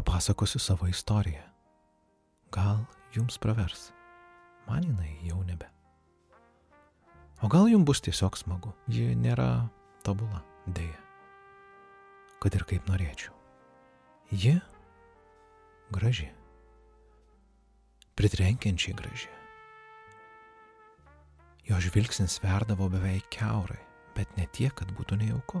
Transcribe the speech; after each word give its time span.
papasakosiu 0.00 0.58
savo 0.58 0.86
istoriją. 0.88 1.42
Gal 2.52 2.78
jums 3.12 3.38
pravers, 3.38 3.92
man 4.68 4.84
jinai 4.84 5.18
jau 5.28 5.42
nebe. 5.44 5.68
O 7.42 7.48
gal 7.48 7.68
jums 7.68 7.84
bus 7.84 8.00
tiesiog 8.00 8.38
smagu, 8.40 8.72
ji 8.88 9.12
nėra 9.12 9.68
tobula, 10.04 10.40
dėja. 10.64 10.96
Kad 12.40 12.56
ir 12.56 12.64
kaip 12.64 12.88
norėčiau. 12.88 13.36
Ji 14.32 14.56
graži. 15.92 16.30
Pritrenkiančiai 18.16 18.96
graži. 18.96 19.28
Jo 21.68 21.76
žvilgsnis 21.76 22.40
verdavo 22.40 22.88
beveik 22.88 23.28
keurai, 23.36 23.82
bet 24.16 24.32
ne 24.40 24.48
tiek, 24.48 24.72
kad 24.72 24.96
būtų 24.96 25.20
nejauku. 25.20 25.60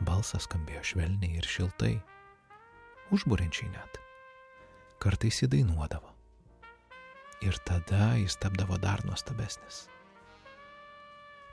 Balsas 0.00 0.48
skambėjo 0.48 0.84
švelniai 0.94 1.36
ir 1.36 1.48
šiltai, 1.48 1.98
užbūrenčiai 3.14 3.70
net. 3.70 3.98
Kartais 5.02 5.42
įdainuodavo. 5.46 6.12
Ir 7.44 7.58
tada 7.68 8.14
jis 8.16 8.38
tapdavo 8.40 8.78
dar 8.80 9.02
nuostabesnis. 9.06 9.84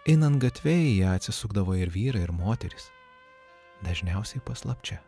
Einant 0.09 0.39
gatvėje 0.43 0.97
ją 0.99 1.13
atsisukdavo 1.17 1.75
ir 1.79 1.91
vyrai, 1.91 2.23
ir 2.25 2.31
moteris. 2.35 2.89
Dažniausiai 3.83 4.41
paslapčia. 4.43 5.01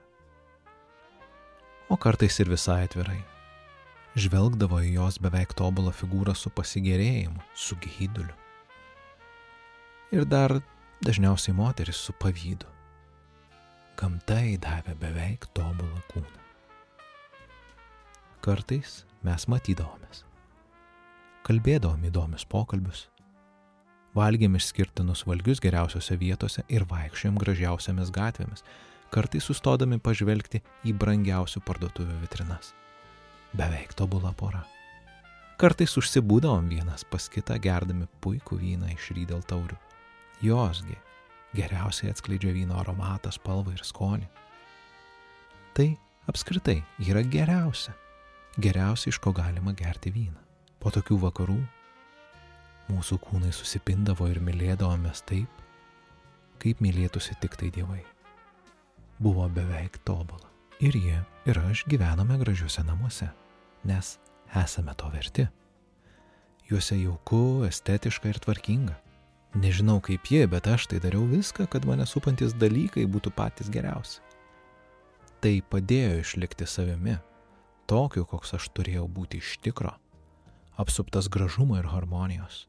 O 1.89 1.97
kartais 1.97 2.39
ir 2.39 2.51
visai 2.51 2.83
atvirai. 2.87 3.21
Žvelgdavo 4.15 4.79
į 4.83 4.93
jos 4.95 5.19
beveik 5.19 5.51
tobulą 5.59 5.91
figūrą 5.95 6.35
su 6.35 6.51
pasigėrėjimu, 6.55 7.43
su 7.55 7.75
gyduliu. 7.83 8.35
Ir 10.15 10.23
dar 10.29 10.59
dažniausiai 11.03 11.55
moteris 11.55 11.99
su 11.99 12.15
pavydu. 12.15 12.74
Gamta 13.95 14.41
įdavė 14.43 14.91
beveik 14.99 15.45
tobulą 15.55 16.01
kūną. 16.09 16.41
Kartais 18.43 19.05
mes 19.23 19.45
matydavomės. 19.47 20.25
Kalbėdavom 21.47 22.03
įdomius 22.09 22.43
pokalbius. 22.51 23.05
Valgėm 24.19 24.57
išskirtinus 24.59 25.23
valgius 25.29 25.63
geriausiose 25.63 26.17
vietose 26.19 26.65
ir 26.67 26.83
vaikščiojom 26.91 27.39
gražiausiamis 27.39 28.11
gatvėmis, 28.11 28.65
kartais 29.15 29.47
sustodami 29.47 30.01
pažvelgti 30.03 30.59
į 30.83 30.97
brangiausių 30.99 31.63
parduotuvių 31.63 32.19
vitrinas. 32.25 32.73
Beveik 33.55 33.95
tobula 33.95 34.35
pora. 34.35 34.65
Kartais 35.55 35.95
užsibūdavom 35.95 36.67
vienas 36.67 37.07
pas 37.07 37.31
kitą 37.31 37.55
gerdami 37.63 38.11
puikų 38.19 38.59
vyną 38.59 38.91
iš 38.91 39.13
rydel 39.15 39.39
taurių. 39.47 39.79
Josgi 40.43 40.99
geriausiai 41.55 42.11
atskleidžia 42.13 42.53
vyno 42.55 42.79
aromatą, 42.81 43.31
spalvą 43.33 43.73
ir 43.75 43.83
skonį. 43.85 44.27
Tai 45.75 45.87
apskritai 46.31 46.81
yra 47.03 47.23
geriausia. 47.23 47.95
Geriausia, 48.61 49.11
iš 49.11 49.19
ko 49.19 49.33
galima 49.35 49.73
gerti 49.75 50.13
vyną. 50.15 50.39
Po 50.79 50.91
tokių 50.93 51.17
vakarų 51.25 51.57
mūsų 52.91 53.17
kūnai 53.23 53.51
susipindavo 53.55 54.27
ir 54.31 54.39
mylėdavomės 54.43 55.23
taip, 55.27 55.49
kaip 56.61 56.83
mylėtųsi 56.83 57.35
tik 57.41 57.57
tai 57.59 57.71
dievai. 57.75 58.03
Buvo 59.19 59.47
beveik 59.49 59.99
tobula. 60.07 60.51
Ir 60.83 60.95
jie 60.99 61.21
ir 61.47 61.59
aš 61.61 61.85
gyvename 61.87 62.35
gražiuose 62.41 62.83
namuose, 62.83 63.29
nes 63.87 64.17
esame 64.63 64.95
to 64.99 65.07
verti. 65.13 65.47
Juose 66.67 66.97
jauku, 66.97 67.63
estetiška 67.67 68.31
ir 68.31 68.39
tvarkinga. 68.43 68.95
Nežinau 69.55 70.01
kaip 70.03 70.27
jie, 70.27 70.43
bet 70.51 70.67
aš 70.67 70.89
tai 70.91 70.99
dariau 70.99 71.23
viską, 71.31 71.69
kad 71.71 71.85
mane 71.87 72.03
supantis 72.03 72.51
dalykai 72.59 73.05
būtų 73.07 73.31
patys 73.37 73.69
geriausi. 73.71 74.19
Tai 75.39 75.53
padėjo 75.71 76.17
išlikti 76.19 76.67
savimi, 76.67 77.15
tokiu, 77.87 78.25
koks 78.27 78.57
aš 78.57 78.67
turėjau 78.75 79.05
būti 79.07 79.39
iš 79.39 79.55
tikro, 79.63 79.93
apsuptas 80.75 81.31
gražumo 81.31 81.79
ir 81.79 81.87
harmonijos. 81.87 82.65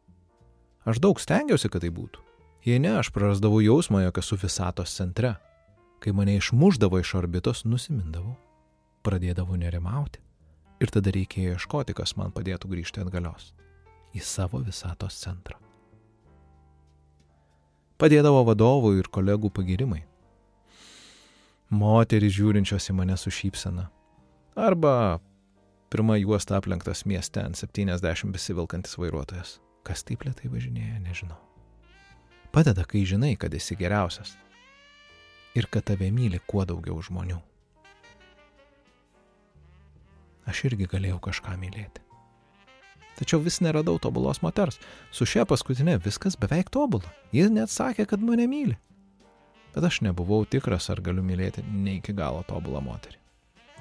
Aš 0.87 1.03
daug 1.03 1.19
stengiausi, 1.19 1.73
kad 1.73 1.83
tai 1.83 1.91
būtų. 1.91 2.23
Jei 2.67 2.79
ne, 2.79 2.95
aš 3.01 3.11
prarasdavau 3.14 3.58
jausmą, 3.63 4.05
jog 4.07 4.23
esu 4.23 4.39
visatos 4.39 4.95
centre. 4.95 5.35
Kai 5.98 6.14
mane 6.14 6.36
išmuždavo 6.39 7.03
iš 7.03 7.17
orbitos, 7.18 7.64
nusimindavau. 7.67 8.36
Pradėdavau 9.07 9.58
nerimauti. 9.58 10.23
Ir 10.79 10.95
tada 10.95 11.11
reikėjo 11.14 11.57
ieškoti, 11.57 11.98
kas 11.98 12.14
man 12.14 12.35
padėtų 12.36 12.70
grįžti 12.70 13.03
atgalios. 13.03 13.55
Į 14.14 14.23
savo 14.23 14.63
visatos 14.63 15.18
centrą. 15.18 15.66
Padėdavo 17.96 18.42
vadovų 18.45 18.90
ir 18.98 19.08
kolegų 19.08 19.48
pagirimai. 19.57 20.02
Moteris 21.73 22.34
žiūrinčios 22.36 22.90
į 22.92 22.96
mane 22.98 23.17
su 23.17 23.33
šypsena. 23.33 23.89
Arba 24.57 25.18
pirmą 25.90 26.18
juostą 26.20 26.58
aplenktas 26.61 27.06
mieste 27.08 27.40
ant 27.40 27.56
70 27.56 28.30
besivilkantis 28.36 28.98
vairuotojas. 29.01 29.56
Kas 29.86 30.05
taip 30.05 30.27
lietai 30.29 30.52
važinėja, 30.52 31.01
nežinau. 31.01 31.39
Padeda, 32.52 32.85
kai 32.85 33.05
žinai, 33.08 33.35
kad 33.40 33.55
esi 33.55 33.77
geriausias. 33.80 34.36
Ir 35.56 35.68
kad 35.73 35.89
tave 35.89 36.12
myli 36.12 36.40
kuo 36.46 36.67
daugiau 36.68 37.01
žmonių. 37.01 37.40
Aš 40.46 40.67
irgi 40.68 40.86
galėjau 40.90 41.18
kažką 41.30 41.56
mylėti. 41.58 42.05
Tačiau 43.17 43.41
vis 43.41 43.61
neradau 43.65 43.99
tobulos 44.03 44.43
moters. 44.45 44.81
Su 45.11 45.25
šia 45.29 45.47
paskutinė 45.49 45.97
viskas 46.05 46.37
beveik 46.37 46.69
tobula. 46.73 47.09
Jis 47.33 47.49
net 47.53 47.73
sakė, 47.73 48.07
kad 48.09 48.21
mane 48.21 48.49
myli. 48.51 48.77
Bet 49.77 49.85
aš 49.85 50.03
nebuvau 50.05 50.45
tikras, 50.49 50.91
ar 50.93 51.01
galiu 51.05 51.25
mylėti 51.25 51.65
ne 51.69 51.99
iki 51.99 52.15
galo 52.17 52.43
tobulą 52.49 52.81
moterį. 52.85 53.19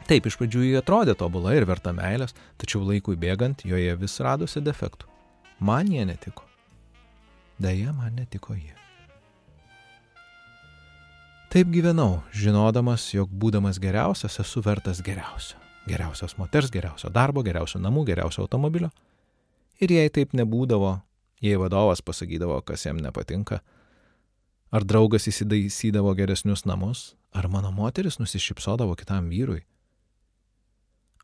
Taip, 0.05 0.27
iš 0.27 0.35
pradžių 0.37 0.63
ji 0.67 0.77
atrodė 0.77 1.15
tobula 1.17 1.55
ir 1.57 1.65
verta 1.65 1.93
meilės, 1.95 2.35
tačiau 2.61 2.83
laikui 2.85 3.15
bėgant 3.17 3.63
joje 3.65 3.95
vis 3.97 4.19
radosi 4.21 4.61
defektų. 4.61 5.07
Man 5.59 5.89
jie 5.89 6.03
netiko. 6.05 6.43
Deja, 7.57 7.93
man 7.95 8.19
netiko 8.19 8.53
jie. 8.53 8.75
Taip 11.55 11.71
gyvenau, 11.71 12.19
žinodamas, 12.35 13.07
jog 13.15 13.31
būdamas 13.31 13.79
geriausias 13.79 14.35
esu 14.43 14.59
vertas 14.61 14.99
geriausio. 14.99 15.55
Geriausios 15.87 16.35
moters, 16.35 16.67
geriausio 16.73 17.07
darbo, 17.13 17.39
geriausio 17.45 17.79
namų, 17.79 18.03
geriausio 18.09 18.43
automobilio. 18.43 18.89
Ir 19.83 19.91
jei 19.91 20.11
taip 20.13 20.33
nebūdavo, 20.37 20.95
jei 21.43 21.59
vadovas 21.59 22.01
pasakydavo, 22.05 22.61
kas 22.67 22.85
jam 22.87 23.01
nepatinka, 23.03 23.59
ar 24.71 24.87
draugas 24.87 25.27
įsidaisydavo 25.31 26.13
geresnius 26.15 26.65
namus, 26.65 27.13
ar 27.35 27.49
mano 27.51 27.73
moteris 27.75 28.19
nusišypsodavo 28.21 28.95
kitam 28.99 29.27
vyrui, 29.31 29.65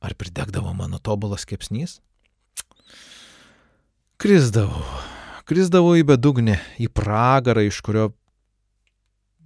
ar 0.04 0.16
pridegdavo 0.20 0.74
mano 0.76 1.00
tobulas 1.00 1.48
kepsnys, 1.48 2.00
Krizdavau. 4.22 4.84
Krizdavau 5.50 5.96
į 5.98 6.04
bedugnę, 6.06 6.60
į 6.78 6.92
pragarą, 6.94 7.64
iš 7.66 7.80
kurio 7.82 8.12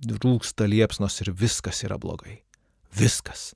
rūksta 0.04 0.68
liepsnos 0.68 1.16
ir 1.24 1.32
viskas 1.32 1.80
yra 1.88 1.96
blogai. 1.96 2.42
Viskas. 2.92 3.54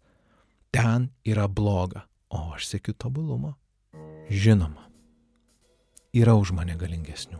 Ten 0.71 1.09
yra 1.27 1.49
bloga, 1.51 2.05
o 2.31 2.53
aš 2.55 2.69
sėkiu 2.71 2.95
tobulumo. 2.95 3.57
Žinoma, 4.31 4.88
yra 6.13 6.35
už 6.35 6.53
mane 6.57 6.75
galingesnių. 6.79 7.39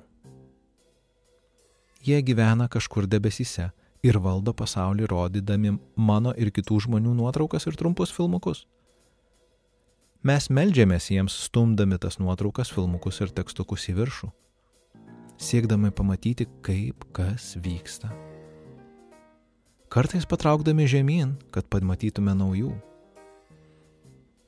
Jie 2.06 2.22
gyvena 2.24 2.70
kažkur 2.72 3.08
debesyse 3.10 3.72
ir 4.06 4.20
valdo 4.24 4.54
pasaulį 4.56 5.10
rodydami 5.12 5.76
mano 5.96 6.32
ir 6.38 6.52
kitų 6.56 6.80
žmonių 6.86 7.16
nuotraukas 7.18 7.68
ir 7.68 7.76
trumpus 7.76 8.14
filmukus. 8.16 8.66
Mes 10.24 10.50
melžiamės 10.52 11.10
jiems 11.12 11.36
stumdami 11.48 11.98
tas 12.00 12.20
nuotraukas, 12.20 12.72
filmukus 12.72 13.22
ir 13.24 13.32
tekstukus 13.32 13.88
į 13.92 13.96
viršų, 14.00 14.32
siekdami 15.40 15.92
pamatyti, 15.96 16.48
kaip 16.64 17.06
kas 17.16 17.54
vyksta. 17.56 18.12
Kartais 19.90 20.28
patraukdami 20.30 20.86
žemyn, 20.86 21.34
kad 21.56 21.66
pamatytume 21.72 22.36
naujų. 22.36 22.74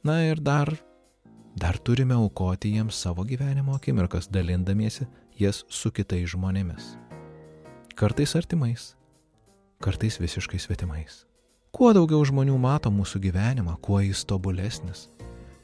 Na 0.06 0.20
ir 0.28 0.44
dar, 0.44 0.70
dar 1.56 1.78
turime 1.78 2.14
aukoti 2.14 2.72
jiems 2.76 2.96
savo 2.96 3.24
gyvenimo 3.24 3.76
akimirkas, 3.76 4.30
dalindamiesi 4.32 5.08
jas 5.40 5.64
su 5.70 5.92
kitais 5.92 6.32
žmonėmis. 6.36 6.96
Kartais 7.96 8.36
artimais, 8.36 8.94
kartais 9.82 10.20
visiškai 10.22 10.60
svetimais. 10.60 11.26
Kuo 11.72 11.92
daugiau 11.96 12.24
žmonių 12.28 12.58
mato 12.60 12.92
mūsų 12.92 13.22
gyvenimą, 13.24 13.78
kuo 13.82 14.02
jis 14.04 14.24
tobulesnis, 14.28 15.08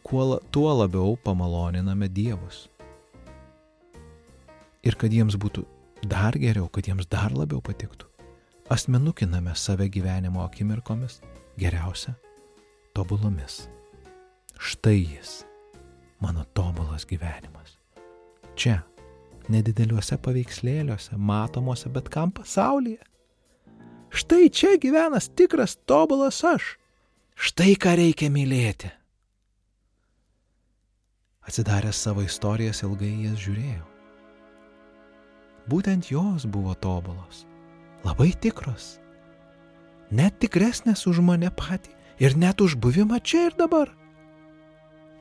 kuo, 0.04 0.40
tuo 0.52 0.72
labiau 0.76 1.18
pamaloniname 1.24 2.08
dievus. 2.08 2.68
Ir 4.88 4.96
kad 4.96 5.12
jiems 5.12 5.36
būtų 5.36 5.66
dar 6.08 6.38
geriau, 6.40 6.70
kad 6.72 6.88
jiems 6.88 7.10
dar 7.12 7.34
labiau 7.36 7.60
patiktų, 7.64 8.08
asmenukiname 8.72 9.56
save 9.56 9.90
gyvenimo 9.92 10.44
akimirkomis 10.46 11.20
geriausia 11.60 12.16
tobulomis. 12.96 13.68
Štai 14.58 15.02
jis, 15.04 15.44
mano 16.20 16.46
tobulas 16.54 17.06
gyvenimas. 17.06 17.78
Čia, 18.58 18.82
nedideliuose 19.52 20.18
paveikslėliuose, 20.22 21.18
matomuose 21.18 21.92
bet 21.94 22.10
kam 22.14 22.32
pasaulyje. 22.36 23.02
Štai 24.10 24.50
čia 24.50 24.78
gyvenas 24.82 25.30
tikras 25.30 25.78
tobulas 25.86 26.40
aš. 26.48 26.78
Štai 27.38 27.76
ką 27.78 27.94
reikia 28.00 28.32
mylėti. 28.34 28.90
Atsidaręs 31.48 32.00
savo 32.02 32.24
istorijas 32.26 32.82
ilgai 32.84 33.14
jas 33.28 33.38
žiūrėjau. 33.44 33.86
Būtent 35.68 36.10
jos 36.12 36.48
buvo 36.48 36.74
tobulos, 36.80 37.44
labai 38.08 38.32
tikros, 38.40 38.98
net 40.12 40.40
tikresnės 40.40 41.06
už 41.12 41.20
mane 41.24 41.52
patį 41.52 41.92
ir 42.24 42.36
net 42.40 42.64
už 42.64 42.78
buvimą 42.80 43.20
čia 43.20 43.50
ir 43.50 43.58
dabar. 43.60 43.92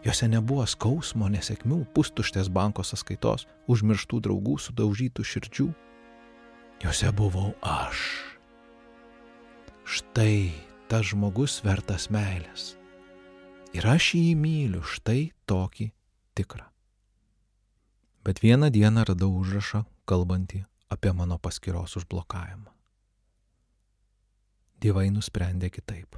Jose 0.06 0.28
nebuvo 0.30 0.62
skausmo, 0.70 1.26
nesėkmių, 1.26 1.80
pustuštės 1.96 2.46
banko 2.54 2.84
sąskaitos, 2.86 3.48
užmirštų 3.66 4.20
draugų, 4.22 4.54
sudaužytų 4.62 5.24
širdžių. 5.26 5.66
Jose 6.84 7.10
buvau 7.16 7.48
aš. 7.66 8.04
Štai 9.82 10.52
tas 10.86 11.08
žmogus 11.10 11.58
vertas 11.66 12.06
meilės. 12.14 12.76
Ir 13.74 13.88
aš 13.90 14.12
jį 14.14 14.36
myliu, 14.38 14.84
štai 14.86 15.32
tokį 15.50 15.88
tikrą. 16.38 16.68
Bet 18.22 18.42
vieną 18.42 18.70
dieną 18.70 19.08
radau 19.10 19.32
užrašą, 19.40 19.82
kalbantį 20.06 20.62
apie 20.90 21.10
mano 21.18 21.40
paskiros 21.42 21.96
užblokavimą. 21.98 22.70
Dievai 24.78 25.08
nusprendė 25.10 25.72
kitaip. 25.74 26.14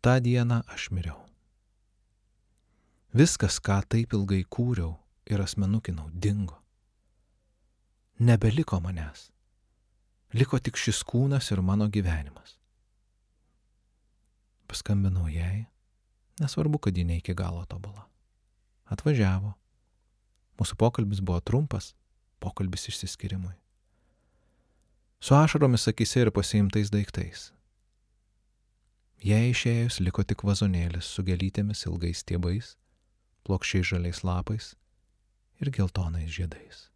Ta 0.00 0.16
diena 0.24 0.62
aš 0.72 0.88
miriau. 0.94 1.31
Viskas, 3.12 3.58
ką 3.60 3.82
taip 3.92 4.14
ilgai 4.16 4.40
kūriau 4.48 4.94
ir 5.28 5.42
asmenukinau, 5.44 6.08
dingo. 6.16 6.56
Nebeliko 8.16 8.78
manęs. 8.80 9.26
Liko 10.32 10.56
tik 10.56 10.80
šis 10.80 11.02
kūnas 11.04 11.50
ir 11.52 11.60
mano 11.60 11.90
gyvenimas. 11.92 12.56
Paskambinau 14.64 15.28
jai, 15.28 15.66
nesvarbu, 16.40 16.80
kad 16.80 16.96
ji 16.96 17.04
ne 17.04 17.18
iki 17.20 17.36
galo 17.36 17.66
tobula. 17.68 18.06
Atvažiavo. 18.88 19.52
Mūsų 20.56 20.80
pokalbis 20.80 21.20
buvo 21.20 21.40
trumpas, 21.44 21.92
pokalbis 22.40 22.88
išsiskirimui. 22.88 23.52
Su 25.20 25.36
ašaromis 25.36 25.84
akise 25.90 26.24
ir 26.24 26.32
pasiimtais 26.32 26.88
daiktais. 26.88 27.50
Jei 29.20 29.52
išėjus 29.52 30.00
liko 30.00 30.24
tik 30.24 30.46
vazonėlis 30.48 31.12
su 31.12 31.22
gelytėmis 31.26 31.84
ilgais 31.86 32.24
stiebais 32.24 32.78
plokščiai 33.46 33.88
žaliais 33.94 34.22
lapais 34.24 34.74
ir 35.60 35.70
geltonais 35.70 36.30
žiedais. 36.30 36.88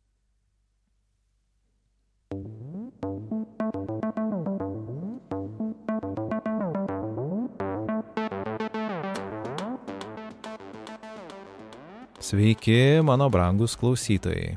Sveiki, 12.27 13.03
mano 13.07 13.29
brangus 13.31 13.77
klausytojai. 13.79 14.57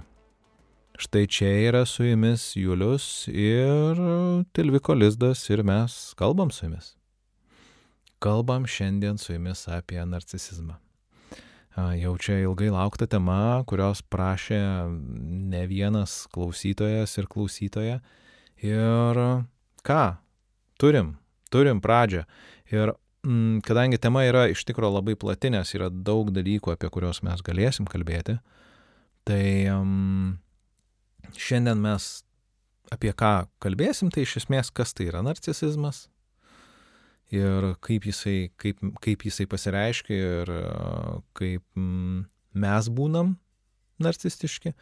Štai 1.00 1.28
čia 1.28 1.52
yra 1.70 1.86
su 1.86 2.04
jumis 2.04 2.56
Julius 2.58 3.28
ir 3.28 4.02
Tilviko 4.52 4.94
Lizdas 4.98 5.46
ir 5.50 5.62
mes 5.64 6.14
kalbam 6.18 6.52
su 6.52 6.66
jumis. 6.66 6.96
Kalbam 8.20 8.66
šiandien 8.68 9.18
su 9.18 9.34
jumis 9.34 9.68
apie 9.68 10.02
narcisizmą. 10.06 10.89
Jau 12.00 12.16
čia 12.22 12.40
ilgai 12.44 12.70
laukta 12.74 13.08
tema, 13.10 13.62
kurios 13.70 14.02
prašė 14.02 14.60
ne 15.52 15.62
vienas 15.70 16.24
klausytojas 16.34 17.18
ir 17.20 17.28
klausytoja. 17.32 18.00
Ir 18.66 19.20
ką? 19.88 20.04
Turim, 20.80 21.14
turim 21.52 21.82
pradžią. 21.84 22.24
Ir 22.72 22.94
mm, 23.24 23.62
kadangi 23.68 24.00
tema 24.02 24.24
yra 24.28 24.48
iš 24.52 24.64
tikrųjų 24.68 24.98
labai 24.98 25.16
plati, 25.20 25.52
nes 25.54 25.74
yra 25.76 25.90
daug 25.92 26.32
dalykų, 26.36 26.76
apie 26.76 26.92
kuriuos 26.92 27.24
mes 27.28 27.44
galėsim 27.46 27.88
kalbėti, 27.90 28.38
tai 29.28 29.44
um, 29.74 30.40
šiandien 31.36 31.82
mes 31.84 32.12
apie 32.94 33.12
ką 33.14 33.50
kalbėsim, 33.64 34.10
tai 34.14 34.26
iš 34.26 34.40
esmės, 34.44 34.72
kas 34.74 34.96
tai 34.98 35.10
yra 35.12 35.22
narcisizmas, 35.26 36.08
ir 37.34 37.74
kaip 37.86 38.08
jisai, 38.10 38.50
kaip, 38.58 38.82
kaip 39.04 39.26
jisai 39.28 39.46
pasireiškia 39.50 40.18
ir 40.42 40.52
kaip 41.38 41.64
mes 41.80 42.90
būnam 42.90 43.36
narcistiški 44.04 44.74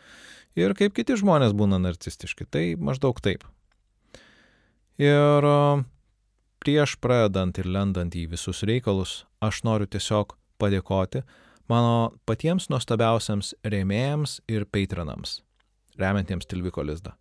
ir 0.58 0.74
kaip 0.78 0.96
kiti 0.98 1.18
žmonės 1.20 1.56
būna 1.58 1.80
narcistiški. 1.82 2.48
Tai 2.50 2.66
maždaug 2.80 3.20
taip. 3.24 3.46
Ir 5.02 5.48
prieš 6.64 6.96
pradedant 7.02 7.58
ir 7.60 7.70
lendant 7.70 8.16
į 8.18 8.28
visus 8.34 8.64
reikalus, 8.66 9.26
aš 9.44 9.62
noriu 9.68 9.90
tiesiog 9.90 10.34
padėkoti 10.62 11.22
mano 11.70 12.16
patiems 12.26 12.72
nuostabiausiams 12.72 13.54
rėmėjams 13.68 14.40
ir 14.50 14.66
patronams, 14.66 15.42
remiantiems 16.00 16.50
Tilviko 16.50 16.86
lizdą. 16.86 17.14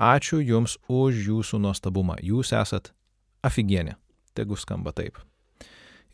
Ačiū 0.00 0.40
Jums 0.42 0.78
už 0.90 1.20
Jūsų 1.28 1.60
nuostabumą. 1.62 2.16
Jūs 2.22 2.54
esat 2.56 2.90
aфиgienė 3.46 3.98
tegu 4.36 4.58
skamba 4.60 4.92
taip. 4.96 5.18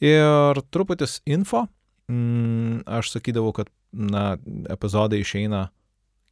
Ir 0.00 0.60
truputis 0.72 1.18
info, 1.28 1.66
mm, 2.08 2.86
aš 2.88 3.12
sakydavau, 3.16 3.52
kad 3.56 3.68
na, 3.92 4.38
epizodai 4.72 5.20
išeina 5.20 5.68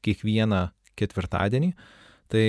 kiekvieną 0.06 0.69
ketvirtadienį, 0.99 1.73
tai 2.32 2.46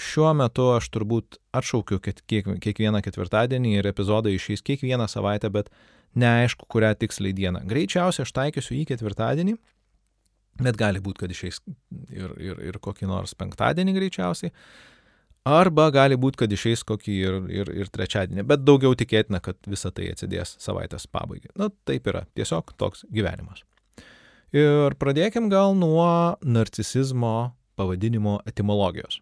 šiuo 0.00 0.30
metu 0.36 0.68
aš 0.74 0.88
turbūt 0.94 1.38
atšaukiu 1.54 2.00
kiek, 2.02 2.22
kiekvieną 2.62 3.02
ketvirtadienį 3.04 3.76
ir 3.78 3.90
epizodai 3.90 4.34
išeis 4.36 4.64
kiekvieną 4.66 5.06
savaitę, 5.10 5.50
bet 5.54 5.70
neaišku, 6.18 6.66
kurią 6.70 6.94
tiksliai 6.98 7.34
dieną. 7.36 7.64
Greičiausiai 7.70 8.26
aš 8.26 8.34
taikysiu 8.34 8.76
į 8.78 8.84
ketvirtadienį, 8.92 9.56
bet 10.62 10.78
gali 10.78 11.02
būti, 11.02 11.24
kad 11.24 11.34
išeis 11.34 11.60
ir, 12.10 12.34
ir, 12.38 12.60
ir 12.70 12.80
kokį 12.82 13.10
nors 13.10 13.34
penktadienį 13.38 13.96
greičiausiai. 13.98 14.54
Arba 15.44 15.90
gali 15.92 16.16
būti, 16.16 16.38
kad 16.40 16.52
išeis 16.56 16.80
kokį 16.88 17.14
ir, 17.20 17.34
ir, 17.52 17.70
ir 17.84 17.88
trečiadienį, 17.92 18.46
bet 18.48 18.62
daugiau 18.64 18.96
tikėtina, 18.96 19.42
kad 19.44 19.58
visa 19.68 19.90
tai 19.92 20.08
atsidės 20.14 20.54
savaitės 20.62 21.04
pabaigai. 21.12 21.50
Na, 21.60 21.68
taip 21.84 22.08
yra, 22.08 22.22
tiesiog 22.32 22.72
toks 22.80 23.04
gyvenimas. 23.12 23.60
Ir 24.56 24.96
pradėkim 24.96 25.50
gal 25.52 25.76
nuo 25.76 26.38
narcisizmo 26.40 27.52
pavadinimo 27.76 28.38
etimologijos. 28.48 29.18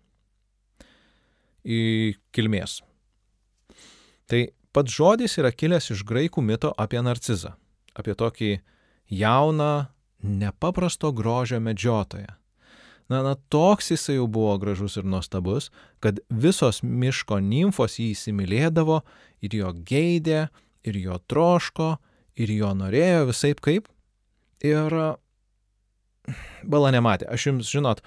Į 1.67 2.15
kilmės. 2.31 2.77
Tai 4.31 4.45
pats 4.71 4.95
žodis 4.95 5.35
yra 5.43 5.51
kilęs 5.51 5.91
iš 5.97 6.05
graikų 6.07 6.45
mito 6.45 6.71
apie 6.79 7.03
narcizą, 7.03 7.57
apie 7.99 8.15
tokį 8.15 8.53
jauną, 9.11 9.73
nepaprasto 10.23 11.11
grožio 11.11 11.59
medžiotoją 11.59 12.37
Na, 13.13 13.21
na, 13.27 13.35
toks 13.53 13.91
jisai 13.93 14.17
jau 14.17 14.27
buvo 14.31 14.55
gražus 14.63 14.97
ir 14.97 15.05
nuostabus, 15.05 15.69
kad 16.01 16.21
visos 16.31 16.81
miško 16.83 17.43
nimfos 17.45 17.99
jį 18.01 18.13
įsimylėdavo 18.15 19.03
ir 19.45 19.57
jo 19.59 19.73
geidė, 19.91 20.47
ir 20.89 20.99
jo 21.03 21.19
troško, 21.29 21.97
ir 22.41 22.55
jo 22.57 22.71
norėjo 22.79 23.27
visai 23.29 23.53
kaip. 23.59 23.91
Ir 24.65 24.97
bala 26.65 26.93
nematė. 26.95 27.29
Aš 27.29 27.51
jums, 27.51 27.71
žinot, 27.71 28.01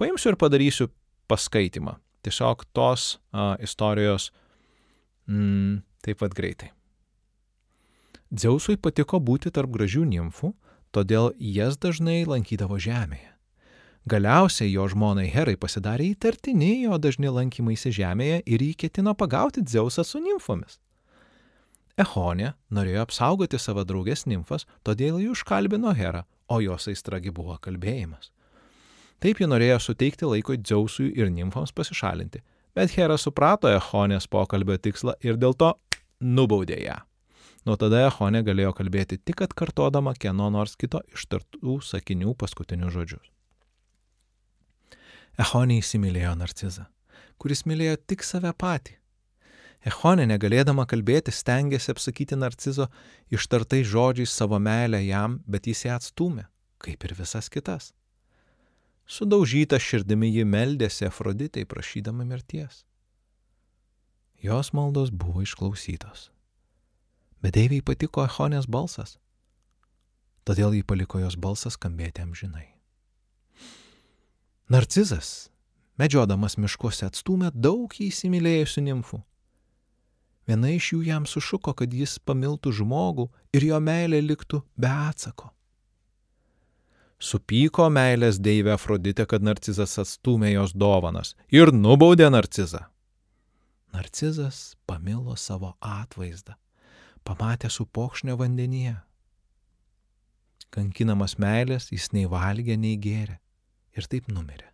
paimsiu 0.00 0.32
ir 0.32 0.40
padarysiu 0.40 0.88
paskaitimą. 1.30 1.98
Tiesiog 2.26 2.64
tos 2.74 3.18
a, 3.30 3.54
istorijos 3.62 4.32
mm, 5.30 5.80
taip 6.02 6.18
pat 6.24 6.34
greitai. 6.34 6.72
Dzeusui 8.28 8.76
patiko 8.76 9.20
būti 9.24 9.52
tarp 9.54 9.70
gražių 9.72 10.04
nimfų, 10.08 10.52
todėl 10.92 11.30
jas 11.38 11.78
dažnai 11.80 12.24
lankydavo 12.28 12.80
žemėje. 12.80 13.37
Galiausiai 14.08 14.70
jo 14.72 14.86
žmonai 14.88 15.26
Herai 15.28 15.56
pasidarė 15.60 16.06
įtartini 16.14 16.70
jo 16.84 16.96
dažni 17.02 17.28
lankymaisi 17.28 17.90
žemėje 17.92 18.38
ir 18.46 18.62
jį 18.64 18.70
ketino 18.82 19.12
pagauti 19.18 19.60
Dzeusą 19.60 20.04
su 20.06 20.20
nimfomis. 20.24 20.78
Echonė 21.98 22.54
norėjo 22.72 23.02
apsaugoti 23.04 23.60
savo 23.60 23.84
draugės 23.84 24.24
nimfas, 24.30 24.64
todėl 24.86 25.18
jį 25.20 25.32
užkalbino 25.34 25.92
Herą, 25.98 26.22
o 26.48 26.60
jos 26.64 26.88
aistragi 26.88 27.34
buvo 27.34 27.58
kalbėjimas. 27.60 28.30
Taip 29.20 29.42
ji 29.42 29.50
norėjo 29.50 29.80
suteikti 29.90 30.30
laiko 30.30 30.56
Dzeusui 30.56 31.10
ir 31.18 31.28
nimfoms 31.34 31.74
pasišalinti, 31.76 32.40
bet 32.78 32.94
Hera 32.96 33.18
suprato 33.20 33.68
Echonės 33.68 34.30
pokalbio 34.30 34.78
tikslą 34.78 35.18
ir 35.26 35.36
dėl 35.36 35.58
to 35.58 35.74
nubaudė 36.22 36.78
ją. 36.86 37.00
Nuo 37.66 37.76
tada 37.76 38.06
Echonė 38.06 38.46
galėjo 38.46 38.72
kalbėti 38.78 39.18
tik 39.20 39.42
atkartodama 39.44 40.14
kieno 40.16 40.48
nors 40.54 40.78
kito 40.80 41.02
ištartų 41.12 41.82
sakinių 41.90 42.38
paskutinius 42.38 42.94
žodžius. 42.94 43.34
Echonė 45.38 45.76
įsimylėjo 45.78 46.32
narcizą, 46.34 46.88
kuris 47.38 47.62
mylėjo 47.62 47.98
tik 48.10 48.24
save 48.26 48.50
patį. 48.58 48.96
Echonė 49.86 50.24
negalėdama 50.26 50.82
kalbėti 50.90 51.30
stengiasi 51.30 51.92
apsakyti 51.92 52.34
narcizo 52.34 52.88
ištartai 53.30 53.84
žodžiais 53.86 54.32
savo 54.34 54.58
meilę 54.58 54.98
jam, 55.06 55.38
bet 55.46 55.68
jis 55.70 55.84
ją 55.86 55.98
atstumė, 56.00 56.48
kaip 56.82 57.06
ir 57.06 57.14
visas 57.14 57.46
kitas. 57.54 57.92
Sudaužyta 59.06 59.78
širdimi 59.78 60.32
ji 60.34 60.44
meldėsi 60.44 61.06
Afroditai 61.06 61.62
prašydama 61.64 62.26
mirties. 62.26 62.82
Jos 64.42 64.72
maldos 64.74 65.12
buvo 65.14 65.44
išklausytos. 65.46 66.28
Bet 67.42 67.54
Deiviai 67.54 67.86
patiko 67.86 68.26
Echonės 68.26 68.66
balsas. 68.66 69.16
Todėl 70.42 70.74
jį 70.74 70.82
paliko 70.82 71.22
jos 71.22 71.38
balsas 71.38 71.78
skambėti 71.78 72.26
amžinai. 72.26 72.77
Narcizas, 74.68 75.48
medžiodamas 75.96 76.58
miškuose, 76.60 77.06
atstūmė 77.08 77.48
daug 77.56 77.94
įsimylėjusių 78.04 78.82
nimfų. 78.84 79.20
Viena 80.48 80.72
iš 80.74 80.90
jų 80.92 80.98
jam 81.06 81.24
sušuko, 81.24 81.72
kad 81.72 81.94
jis 81.96 82.18
pamiltų 82.20 82.74
žmogų 82.76 83.30
ir 83.56 83.64
jo 83.64 83.78
meilė 83.80 84.20
liktų 84.26 84.60
be 84.76 84.90
atsako. 84.92 85.48
Supyko 87.16 87.88
meilės 87.88 88.36
deivė 88.44 88.74
Afroditė, 88.76 89.24
kad 89.24 89.40
narcizas 89.40 89.96
atstūmė 90.04 90.52
jos 90.52 90.76
dovanas 90.76 91.32
ir 91.48 91.72
nubaudė 91.72 92.28
narcizą. 92.28 92.84
Narcizas 93.96 94.76
pamilo 94.84 95.32
savo 95.40 95.78
atvaizdą, 95.80 96.60
pamatė 97.24 97.72
su 97.72 97.88
pokšnio 97.88 98.36
vandenyje. 98.36 98.98
Kankinamas 100.68 101.38
meilės 101.40 101.88
jis 101.88 102.12
nei 102.12 102.28
valgė, 102.28 102.76
nei 102.76 103.00
gėrė 103.00 103.40
ir 103.98 104.08
taip 104.10 104.30
numirė. 104.32 104.70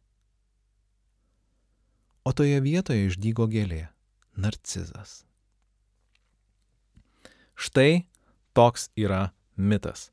O 2.25 2.33
toje 2.33 2.61
vietoje 2.64 3.11
išdygo 3.11 3.49
gėlė- 3.50 3.88
narcizas. 4.45 5.25
Štai 7.57 8.07
toks 8.54 8.88
yra 8.97 9.33
mitas 9.57 10.11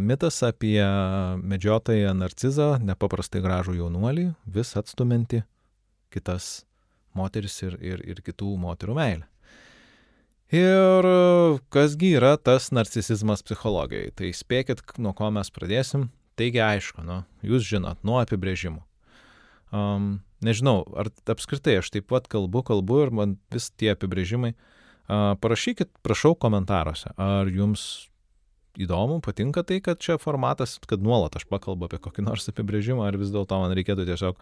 mitas 0.00 0.42
apie 0.44 0.82
medžiotoją 1.40 2.12
narcizą, 2.14 2.78
nepaprastai 2.84 3.40
gražų 3.40 3.78
jaunuolį, 3.78 4.34
vis 4.46 4.74
atstuminti 4.76 5.42
kitas 6.12 6.64
moteris 7.14 7.56
ir, 7.62 7.78
ir, 7.80 8.02
ir 8.04 8.20
kitų 8.20 8.56
moterų 8.60 8.94
meilę. 8.94 9.28
Ir 10.54 11.08
kasgi 11.72 12.12
yra 12.18 12.36
tas 12.36 12.68
narcisizmas 12.70 13.42
psichologijai? 13.42 14.12
Tai 14.14 14.28
spėkit, 14.36 14.84
nuo 14.98 15.14
ko 15.16 15.30
mes 15.32 15.50
pradėsim. 15.50 16.10
Taigi 16.38 16.62
aišku, 16.64 17.04
nu, 17.06 17.22
jūs 17.46 17.66
žinot, 17.68 18.00
nuo 18.06 18.18
apibrėžimų. 18.22 18.82
Um, 19.74 20.08
nežinau, 20.44 20.82
ar 20.98 21.10
apskritai 21.30 21.78
aš 21.80 21.92
taip 21.94 22.08
pat 22.10 22.26
kalbu, 22.30 22.62
kalbu 22.66 23.04
ir 23.04 23.14
man 23.14 23.36
vis 23.54 23.70
tie 23.74 23.92
apibrėžimai. 23.94 24.54
Uh, 25.04 25.34
parašykit, 25.42 25.90
prašau, 26.06 26.32
komentaruose, 26.40 27.12
ar 27.20 27.50
jums 27.52 28.08
įdomu, 28.80 29.20
patinka 29.22 29.62
tai, 29.66 29.78
kad 29.84 30.00
čia 30.02 30.16
formatas, 30.18 30.76
kad 30.88 31.02
nuolat 31.04 31.36
aš 31.38 31.46
pakalbu 31.50 31.88
apie 31.88 32.00
kokį 32.02 32.24
nors 32.26 32.48
apibrėžimą, 32.50 33.06
ar 33.06 33.18
vis 33.20 33.30
dėlto 33.34 33.58
man 33.62 33.74
reikėtų 33.76 34.06
tiesiog 34.08 34.40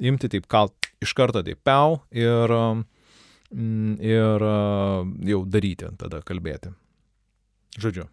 imti 0.00 0.30
taip, 0.32 0.48
kal, 0.50 0.72
iš 1.04 1.12
karto 1.16 1.44
taip, 1.44 1.60
piau 1.66 1.98
ir, 2.14 2.54
ir 4.04 4.46
jau 5.32 5.42
daryti, 5.44 5.90
tada 6.00 6.22
kalbėti. 6.24 6.72
Žodžiu. 7.80 8.06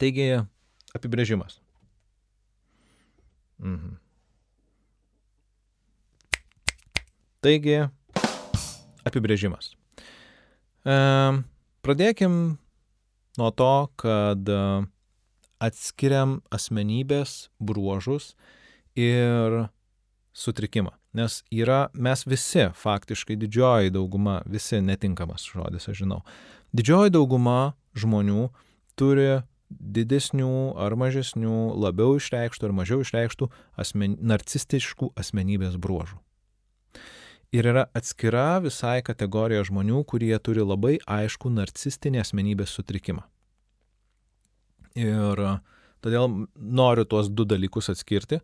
Taigi, 0.00 0.30
apibrėžimas. 0.96 1.58
Mhm. 3.64 3.96
Taigi, 7.44 7.78
apibrėžimas. 9.04 9.74
E, 10.84 10.96
pradėkim 11.84 12.36
nuo 13.40 13.50
to, 13.56 13.72
kad 14.00 14.48
e, 14.48 14.60
atskiriam 15.64 16.38
asmenybės 16.54 17.48
bruožus 17.60 18.32
ir 18.96 19.66
sutrikimą. 20.34 20.94
Nes 21.14 21.42
yra, 21.54 21.88
mes 21.94 22.24
visi, 22.26 22.66
faktiškai 22.74 23.36
didžioji 23.38 23.92
dauguma, 23.94 24.40
visi 24.50 24.80
netinkamas 24.82 25.44
žodis, 25.46 25.86
aš 25.88 26.00
žinau, 26.02 26.22
didžioji 26.74 27.12
dauguma 27.14 27.74
žmonių 27.94 28.48
turi 28.98 29.44
didesnių 29.80 30.74
ar 30.80 30.96
mažesnių, 30.98 31.74
labiau 31.80 32.18
išreikštų 32.18 32.68
ar 32.68 32.76
mažiau 32.76 33.02
išreikštų 33.04 33.50
asmen, 33.80 34.16
narcistiškų 34.20 35.12
asmenybės 35.20 35.76
bruožų. 35.80 36.20
Ir 37.54 37.68
yra 37.70 37.84
atskira 37.94 38.58
visai 38.64 38.98
kategorija 39.06 39.62
žmonių, 39.68 40.00
kurie 40.10 40.34
turi 40.42 40.64
labai 40.66 40.96
aišku 41.06 41.52
narcistinį 41.54 42.24
asmenybės 42.24 42.72
sutrikimą. 42.74 43.22
Ir 44.98 45.42
todėl 46.02 46.26
noriu 46.54 47.04
tuos 47.06 47.30
du 47.30 47.46
dalykus 47.46 47.92
atskirti. 47.92 48.40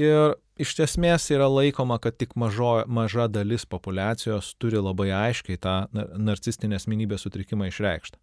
Ir 0.00 0.38
iš 0.56 0.72
esmės 0.86 1.28
yra 1.34 1.50
laikoma, 1.52 1.98
kad 2.00 2.16
tik 2.16 2.32
mažo, 2.40 2.86
maža 2.88 3.28
dalis 3.28 3.66
populacijos 3.68 4.54
turi 4.56 4.80
labai 4.80 5.10
aiškiai 5.12 5.60
tą 5.60 5.76
narcistinę 5.92 6.80
asmenybės 6.80 7.26
sutrikimą 7.26 7.68
išreikštą. 7.68 8.21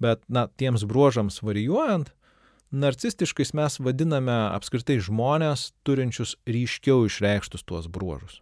Bet, 0.00 0.22
na, 0.32 0.46
tiems 0.60 0.86
bruožams 0.88 1.42
varijuojant, 1.44 2.12
narcistiškais 2.70 3.52
mes 3.58 3.80
vadiname 3.82 4.36
apskritai 4.54 5.00
žmonės 5.02 5.70
turinčius 5.84 6.36
ryškiau 6.48 7.04
išreikštus 7.08 7.66
tuos 7.66 7.90
bruožus. 7.90 8.40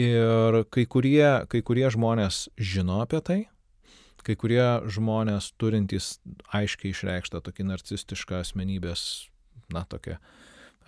Ir 0.00 0.62
kai 0.72 0.86
kurie, 0.88 1.46
kai 1.50 1.60
kurie 1.66 1.88
žmonės 1.92 2.48
žino 2.56 3.00
apie 3.04 3.20
tai, 3.24 3.40
kai 4.24 4.36
kurie 4.36 4.64
žmonės 4.92 5.52
turintys 5.60 6.18
aiškiai 6.52 6.92
išreikštą 6.94 7.40
tokį 7.44 7.66
narcistišką 7.72 8.40
asmenybės, 8.44 9.02
na, 9.72 9.84
tokia 9.88 10.18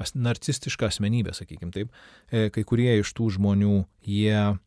narcistiška 0.03 0.89
asmenybė, 0.89 1.35
sakykim 1.37 1.73
taip, 1.75 1.93
e, 2.31 2.49
kai 2.53 2.65
kurie 2.67 2.91
iš 2.99 3.13
tų 3.17 3.31
žmonių, 3.37 3.85
jie 4.09 4.59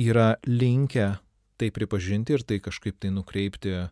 yra 0.00 0.28
linkę 0.46 1.16
tai 1.60 1.70
pripažinti 1.74 2.36
ir 2.36 2.44
tai 2.46 2.60
kažkaip 2.64 2.98
tai 3.00 3.12
nukreipti 3.14 3.88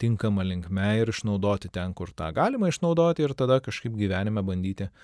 tinkamą 0.00 0.44
linkmę 0.46 0.92
ir 1.02 1.12
išnaudoti 1.12 1.68
ten, 1.72 1.92
kur 1.94 2.12
tą 2.16 2.30
galima 2.36 2.70
išnaudoti 2.70 3.26
ir 3.26 3.36
tada 3.36 3.60
kažkaip 3.64 3.96
gyvenime 3.98 4.42
bandyti 4.44 4.88
uh, 4.88 5.00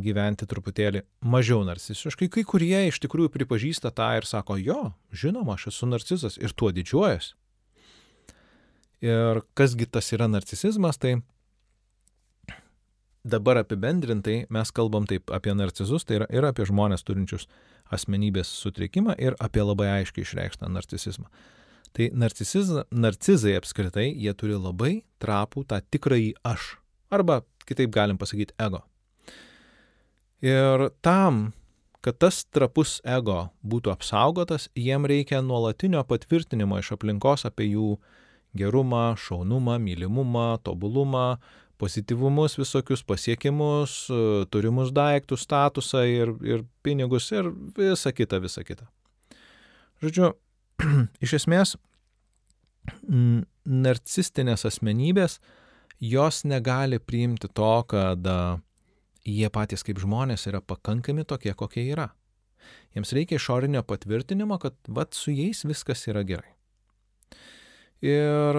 gyventi 0.00 0.46
truputėlį 0.48 1.02
mažiau 1.20 1.62
narcisiškai. 1.64 2.28
Kai 2.32 2.44
kurie 2.44 2.88
iš 2.88 3.00
tikrųjų 3.04 3.32
pripažįsta 3.32 3.92
tą 3.92 4.08
ir 4.16 4.24
sako, 4.24 4.56
jo, 4.56 4.92
žinoma, 5.12 5.54
aš 5.54 5.68
esu 5.72 5.86
narcizas 5.86 6.38
ir 6.38 6.52
tuo 6.52 6.72
didžiuojas. 6.72 7.34
Ir 9.02 9.42
kasgi 9.58 9.86
tas 9.90 10.12
yra 10.14 10.28
narcisizmas, 10.30 10.96
tai 10.96 11.20
dabar 13.24 13.60
apibendrintai 13.62 14.46
mes 14.50 14.70
kalbam 14.74 15.06
taip 15.06 15.30
apie 15.34 15.54
narcizus, 15.54 16.04
tai 16.04 16.20
yra 16.20 16.28
ir 16.30 16.46
apie 16.48 16.66
žmonės 16.68 17.04
turinčius 17.06 17.48
asmenybės 17.92 18.50
sutrikimą 18.62 19.16
ir 19.20 19.36
apie 19.40 19.62
labai 19.64 19.90
aiškiai 20.00 20.26
išreikštą 20.26 20.70
narcisizmą. 20.72 21.28
Tai 21.92 22.08
narcizai 22.16 23.56
apskritai, 23.58 24.06
jie 24.16 24.32
turi 24.34 24.56
labai 24.56 25.02
trapų 25.20 25.66
tą 25.68 25.82
tikrąjį 25.92 26.32
aš. 26.48 26.76
Arba, 27.12 27.42
kitaip 27.68 27.92
galim 27.92 28.16
pasakyti, 28.18 28.56
ego. 28.56 28.80
Ir 30.42 30.88
tam, 31.04 31.52
kad 32.02 32.16
tas 32.18 32.40
trapus 32.48 32.96
ego 33.04 33.52
būtų 33.62 33.92
apsaugotas, 33.92 34.70
jiem 34.74 35.04
reikia 35.06 35.42
nuolatinio 35.44 36.00
patvirtinimo 36.08 36.80
iš 36.80 36.94
aplinkos 36.96 37.44
apie 37.46 37.68
jų 37.68 37.98
gerumą, 38.56 39.12
šaunumą, 39.20 39.76
mylimumą, 39.78 40.56
tobulumą, 40.64 41.36
pozityvumus 41.82 42.54
visokius 42.60 43.02
pasiekimus, 43.02 43.96
turimus 44.54 44.92
daiktus, 44.94 45.42
statusą 45.42 46.04
ir, 46.06 46.30
ir 46.46 46.62
pinigus 46.86 47.26
ir 47.34 47.50
visa 47.76 48.12
kita, 48.14 48.38
visa 48.42 48.62
kita. 48.66 48.86
Žodžiu, 50.02 50.30
iš 51.24 51.34
esmės, 51.40 51.74
narcistinės 53.64 54.66
asmenybės, 54.70 55.40
jos 56.02 56.42
negali 56.46 56.98
priimti 57.02 57.50
to, 57.50 57.74
kad 57.90 58.26
jie 59.26 59.50
patys 59.54 59.86
kaip 59.86 60.00
žmonės 60.02 60.48
yra 60.50 60.62
pakankami 60.62 61.26
tokie, 61.26 61.54
kokie 61.54 61.86
yra. 61.90 62.10
Jiems 62.94 63.14
reikia 63.16 63.38
išorinio 63.38 63.82
patvirtinimo, 63.86 64.58
kad 64.62 64.76
vat 64.88 65.14
su 65.18 65.34
jais 65.34 65.64
viskas 65.66 66.06
yra 66.10 66.22
gerai. 66.26 66.50
Ir 68.02 68.58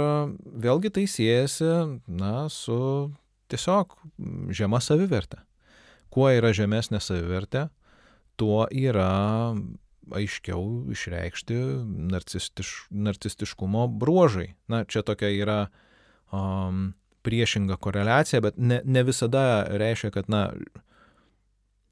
vėlgi 0.64 0.92
tai 0.96 1.04
siejasi, 1.10 1.70
na, 2.08 2.48
su 2.48 2.78
tiesiog 3.52 3.98
žema 4.56 4.80
savivertė. 4.80 5.42
Kuo 6.14 6.30
yra 6.32 6.54
žemesnė 6.56 7.02
savivertė, 7.04 7.68
tuo 8.40 8.64
yra 8.72 9.54
aiškiau 10.14 10.92
išreikšti 10.94 11.58
narcistiš, 12.14 12.72
narcistiškumo 12.92 13.88
bruožai. 14.00 14.54
Na, 14.72 14.84
čia 14.88 15.04
tokia 15.06 15.32
yra 15.36 15.60
um, 16.32 16.94
priešinga 17.24 17.78
koreliacija, 17.84 18.42
bet 18.44 18.58
ne, 18.58 18.82
ne 18.84 19.04
visada 19.08 19.64
reiškia, 19.72 20.12
kad, 20.16 20.32
na, 20.32 20.50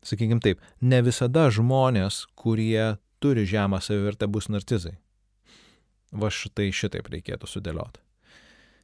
sakykim 0.08 0.42
taip, 0.44 0.62
ne 0.82 1.02
visada 1.06 1.48
žmonės, 1.54 2.26
kurie 2.36 2.96
turi 3.24 3.46
žemą 3.48 3.80
savivertę, 3.84 4.28
bus 4.28 4.50
narcizai. 4.52 4.98
Va 6.12 6.32
štai 6.34 6.72
šitaip 6.76 7.08
reikėtų 7.12 7.48
sudėlioti. 7.48 8.02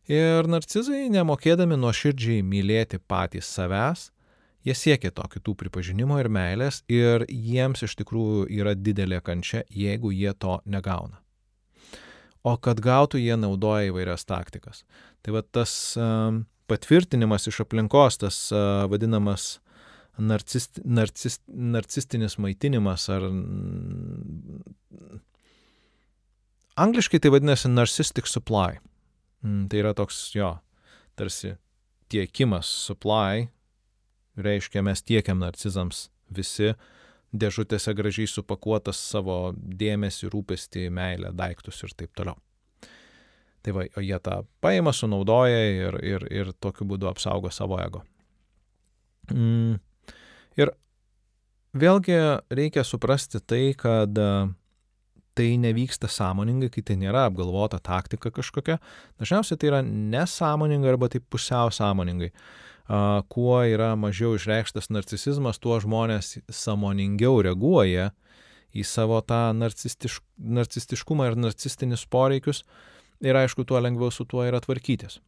Ir 0.08 0.48
narcizai, 0.48 1.10
nemokėdami 1.12 1.76
nuoširdžiai 1.76 2.44
mylėti 2.48 3.02
patys 3.04 3.50
savęs, 3.52 4.06
jie 4.64 4.76
siekia 4.76 5.12
to 5.12 5.26
kitų 5.34 5.56
pripažinimo 5.60 6.20
ir 6.22 6.30
meilės 6.32 6.82
ir 6.88 7.26
jiems 7.28 7.84
iš 7.84 7.98
tikrųjų 8.00 8.48
yra 8.60 8.76
didelė 8.76 9.20
kančia, 9.20 9.66
jeigu 9.68 10.14
jie 10.16 10.32
to 10.34 10.62
negauna. 10.66 11.20
o 12.48 12.56
kad 12.58 12.80
gautų 12.80 13.20
jie 13.20 13.36
naudoja 13.36 13.90
įvairias 13.90 14.24
taktikas. 14.28 14.86
Tai 15.22 15.34
va 15.36 15.42
tas 15.44 15.98
patvirtinimas 16.72 17.48
iš 17.50 17.62
aplinkos, 17.66 18.20
tas 18.22 18.38
uh, 18.54 18.86
vadinamas 18.92 19.58
narcist, 20.18 20.80
narcist, 20.86 21.44
narcistinis 21.48 22.38
maitinimas 22.42 23.10
ar 23.14 23.28
angliškai 26.78 27.20
tai 27.20 27.32
vadinasi 27.34 27.72
narcissistic 27.72 28.30
supply. 28.30 28.78
Mm, 29.46 29.68
tai 29.70 29.82
yra 29.82 29.94
toks 29.98 30.20
jo, 30.36 30.56
tarsi 31.18 31.56
tiekimas 32.12 32.70
supply, 32.88 33.48
reiškia 34.38 34.84
mes 34.86 35.04
tiekiam 35.04 35.42
narcizams 35.42 36.08
visi 36.34 36.74
dėžutėse 37.38 37.94
gražiai 37.98 38.30
supakuotas 38.30 39.00
savo 39.12 39.54
dėmesį, 39.58 40.30
rūpestį, 40.32 40.88
meilę, 40.94 41.34
daiktus 41.36 41.84
ir 41.84 41.96
taip 41.98 42.14
toliau. 42.18 42.38
Tai 43.66 43.74
va, 43.76 43.84
o 43.98 44.04
jie 44.04 44.18
tą 44.24 44.42
paima, 44.64 44.94
sunaudoja 44.96 45.64
ir, 45.74 45.98
ir, 46.06 46.28
ir 46.32 46.54
tokiu 46.64 46.88
būdu 46.88 47.10
apsaugo 47.10 47.52
savo 47.52 47.80
ego. 47.84 48.04
Mm. 49.34 49.82
Ir 50.58 50.72
vėlgi 51.76 52.18
reikia 52.48 52.86
suprasti 52.88 53.42
tai, 53.44 53.74
kad 53.78 54.16
tai 55.38 55.54
nevyksta 55.62 56.10
sąmoningai, 56.10 56.70
kai 56.74 56.84
tai 56.86 56.98
nėra 57.00 57.28
apgalvota 57.30 57.80
taktika 57.84 58.32
kažkokia. 58.34 58.80
Dažniausiai 59.22 59.60
tai 59.62 59.70
yra 59.72 59.82
nesąmoningai 59.86 60.94
arba 60.96 61.10
taip 61.14 61.28
pusiau 61.30 61.72
sąmoningai. 61.74 62.32
Kuo 63.34 63.58
yra 63.68 63.92
mažiau 64.00 64.38
išreikštas 64.38 64.90
narcisizmas, 64.96 65.60
tuo 65.60 65.78
žmonės 65.84 66.38
sąmoningiau 66.48 67.42
reaguoja 67.44 68.12
į 68.72 68.86
savo 68.88 69.20
tą 69.26 69.52
narcistišk, 69.58 70.24
narcistiškumą 70.38 71.32
ir 71.32 71.40
narcistinius 71.40 72.06
poreikius 72.10 72.64
ir 73.24 73.38
aišku, 73.38 73.66
tuo 73.68 73.82
lengviau 73.84 74.12
su 74.14 74.26
tuo 74.26 74.46
yra 74.48 74.62
tvarkytis. 74.64 75.20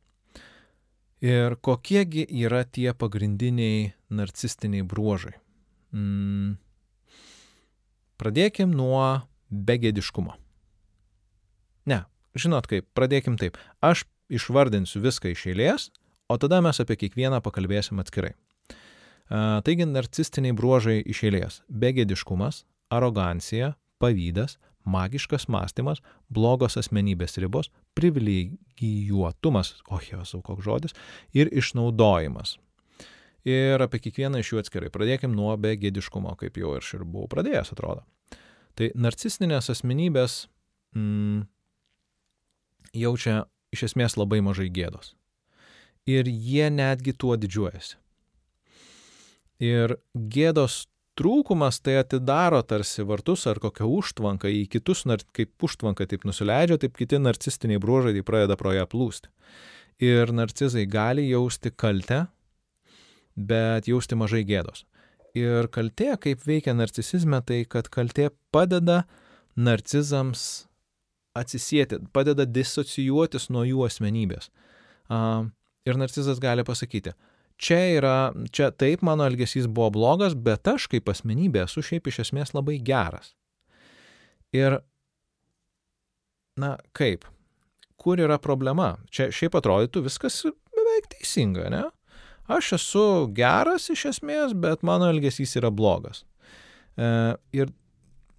Ir 1.20 1.58
kokiegi 1.60 2.24
yra 2.46 2.64
tie 2.64 2.94
pagrindiniai 2.96 3.92
narcistiniai 4.16 4.86
bruožai? 4.88 5.36
Mm. 5.92 6.56
Pradėkim 8.20 8.72
nuo 8.76 9.02
begėdiškumo. 9.50 10.36
Ne, 11.90 12.04
žinot 12.38 12.70
kaip, 12.70 12.88
pradėkim 12.98 13.38
taip. 13.42 13.58
Aš 13.82 14.06
išvardinsiu 14.30 15.02
viską 15.04 15.34
iš 15.34 15.48
eilės, 15.52 15.90
o 16.30 16.38
tada 16.38 16.62
mes 16.62 16.80
apie 16.82 17.00
kiekvieną 17.00 17.42
pakalbėsim 17.46 18.02
atskirai. 18.02 18.36
Uh, 19.30 19.60
taigi, 19.66 19.86
narcistiniai 19.86 20.56
bruožai 20.58 21.00
iš 21.06 21.24
eilės- 21.30 21.62
begėdiškumas, 21.82 22.64
arogancija, 22.90 23.76
pavydas, 24.02 24.58
magiškas 24.86 25.46
mąstymas, 25.52 26.02
blogos 26.30 26.78
asmenybės 26.78 27.38
ribos, 27.38 27.70
privilegijuotumas, 27.94 29.76
o 29.90 30.00
jėzau, 30.02 30.42
koks 30.42 30.66
žodis, 30.66 30.96
ir 31.34 31.52
išnaudojimas. 31.52 32.58
Ir 33.46 33.82
apie 33.82 34.00
kiekvieną 34.00 34.42
iš 34.42 34.54
jų 34.54 34.64
atskirai. 34.64 34.90
Pradėkim 34.90 35.36
nuo 35.36 35.56
begėdiškumo, 35.58 36.36
kaip 36.38 36.58
jau 36.58 36.76
ir 36.76 36.84
ir 36.94 37.06
buvau 37.06 37.30
pradėjęs, 37.32 37.72
atrodo. 37.74 38.04
Tai 38.80 38.88
narcistinės 38.96 39.68
asmenybės 39.74 40.46
mm, 40.96 41.42
jaučia 42.96 43.42
iš 43.76 43.90
esmės 43.90 44.16
labai 44.16 44.40
mažai 44.46 44.70
gėdos. 44.72 45.18
Ir 46.08 46.30
jie 46.32 46.70
netgi 46.72 47.12
tuo 47.12 47.36
didžiuojasi. 47.36 47.98
Ir 49.68 49.98
gėdos 50.16 50.86
trūkumas 51.20 51.82
tai 51.84 51.98
atidaro 52.00 52.62
tarsi 52.64 53.04
vartus 53.04 53.44
ar 53.52 53.60
kokią 53.60 53.90
užtvanką 54.00 54.48
į 54.48 54.64
kitus, 54.72 55.04
kaip 55.36 55.68
užtvanka 55.68 56.08
taip 56.08 56.24
nusileidžia, 56.24 56.80
taip 56.80 56.96
kiti 56.96 57.20
narcistiniai 57.20 57.82
bruožai 57.84 58.16
tai 58.16 58.24
pradeda 58.24 58.56
pro 58.56 58.72
ją 58.72 58.88
plūsti. 58.88 59.28
Ir 60.00 60.32
narcizai 60.32 60.86
gali 60.88 61.28
jausti 61.28 61.74
kaltę, 61.76 62.30
bet 63.36 63.92
jausti 63.92 64.16
mažai 64.16 64.46
gėdos. 64.48 64.86
Ir 65.38 65.70
kaltė, 65.74 66.14
kaip 66.22 66.42
veikia 66.48 66.74
narcisizme, 66.74 67.42
tai 67.46 67.62
kad 67.70 67.90
kaltė 67.94 68.30
padeda 68.54 69.04
narcizams 69.60 70.66
atsisėti, 71.38 72.00
padeda 72.14 72.48
disocijuotis 72.50 73.50
nuo 73.54 73.66
jų 73.68 73.86
asmenybės. 73.86 74.50
Ir 75.90 76.00
narcizas 76.00 76.42
gali 76.42 76.66
pasakyti, 76.66 77.14
čia 77.62 77.80
yra, 77.98 78.16
čia 78.54 78.72
taip 78.72 79.04
mano 79.06 79.28
elgesys 79.30 79.68
buvo 79.68 79.92
blogas, 80.00 80.36
bet 80.36 80.68
aš 80.68 80.88
kaip 80.92 81.10
asmenybė 81.12 81.66
esu 81.66 81.84
šiaip 81.86 82.10
iš 82.10 82.24
esmės 82.26 82.56
labai 82.58 82.80
geras. 82.82 83.36
Ir, 84.56 84.80
na 86.58 86.74
kaip, 86.98 87.28
kur 88.02 88.22
yra 88.22 88.40
problema? 88.42 88.96
Čia 89.14 89.30
šiaip 89.36 89.60
atrodytų 89.60 90.08
viskas 90.08 90.42
beveik 90.74 91.12
teisinga, 91.14 91.70
ne? 91.70 91.86
Aš 92.50 92.74
esu 92.80 93.06
geras 93.38 93.92
iš 93.94 94.08
esmės, 94.10 94.56
bet 94.58 94.82
mano 94.82 95.10
elgesys 95.12 95.54
yra 95.60 95.70
blogas. 95.70 96.24
E, 96.98 97.10
ir 97.54 97.70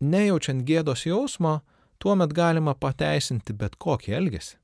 nejaučiant 0.02 0.64
gėdos 0.66 1.04
jausmo, 1.06 1.60
tuomet 2.02 2.32
galima 2.34 2.74
pateisinti 2.74 3.54
bet 3.54 3.76
kokį 3.78 4.16
elgesį. 4.18 4.56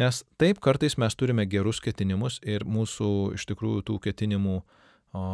Nes 0.00 0.22
taip 0.40 0.58
kartais 0.64 0.96
mes 0.98 1.14
turime 1.14 1.44
gerus 1.46 1.78
ketinimus 1.84 2.38
ir 2.48 2.64
mūsų 2.64 3.08
iš 3.36 3.44
tikrųjų 3.50 3.84
tų 3.90 3.98
ketinimų 4.06 4.56
o, 4.58 5.24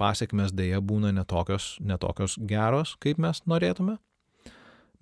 pasiekmes 0.00 0.52
dėja 0.58 0.82
būna 0.82 1.12
netokios, 1.14 1.76
netokios 1.80 2.34
geros, 2.50 2.96
kaip 3.02 3.22
mes 3.22 3.44
norėtume. 3.46 3.96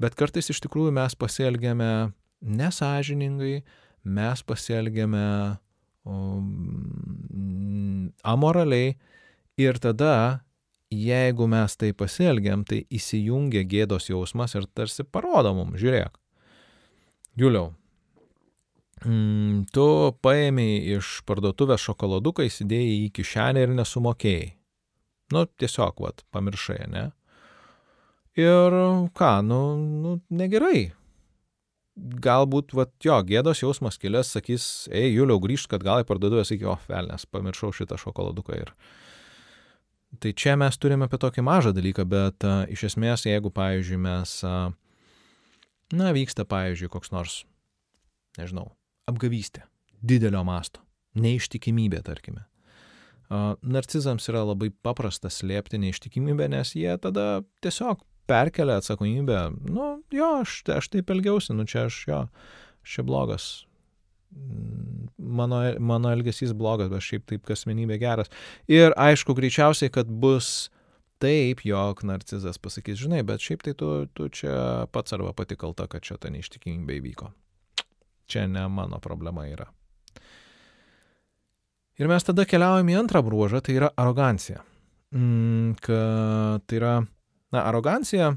Bet 0.00 0.16
kartais 0.20 0.52
iš 0.52 0.60
tikrųjų 0.64 0.92
mes 0.96 1.16
pasielgiame 1.16 2.12
nesažiningai, 2.40 3.62
mes 4.04 4.44
pasielgiame 4.44 5.24
amoraliai 8.22 8.94
ir 9.60 9.78
tada, 9.78 10.44
jeigu 10.90 11.46
mes 11.46 11.76
tai 11.76 11.92
pasielgiam, 11.92 12.64
tai 12.64 12.84
įsijungia 12.90 13.64
gėdos 13.68 14.08
jausmas 14.10 14.56
ir 14.56 14.66
tarsi 14.74 15.04
parodo 15.04 15.52
mums, 15.54 15.78
žiūrėk. 15.80 16.16
Juliau, 17.38 17.70
mm, 19.04 19.70
tu 19.72 19.86
paėmėjai 20.24 20.98
iš 20.98 21.20
parduotuvės 21.28 21.84
šokoladuką, 21.84 22.48
įsidėjai 22.48 22.96
į 23.06 23.10
kišenę 23.14 23.66
ir 23.66 23.76
nesumokėjai. 23.76 24.54
Nu, 25.30 25.46
tiesiog, 25.46 26.00
vat, 26.02 26.24
pamiršai, 26.34 26.80
ne? 26.90 27.04
Ir 28.38 28.74
ką, 29.14 29.30
nu, 29.46 29.60
nu 29.78 30.16
negerai. 30.30 30.90
Galbūt, 32.00 32.72
vat, 32.76 32.92
jo, 33.04 33.18
gėdos 33.26 33.60
jausmas 33.60 33.98
kilęs, 34.00 34.32
sakys, 34.36 34.64
ei, 34.88 35.10
Juliau, 35.12 35.40
grįžt, 35.42 35.68
kad 35.68 35.84
gal 35.84 36.00
į 36.00 36.06
parduotuvę, 36.08 36.46
sakyk, 36.48 36.66
o, 36.72 36.76
velnės, 36.88 37.26
pamiršau 37.28 37.72
šitą 37.76 38.00
šokoladuką 38.00 38.56
ir... 38.56 38.74
Tai 40.20 40.32
čia 40.34 40.56
mes 40.58 40.74
turime 40.80 41.06
apie 41.06 41.20
tokį 41.22 41.44
mažą 41.46 41.70
dalyką, 41.76 42.06
bet 42.08 42.46
a, 42.48 42.64
iš 42.72 42.88
esmės, 42.88 43.26
jeigu, 43.28 43.52
pavyzdžiui, 43.54 44.00
mes, 44.02 44.32
a, 44.48 44.54
na, 45.94 46.10
vyksta, 46.16 46.46
pavyzdžiui, 46.48 46.90
koks 46.90 47.12
nors, 47.14 47.36
nežinau, 48.40 48.70
apgavystė, 49.10 49.66
didelio 50.00 50.42
masto, 50.48 50.82
neištikimybė, 51.20 52.00
tarkime. 52.06 52.46
Narcizams 53.30 54.24
yra 54.26 54.42
labai 54.42 54.72
paprasta 54.82 55.30
slėpti 55.30 55.78
neištikimybę, 55.78 56.48
nes 56.50 56.72
jie 56.74 56.90
tada 56.98 57.44
tiesiog 57.62 58.02
perkelia 58.30 58.78
atsakomybę, 58.80 59.42
nu 59.66 59.90
jo, 60.14 60.30
aš, 60.44 60.60
aš 60.76 60.90
taip 60.94 61.10
elgiausi, 61.10 61.56
nu 61.56 61.66
čia 61.68 61.88
aš 61.88 61.98
jo, 62.08 62.20
aš 62.80 62.96
čia 62.96 63.04
blogas, 63.06 63.48
mano, 65.18 65.62
mano 65.82 66.14
elgesys 66.14 66.54
blogas, 66.56 66.92
bet 66.92 67.04
šiaip 67.06 67.26
taip 67.34 67.50
asmenybė 67.56 67.98
geras. 68.00 68.32
Ir 68.70 68.94
aišku, 68.94 69.34
greičiausiai, 69.36 69.92
kad 69.92 70.08
bus 70.08 70.70
taip, 71.20 71.66
jog 71.66 72.00
narcizas 72.08 72.62
pasakys, 72.62 73.02
žinai, 73.02 73.20
bet 73.26 73.42
šiaip 73.44 73.66
tai 73.66 73.76
tu, 73.76 73.92
tu 74.16 74.30
čia 74.32 74.86
pats 74.94 75.18
arba 75.18 75.34
pati 75.36 75.58
kalta, 75.60 75.90
kad 75.90 76.06
čia 76.06 76.16
ta 76.16 76.32
neištikimybė 76.32 77.02
įvyko 77.02 77.34
čia 78.30 78.46
ne 78.46 78.68
mano 78.68 78.98
problema 79.02 79.46
yra. 79.50 79.66
Ir 82.00 82.08
mes 82.08 82.24
tada 82.24 82.46
keliaujame 82.48 82.94
į 82.94 83.00
antrą 83.02 83.20
bruožą, 83.26 83.60
tai 83.64 83.76
yra 83.76 83.90
arogancija. 84.00 84.62
Mm, 85.12 85.74
kad 85.84 86.64
tai 86.70 86.78
yra, 86.78 86.94
na, 87.52 87.64
arogancija 87.64 88.34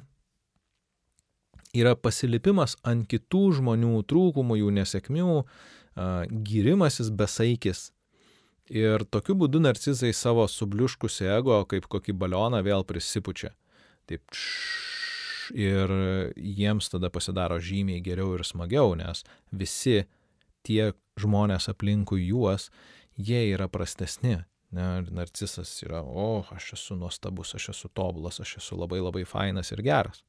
yra 1.74 1.96
pasilipimas 1.98 2.78
ant 2.86 3.08
kitų 3.10 3.44
žmonių 3.60 4.04
trūkumų, 4.10 4.60
jų 4.62 4.72
nesėkmių, 4.78 5.42
gyrimasis 6.50 7.10
besaikis. 7.14 7.90
Ir 8.74 9.04
tokiu 9.12 9.36
būdu 9.38 9.60
narcizai 9.62 10.14
savo 10.16 10.46
subliuškusi 10.48 11.28
ego, 11.28 11.60
kaip 11.70 11.90
kokį 11.92 12.16
balioną, 12.16 12.62
vėl 12.64 12.86
prisipučia. 12.88 13.52
Taip, 14.08 14.24
š, 14.32 14.94
ir 15.52 15.92
jiems 16.38 16.90
tada 16.92 17.12
pasidaro 17.14 17.60
žymiai 17.60 18.02
geriau 18.04 18.38
ir 18.38 18.46
smagiau, 18.48 18.96
nes 18.96 19.26
visi 19.52 20.06
tie 20.64 20.94
žmonės 21.20 21.68
aplinkui 21.72 22.24
juos, 22.30 22.70
jie 23.18 23.44
yra 23.52 23.68
prastesni. 23.70 24.40
Ne, 24.74 25.04
narcisas 25.14 25.70
yra, 25.86 26.02
o, 26.02 26.42
aš 26.56 26.72
esu 26.74 26.96
nuostabus, 26.98 27.54
aš 27.54 27.70
esu 27.76 27.90
tobulas, 27.94 28.40
aš 28.42 28.56
esu 28.58 28.78
labai 28.80 29.04
labai 29.04 29.22
fainas 29.30 29.70
ir 29.76 29.84
geras. 29.86 30.24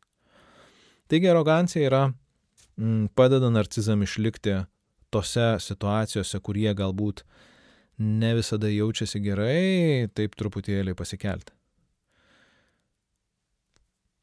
Taigi 1.09 1.31
arogancija 1.31 1.87
yra 1.89 2.03
mm, 2.11 3.15
padeda 3.17 3.49
narcizam 3.53 4.03
išlikti 4.05 4.59
tose 5.15 5.55
situacijose, 5.65 6.41
kur 6.45 6.59
jie 6.61 6.75
galbūt 6.77 7.25
ne 8.05 8.35
visada 8.37 8.69
jaučiasi 8.69 9.23
gerai, 9.25 10.09
taip 10.13 10.37
truputėlį 10.37 10.97
pasikelti. 10.99 11.55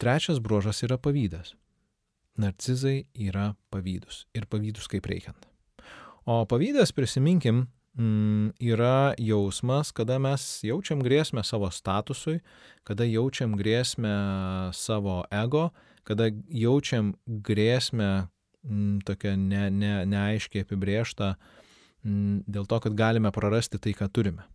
Trečias 0.01 0.41
bruožas 0.41 0.81
yra 0.85 0.97
pavydas. 1.01 1.55
Narcizai 2.41 3.05
yra 3.17 3.51
pavydus 3.73 4.25
ir 4.37 4.47
pavydus 4.49 4.89
kaip 4.89 5.05
reikiant. 5.09 5.45
O 6.25 6.43
pavydas, 6.49 6.93
prisiminkim, 6.93 7.65
yra 7.97 9.13
jausmas, 9.17 9.91
kada 9.91 10.19
mes 10.19 10.63
jaučiam 10.63 11.01
grėsmę 11.03 11.43
savo 11.43 11.69
statusui, 11.71 12.39
kada 12.83 13.03
jaučiam 13.03 13.55
grėsmę 13.59 14.71
savo 14.73 15.25
ego, 15.31 15.71
kada 16.03 16.31
jaučiam 16.47 17.13
grėsmę 17.27 18.27
mm, 18.63 19.01
tokią 19.05 19.35
ne, 19.37 19.69
ne, 19.69 20.05
neaiškiai 20.05 20.63
apibrieštą 20.63 21.35
mm, 22.05 22.43
dėl 22.47 22.65
to, 22.65 22.79
kad 22.79 22.95
galime 22.95 23.31
prarasti 23.31 23.77
tai, 23.77 23.93
ką 23.93 24.07
turime. 24.07 24.47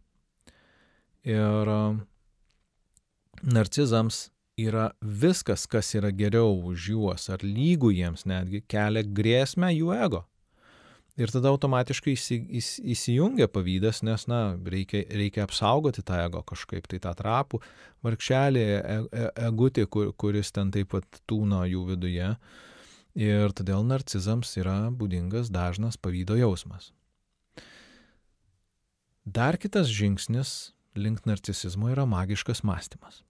Ir 1.27 1.69
narcizams 3.43 4.31
yra 4.57 4.93
viskas, 5.03 5.67
kas 5.67 5.93
yra 5.95 6.11
geriau 6.11 6.55
už 6.71 6.89
juos 6.95 7.29
ar 7.29 7.43
lygų 7.45 7.93
jiems 7.93 8.25
netgi, 8.25 8.63
kelia 8.65 9.03
grėsmę 9.05 9.75
jų 9.75 9.93
ego. 9.99 10.25
Ir 11.17 11.33
tada 11.33 11.49
automatiškai 11.49 12.13
įsi, 12.13 12.37
įs, 12.59 12.71
įsijungia 12.93 13.47
pavydas, 13.49 14.03
nes, 14.05 14.27
na, 14.29 14.41
reikia, 14.69 15.01
reikia 15.17 15.47
apsaugoti 15.47 16.05
tą 16.05 16.19
ego 16.27 16.43
kažkaip, 16.45 16.85
tai 16.93 17.01
tą 17.01 17.15
trapų 17.17 17.63
varkšelį, 18.05 18.65
e, 18.67 18.99
e, 19.01 19.31
egutį, 19.49 19.87
kur, 19.89 20.11
kuris 20.21 20.53
ten 20.53 20.75
taip 20.75 20.93
pat 20.93 21.23
tūno 21.25 21.63
jų 21.65 21.87
viduje. 21.95 22.35
Ir 23.17 23.57
todėl 23.57 23.87
narcizams 23.89 24.53
yra 24.61 24.77
būdingas 24.93 25.49
dažnas 25.49 25.97
pavydo 25.97 26.37
jausmas. 26.37 26.91
Dar 29.25 29.57
kitas 29.57 29.89
žingsnis 29.89 30.75
link 31.01 31.25
narcisizmo 31.25 31.89
yra 31.91 32.05
magiškas 32.05 32.61
mąstymas. 32.61 33.23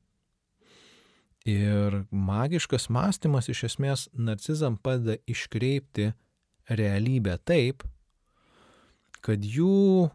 Ir 1.46 2.02
magiškas 2.10 2.90
mąstymas 2.90 3.46
iš 3.48 3.62
esmės 3.70 4.08
narcizam 4.10 4.74
padeda 4.74 5.20
iškreipti 5.30 6.10
realybę 6.68 7.36
taip, 7.44 7.84
kad 9.24 9.42
jų 9.42 10.08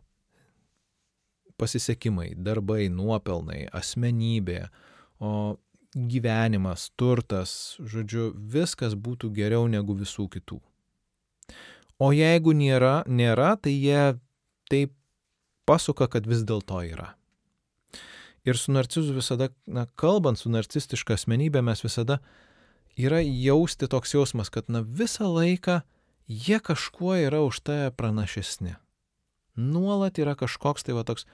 pasisekimai, 1.61 2.31
darbai, 2.41 2.87
nuopelnai, 2.89 3.67
asmenybė, 3.75 4.65
o 5.21 5.59
gyvenimas, 5.93 6.89
turtas, 6.97 7.77
žodžiu, 7.79 8.31
viskas 8.33 8.95
būtų 8.95 9.29
geriau 9.35 9.67
negu 9.69 9.95
visų 9.97 10.27
kitų. 10.31 10.57
O 12.01 12.09
jeigu 12.15 12.55
nėra, 12.57 13.01
nėra 13.05 13.53
tai 13.61 13.75
jie 13.75 14.15
taip 14.71 14.95
pasuka, 15.69 16.07
kad 16.09 16.25
vis 16.25 16.41
dėlto 16.47 16.79
yra. 16.87 17.11
Ir 18.47 18.57
su 18.57 18.73
narcizu 18.73 19.13
visada, 19.13 19.51
na, 19.69 19.85
kalbant 19.99 20.39
su 20.39 20.49
narcistiška 20.49 21.13
asmenybė, 21.13 21.61
mes 21.61 21.83
visada 21.85 22.17
yra 22.97 23.19
jausti 23.21 23.85
toks 23.91 24.15
jausmas, 24.15 24.49
kad, 24.49 24.71
na, 24.71 24.81
visą 24.81 25.29
laiką 25.29 25.81
jie 26.31 26.59
kažkuo 26.59 27.15
yra 27.19 27.41
už 27.43 27.59
tave 27.59 27.91
pranašesni. 27.91 28.75
Nuolat 29.55 30.19
yra 30.21 30.35
kažkoks 30.39 30.87
tai 30.87 30.95
va 30.95 31.03
toks, 31.03 31.27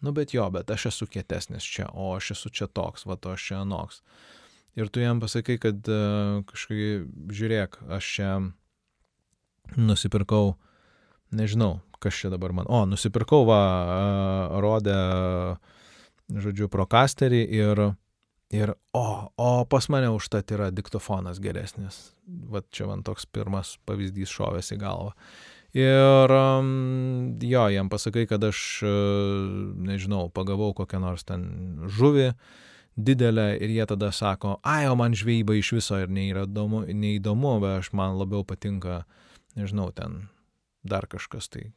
nu 0.00 0.12
bet 0.16 0.32
jo, 0.34 0.46
bet 0.50 0.70
aš 0.70 0.88
esu 0.92 1.08
kietesnis 1.10 1.66
čia, 1.66 1.90
o 1.92 2.14
aš 2.16 2.32
esu 2.36 2.50
čia 2.50 2.66
toks, 2.66 3.04
va 3.06 3.18
to 3.20 3.34
aš 3.36 3.50
čia 3.50 3.60
anoks. 3.60 4.00
Ir 4.78 4.88
tu 4.88 5.02
jam 5.02 5.20
pasakai, 5.20 5.58
kad 5.60 5.90
uh, 5.90 6.40
kažkaip, 6.48 7.10
žiūrėk, 7.34 7.80
aš 7.92 8.10
čia 8.14 8.30
nusipirkau, 9.76 10.54
nežinau, 11.34 11.80
kas 12.00 12.14
čia 12.14 12.30
dabar 12.32 12.54
man, 12.54 12.68
o, 12.70 12.84
nusipirkau, 12.88 13.42
va, 13.48 13.62
uh, 13.68 14.60
rodė, 14.62 14.98
žodžiu, 16.30 16.70
prokasterį 16.72 17.42
ir 17.58 17.84
uh, 17.90 17.96
Ir, 18.48 18.72
o, 18.96 19.28
o 19.36 19.48
pas 19.68 19.88
mane 19.92 20.08
užtat 20.08 20.54
yra 20.56 20.70
diktofonas 20.72 21.40
geresnis. 21.44 21.98
Vat 22.48 22.64
čia 22.72 22.86
man 22.88 23.02
toks 23.04 23.26
pirmas 23.28 23.74
pavyzdys 23.88 24.32
šovės 24.32 24.72
į 24.72 24.78
galvą. 24.80 25.12
Ir 25.76 26.32
jo, 27.44 27.64
jam 27.68 27.90
pasakai, 27.92 28.24
kad 28.30 28.44
aš, 28.48 28.80
nežinau, 29.84 30.30
pagavau 30.32 30.72
kokią 30.76 31.02
nors 31.02 31.28
ten 31.28 31.44
žuvį 31.84 32.30
didelę 32.98 33.50
ir 33.60 33.74
jie 33.76 33.84
tada 33.86 34.08
sako, 34.16 34.56
ai, 34.64 34.88
o 34.88 34.96
man 34.98 35.14
žvejyba 35.14 35.54
iš 35.58 35.74
viso 35.76 36.00
ir 36.00 36.08
neįdomu, 36.10 36.86
neįdomu, 36.88 37.58
bet 37.62 37.82
aš 37.84 37.92
man 37.92 38.16
labiau 38.18 38.42
patinka, 38.48 39.02
nežinau, 39.60 39.92
ten 39.94 40.24
dar 40.82 41.06
kažkas 41.06 41.52
tai 41.52 41.68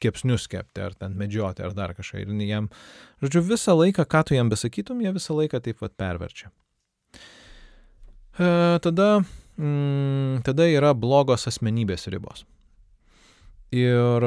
kepsnius 0.00 0.48
kepti, 0.50 0.82
ar 0.84 0.96
ten 0.98 1.16
medžioti, 1.18 1.64
ar 1.64 1.74
dar 1.76 1.94
kažką. 1.96 2.24
Ir 2.24 2.32
jam, 2.48 2.70
žodžiu, 3.22 3.44
visą 3.52 3.76
laiką, 3.78 4.06
ką 4.08 4.24
tu 4.28 4.36
jam 4.36 4.50
besakytum, 4.52 5.02
jie 5.04 5.12
visą 5.16 5.36
laiką 5.36 5.60
taip 5.64 5.80
pat 5.82 5.96
perverčia. 6.00 6.50
E, 8.40 8.78
tada, 8.80 9.10
mm, 9.58 10.42
tada 10.46 10.68
yra 10.70 10.94
blogos 10.96 11.46
asmenybės 11.50 12.08
ribos. 12.12 12.46
Ir, 13.70 14.24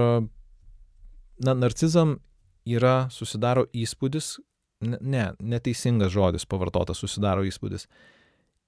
na, 1.43 1.53
narcizam 1.57 2.17
yra, 2.63 3.09
susidaro 3.11 3.65
įspūdis, 3.75 4.37
ne, 4.83 5.27
neteisingas 5.39 6.13
žodis 6.13 6.47
pavartotas, 6.47 7.01
susidaro 7.01 7.43
įspūdis. 7.47 7.87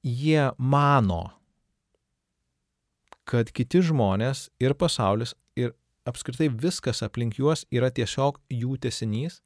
Jie 0.06 0.52
mano, 0.58 1.24
kad 3.26 3.50
kiti 3.56 3.82
žmonės 3.82 4.50
ir 4.62 4.76
pasaulis 4.78 5.34
apskritai 6.06 6.50
viskas 6.50 7.02
aplink 7.06 7.40
juos 7.40 7.66
yra 7.74 7.90
tiesiog 7.94 8.40
jų 8.54 8.78
tesinys 8.82 9.42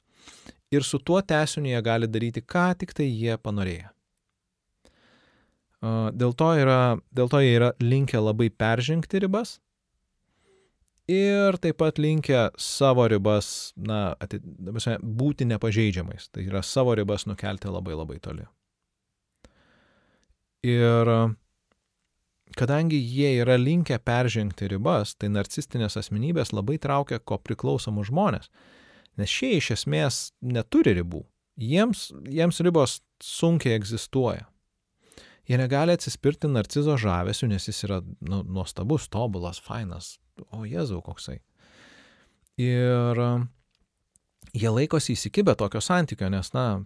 ir 0.72 0.86
su 0.86 1.00
tuo 1.00 1.22
tesiniu 1.22 1.72
jie 1.74 1.82
gali 1.86 2.10
daryti, 2.12 2.44
ką 2.44 2.74
tik 2.78 2.94
tai 2.98 3.08
jie 3.10 3.38
panorėję. 3.38 3.90
Dėl 6.20 6.36
to, 6.36 6.52
yra, 6.60 7.00
dėl 7.16 7.32
to 7.32 7.40
jie 7.40 7.56
yra 7.56 7.72
linkę 7.80 8.20
labai 8.20 8.50
peržengti 8.52 9.22
ribas 9.24 9.60
ir 11.10 11.58
taip 11.64 11.80
pat 11.80 11.98
linkę 11.98 12.50
savo 12.60 13.08
ribas, 13.10 13.72
na, 13.80 14.14
ati, 14.22 14.42
būti 14.44 15.48
nepažeidžiamais. 15.50 16.28
Tai 16.36 16.44
yra 16.46 16.62
savo 16.62 16.94
ribas 17.00 17.26
nukelti 17.26 17.72
labai 17.72 17.96
labai 17.98 18.20
toli. 18.22 18.46
Ir 20.68 21.14
kadangi 22.58 22.98
jie 22.98 23.36
yra 23.44 23.58
linkę 23.60 24.00
peržengti 24.02 24.70
ribas, 24.72 25.16
tai 25.16 25.30
narcistinės 25.34 25.98
asmenybės 26.00 26.54
labai 26.56 26.80
traukia 26.82 27.20
ko 27.20 27.38
priklausomus 27.38 28.10
žmonės. 28.10 28.50
Nes 29.20 29.30
šie 29.30 29.58
iš 29.58 29.74
esmės 29.76 30.22
neturi 30.42 30.96
ribų. 30.98 31.26
Jiems, 31.60 32.08
jiems 32.30 32.62
ribos 32.64 33.02
sunkiai 33.24 33.76
egzistuoja. 33.76 34.48
Jie 35.50 35.58
negali 35.58 35.96
atsispirti 35.98 36.48
narcizo 36.48 36.96
žavesiu, 37.02 37.50
nes 37.50 37.66
jis 37.68 37.84
yra 37.88 38.00
nu, 38.22 38.44
nuostabus, 38.46 39.10
tobulas, 39.10 39.60
fainas. 39.60 40.18
O 40.56 40.62
Jėzau, 40.64 41.02
koksai. 41.04 41.40
Ir 42.62 43.20
jie 44.54 44.72
laikosi 44.72 45.16
įsikibę 45.18 45.56
tokio 45.60 45.82
santykio, 45.84 46.30
nes, 46.32 46.54
na, 46.54 46.84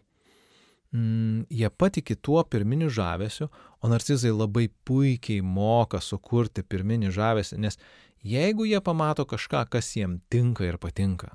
mm, 0.94 1.46
jie 1.50 1.70
patiki 1.70 2.16
tuo 2.16 2.44
pirminiu 2.44 2.90
žavesiu, 2.90 3.50
o 3.82 3.90
narcizai 3.92 4.32
labai 4.32 4.70
puikiai 4.86 5.42
moka 5.42 6.02
sukurti 6.02 6.64
pirminį 6.64 7.12
žavesį, 7.14 7.60
nes 7.60 7.80
jeigu 8.24 8.68
jie 8.70 8.82
pamato 8.82 9.26
kažką, 9.26 9.66
kas 9.70 9.94
jiem 9.98 10.20
tinka 10.32 10.66
ir 10.68 10.80
patinka, 10.82 11.34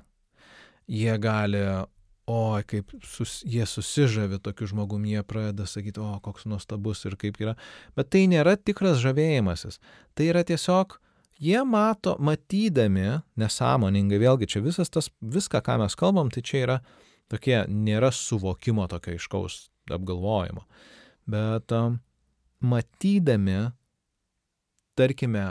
jie 0.87 1.17
gali, 1.21 1.61
oi, 2.29 2.63
kaip 2.69 2.93
sus, 3.05 3.39
jie 3.45 3.65
susižavi 3.65 4.39
tokiu 4.45 4.69
žmogumi, 4.69 5.13
jie 5.17 5.25
pradeda 5.27 5.67
sakyti, 5.69 6.01
o, 6.01 6.15
koks 6.23 6.47
nuostabus 6.49 7.05
ir 7.05 7.17
kaip 7.19 7.37
yra, 7.41 7.55
bet 7.97 8.09
tai 8.13 8.25
nėra 8.31 8.55
tikras 8.57 9.01
žavėjimasis, 9.03 9.79
tai 10.17 10.31
yra 10.31 10.45
tiesiog, 10.47 10.97
jie 11.39 11.61
mato, 11.65 12.15
matydami 12.19 13.19
nesąmoningai, 13.39 14.21
vėlgi 14.21 14.49
čia 14.55 14.63
visas 14.65 14.91
tas, 14.93 15.11
viską, 15.21 15.61
ką 15.65 15.79
mes 15.83 15.95
kalbam, 15.99 16.31
tai 16.33 16.43
čia 16.45 16.65
yra 16.65 16.79
tokie 17.29 17.63
nėra 17.69 18.11
suvokimo 18.15 18.87
tokio 18.89 19.15
iškaus 19.17 19.67
apgalvojimo. 19.93 20.65
Bet 21.29 21.71
um, 21.75 21.99
matydami, 22.65 23.69
tarkime, 24.97 25.45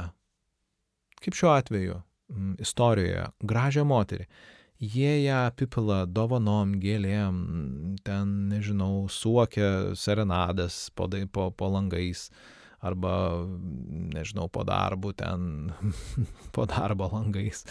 kaip 1.22 1.38
šiuo 1.38 1.52
atveju 1.54 1.98
m, 2.34 2.54
istorijoje, 2.62 3.28
gražią 3.46 3.86
moterį, 3.88 4.26
jie 4.78 5.14
ją 5.24 5.44
apipila 5.48 6.04
dovanom, 6.06 6.76
gėlėm, 6.82 7.40
ten, 8.06 8.34
nežinau, 8.52 9.06
suokia 9.10 9.96
serenadas 9.98 10.86
po, 10.94 11.08
po, 11.32 11.48
po 11.50 11.70
langais, 11.74 12.28
arba, 12.82 13.14
nežinau, 14.14 14.46
po 14.50 14.62
darbu 14.66 15.14
ten, 15.18 15.70
po 16.54 16.66
darbo 16.70 17.10
langais 17.14 17.64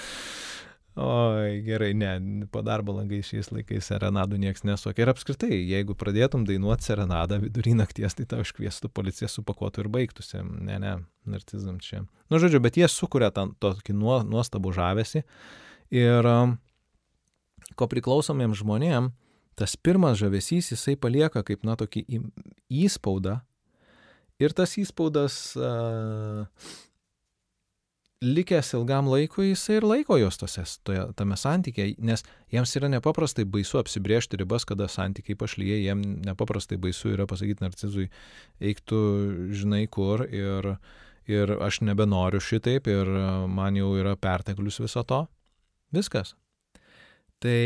Oi, 0.97 1.61
gerai, 1.61 1.91
ne, 1.93 2.09
po 2.49 2.63
darbo 2.65 2.95
langai 2.95 3.19
šiais 3.21 3.51
laikais 3.53 3.85
serenadų 3.91 4.39
niekas 4.41 4.63
nesuokia. 4.65 5.03
Ir 5.03 5.11
apskritai, 5.11 5.51
jeigu 5.69 5.93
pradėtum 5.93 6.41
dainuoti 6.47 6.87
serenadą 6.87 7.37
vidury 7.43 7.75
nakties, 7.77 8.15
tai 8.17 8.25
tau 8.25 8.41
iškviestų 8.41 8.89
policija 8.89 9.29
supakuotų 9.29 9.83
ir 9.83 9.89
baigtųsi. 9.93 10.41
Ne, 10.41 10.79
ne, 10.81 10.95
narcizam 11.29 11.77
čia. 11.85 12.01
Nu, 12.33 12.39
žodžiu, 12.41 12.63
bet 12.65 12.79
jie 12.81 12.89
sukuria 12.89 13.29
tą 13.35 13.45
tokį 13.61 13.93
nuostabų 14.25 14.73
žavesi. 14.73 15.21
Ir 15.93 16.31
ko 17.77 17.89
priklausomiems 17.93 18.57
žmonėms, 18.63 19.13
tas 19.57 19.77
pirmas 19.77 20.17
žavesys 20.17 20.71
jisai 20.73 20.97
palieka 20.97 21.45
kaip, 21.45 21.61
na, 21.61 21.77
tokį 21.77 22.07
įspaudą. 22.73 23.43
Ir 24.41 24.53
tas 24.57 24.73
įspaudas 24.81 25.37
uh, 25.61 26.49
likęs 28.23 28.73
ilgam 28.73 29.07
laikui, 29.11 29.51
jisai 29.51 29.77
ir 29.77 29.85
laiko 29.85 30.17
jos 30.17 30.39
tose, 30.41 30.63
toje, 30.87 31.03
tame 31.19 31.37
santykėje, 31.37 31.97
nes 32.01 32.23
jiems 32.53 32.73
yra 32.79 32.89
nepaprastai 32.89 33.45
baisu 33.45 33.77
apsibriežti 33.81 34.39
ribas, 34.41 34.65
kada 34.65 34.87
santykiai 34.89 35.37
pašlyje, 35.37 35.77
jiems 35.83 36.25
nepaprastai 36.25 36.79
baisu 36.81 37.13
yra 37.13 37.27
pasakyti 37.29 37.65
narcizui, 37.65 38.07
eiktų 38.57 39.01
žinai 39.57 39.83
kur 39.93 40.25
ir, 40.25 40.73
ir 41.29 41.53
aš 41.61 41.81
nebenoriu 41.85 42.41
šitaip 42.41 42.89
ir 42.89 43.13
man 43.53 43.77
jau 43.77 43.93
yra 43.99 44.15
perteklius 44.17 44.81
viso 44.81 45.05
to. 45.05 45.25
Viskas. 45.93 46.33
Tai, 47.39 47.57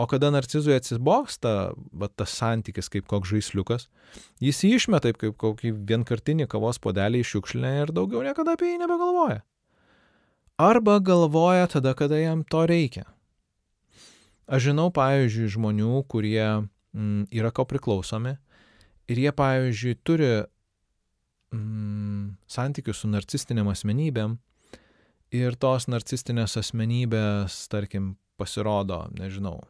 o 0.00 0.06
kada 0.08 0.32
narcizui 0.32 0.78
atsiboksta, 0.78 1.74
va 1.76 2.08
tas 2.08 2.32
santykis 2.40 2.88
kaip 2.92 3.06
koks 3.10 3.34
žaisliukas, 3.34 3.86
jis 4.40 4.64
jį 4.64 4.72
išmeta 4.78 5.12
kaip 5.12 5.36
kokį 5.40 5.76
vienkartinį 5.92 6.48
kavos 6.50 6.80
podelį 6.80 7.20
iš 7.20 7.36
šiukšlinę 7.36 7.76
ir 7.84 7.94
daugiau 7.94 8.24
niekada 8.24 8.56
apie 8.56 8.72
jį 8.72 8.82
nebegalvoja 8.82 9.42
arba 10.60 10.98
galvoja 10.98 11.66
tada, 11.66 11.94
kada 11.94 12.18
jam 12.18 12.44
to 12.44 12.66
reikia. 12.68 13.06
Aš 14.50 14.70
žinau, 14.70 14.90
pavyzdžiui, 14.92 15.48
žmonių, 15.54 16.02
kurie 16.10 16.44
mm, 16.44 17.30
yra 17.32 17.52
ko 17.54 17.64
priklausomi 17.70 18.34
ir 19.10 19.20
jie, 19.24 19.30
pavyzdžiui, 19.32 19.96
turi 20.04 20.30
mm, 21.54 22.34
santykius 22.50 23.00
su 23.00 23.10
narcistiniam 23.10 23.70
asmenybėm 23.72 24.36
ir 25.38 25.56
tos 25.62 25.86
narcistinės 25.88 26.58
asmenybės, 26.60 27.62
tarkim, 27.72 28.16
pasirodo, 28.40 29.04
nežinau, 29.16 29.60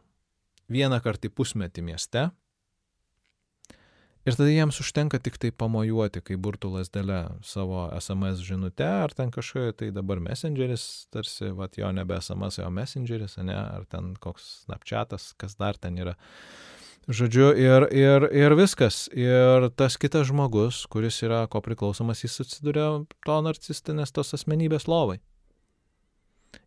vieną 0.71 1.01
kartą 1.05 1.29
į 1.31 1.35
pusmetį 1.37 1.85
mieste 1.91 2.31
Ir 4.29 4.37
tada 4.37 4.51
jiems 4.53 4.77
užtenka 4.83 5.17
tik 5.25 5.39
tai 5.41 5.49
pamojuoti, 5.49 6.21
kai 6.21 6.37
burtų 6.37 6.75
lasdelę 6.75 7.23
savo 7.47 7.87
SMS 7.97 8.43
žinutę, 8.45 8.85
ar 9.07 9.15
ten 9.17 9.31
kažkokia, 9.33 9.73
tai 9.73 9.89
dabar 9.97 10.21
messengeris, 10.21 10.85
tarsi, 11.15 11.49
va, 11.57 11.71
jo 11.73 11.89
nebe 11.97 12.19
SMS, 12.21 12.61
o 12.61 12.69
messengeris, 12.75 13.39
ne, 13.41 13.57
ar 13.57 13.87
ten 13.89 14.13
koks 14.21 14.67
snapchatas, 14.67 15.31
kas 15.41 15.57
dar 15.57 15.81
ten 15.81 15.97
yra. 16.03 16.19
Žodžiu, 17.09 17.49
ir, 17.57 17.89
ir, 17.97 18.29
ir 18.37 18.55
viskas. 18.61 19.07
Ir 19.17 19.71
tas 19.73 19.97
kitas 19.97 20.29
žmogus, 20.29 20.85
kuris 20.93 21.23
yra 21.25 21.47
ko 21.49 21.65
priklausomas, 21.65 22.21
jis 22.21 22.43
atsiduria 22.45 22.91
to 23.25 23.41
narcistinės 23.49 24.13
tos 24.13 24.37
asmenybės 24.37 24.85
lovai. 24.85 25.17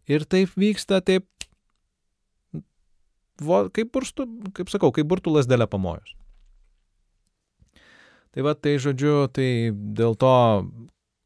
Ir 0.09 0.25
taip 0.25 0.57
vyksta, 0.57 1.03
taip, 1.05 1.29
vo, 3.41 3.63
kaip, 3.73 3.93
burstų, 3.95 4.27
kaip 4.57 4.69
sakau, 4.73 4.91
kaip 4.93 5.07
burtų 5.09 5.37
lasdelę 5.37 5.67
pamojus. 5.69 6.15
Tai 8.33 8.45
va, 8.47 8.55
tai 8.57 8.79
žodžiu, 8.81 9.27
tai 9.29 9.69
dėl 9.73 10.17
to, 10.17 10.33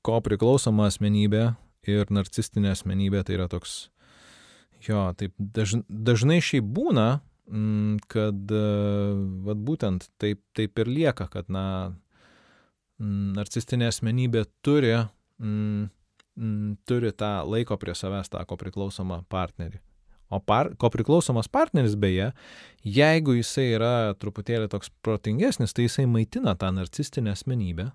ko 0.04 0.20
priklausoma 0.24 0.90
asmenybė 0.92 1.44
ir 1.88 2.12
narcistinė 2.12 2.74
asmenybė, 2.74 3.24
tai 3.24 3.38
yra 3.38 3.48
toks, 3.52 3.88
jo, 4.84 5.06
taip 5.20 5.32
daž, 5.40 5.80
dažnai 5.88 6.42
šiaip 6.44 6.68
būna, 6.68 7.22
mm, 7.48 8.04
kad, 8.12 8.52
va, 9.48 9.56
būtent 9.70 10.10
taip, 10.20 10.44
taip 10.58 10.84
ir 10.84 10.92
lieka, 10.92 11.30
kad, 11.32 11.48
na, 11.48 11.96
mm, 13.00 13.40
narcistinė 13.40 13.88
asmenybė 13.94 14.44
turi, 14.60 14.98
mm, 15.40 15.88
turi 16.88 17.16
tą 17.16 17.32
laiko 17.48 17.80
prie 17.80 17.96
savęs 17.96 18.36
tą 18.36 18.44
ko 18.46 18.60
priklausomą 18.60 19.24
partnerį. 19.32 19.80
O 20.30 20.42
par, 20.44 20.74
ko 20.76 20.90
priklausomas 20.92 21.48
partneris 21.48 21.96
beje, 21.96 22.32
jeigu 22.84 23.38
jisai 23.38 23.70
yra 23.78 23.94
truputėlį 24.20 24.68
toks 24.74 24.92
protingesnis, 25.06 25.72
tai 25.76 25.86
jisai 25.88 26.04
maitina 26.10 26.56
tą 26.60 26.74
narcistinę 26.76 27.32
asmenybę. 27.32 27.88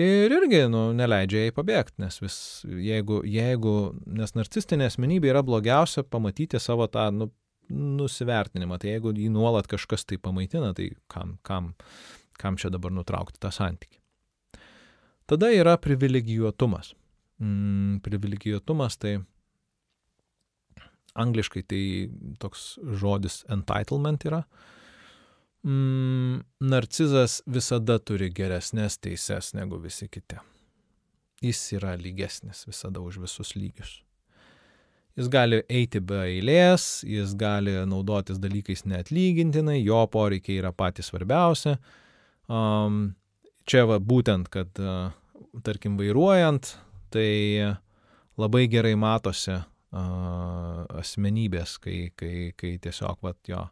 Ir 0.00 0.32
irgi, 0.32 0.62
nu, 0.72 0.86
neleidžia 0.96 1.44
jai 1.44 1.52
pabėgti, 1.52 1.98
nes 2.00 2.16
vis, 2.22 2.36
jeigu, 2.64 3.20
jeigu, 3.28 3.74
nes 4.08 4.32
narcistinė 4.32 4.88
asmenybė 4.88 5.34
yra 5.34 5.42
blogiausia 5.44 6.00
pamatyti 6.08 6.60
savo 6.64 6.86
tą, 6.88 7.10
nu, 7.12 7.28
nusivertinimą, 7.72 8.78
tai 8.80 8.94
jeigu 8.94 9.12
jį 9.16 9.28
nuolat 9.32 9.68
kažkas 9.70 10.06
tai 10.08 10.16
pamaitina, 10.16 10.72
tai 10.76 10.94
kam, 11.12 11.36
kam, 11.44 11.74
kam 12.40 12.56
čia 12.56 12.72
dabar 12.72 12.94
nutraukti 12.94 13.40
tą 13.42 13.52
santykį. 13.52 14.00
Tada 15.28 15.52
yra 15.54 15.76
privilegijuotumas. 15.80 16.94
Mm, 17.42 18.00
privilegijuotumas 18.04 18.96
tai 19.00 19.18
angliškai 21.18 21.62
tai 21.68 21.82
toks 22.40 22.76
žodis 23.00 23.42
entitlement 23.52 24.24
yra. 24.28 24.42
Mm, 25.62 26.42
narcizas 26.72 27.40
visada 27.46 27.98
turi 28.02 28.32
geresnės 28.34 28.98
teises 28.98 29.52
negu 29.54 29.78
visi 29.82 30.08
kiti. 30.10 30.40
Jis 31.42 31.60
yra 31.78 31.94
lygesnis 31.98 32.64
visada 32.66 33.02
už 33.02 33.20
visus 33.22 33.54
lygius. 33.54 34.00
Jis 35.18 35.28
gali 35.28 35.60
eiti 35.68 36.00
be 36.00 36.22
eilės, 36.24 37.02
jis 37.04 37.34
gali 37.36 37.74
naudotis 37.86 38.38
dalykais 38.40 38.86
neatlygintinai, 38.88 39.82
jo 39.84 40.00
poreikiai 40.08 40.62
yra 40.62 40.72
patys 40.72 41.10
svarbiausia. 41.12 41.76
Um, 42.48 43.12
čia 43.68 43.84
va 43.90 44.00
būtent, 44.00 44.48
kad, 44.50 44.72
uh, 44.80 45.12
tarkim, 45.66 45.98
vairuojant, 46.00 46.72
tai 47.12 47.76
labai 48.40 48.64
gerai 48.72 48.94
matosi 48.96 49.60
asmenybės, 49.92 51.76
kai, 51.82 52.10
kai, 52.16 52.52
kai 52.56 52.76
tiesiog, 52.82 53.18
vat, 53.24 53.38
jo, 53.48 53.66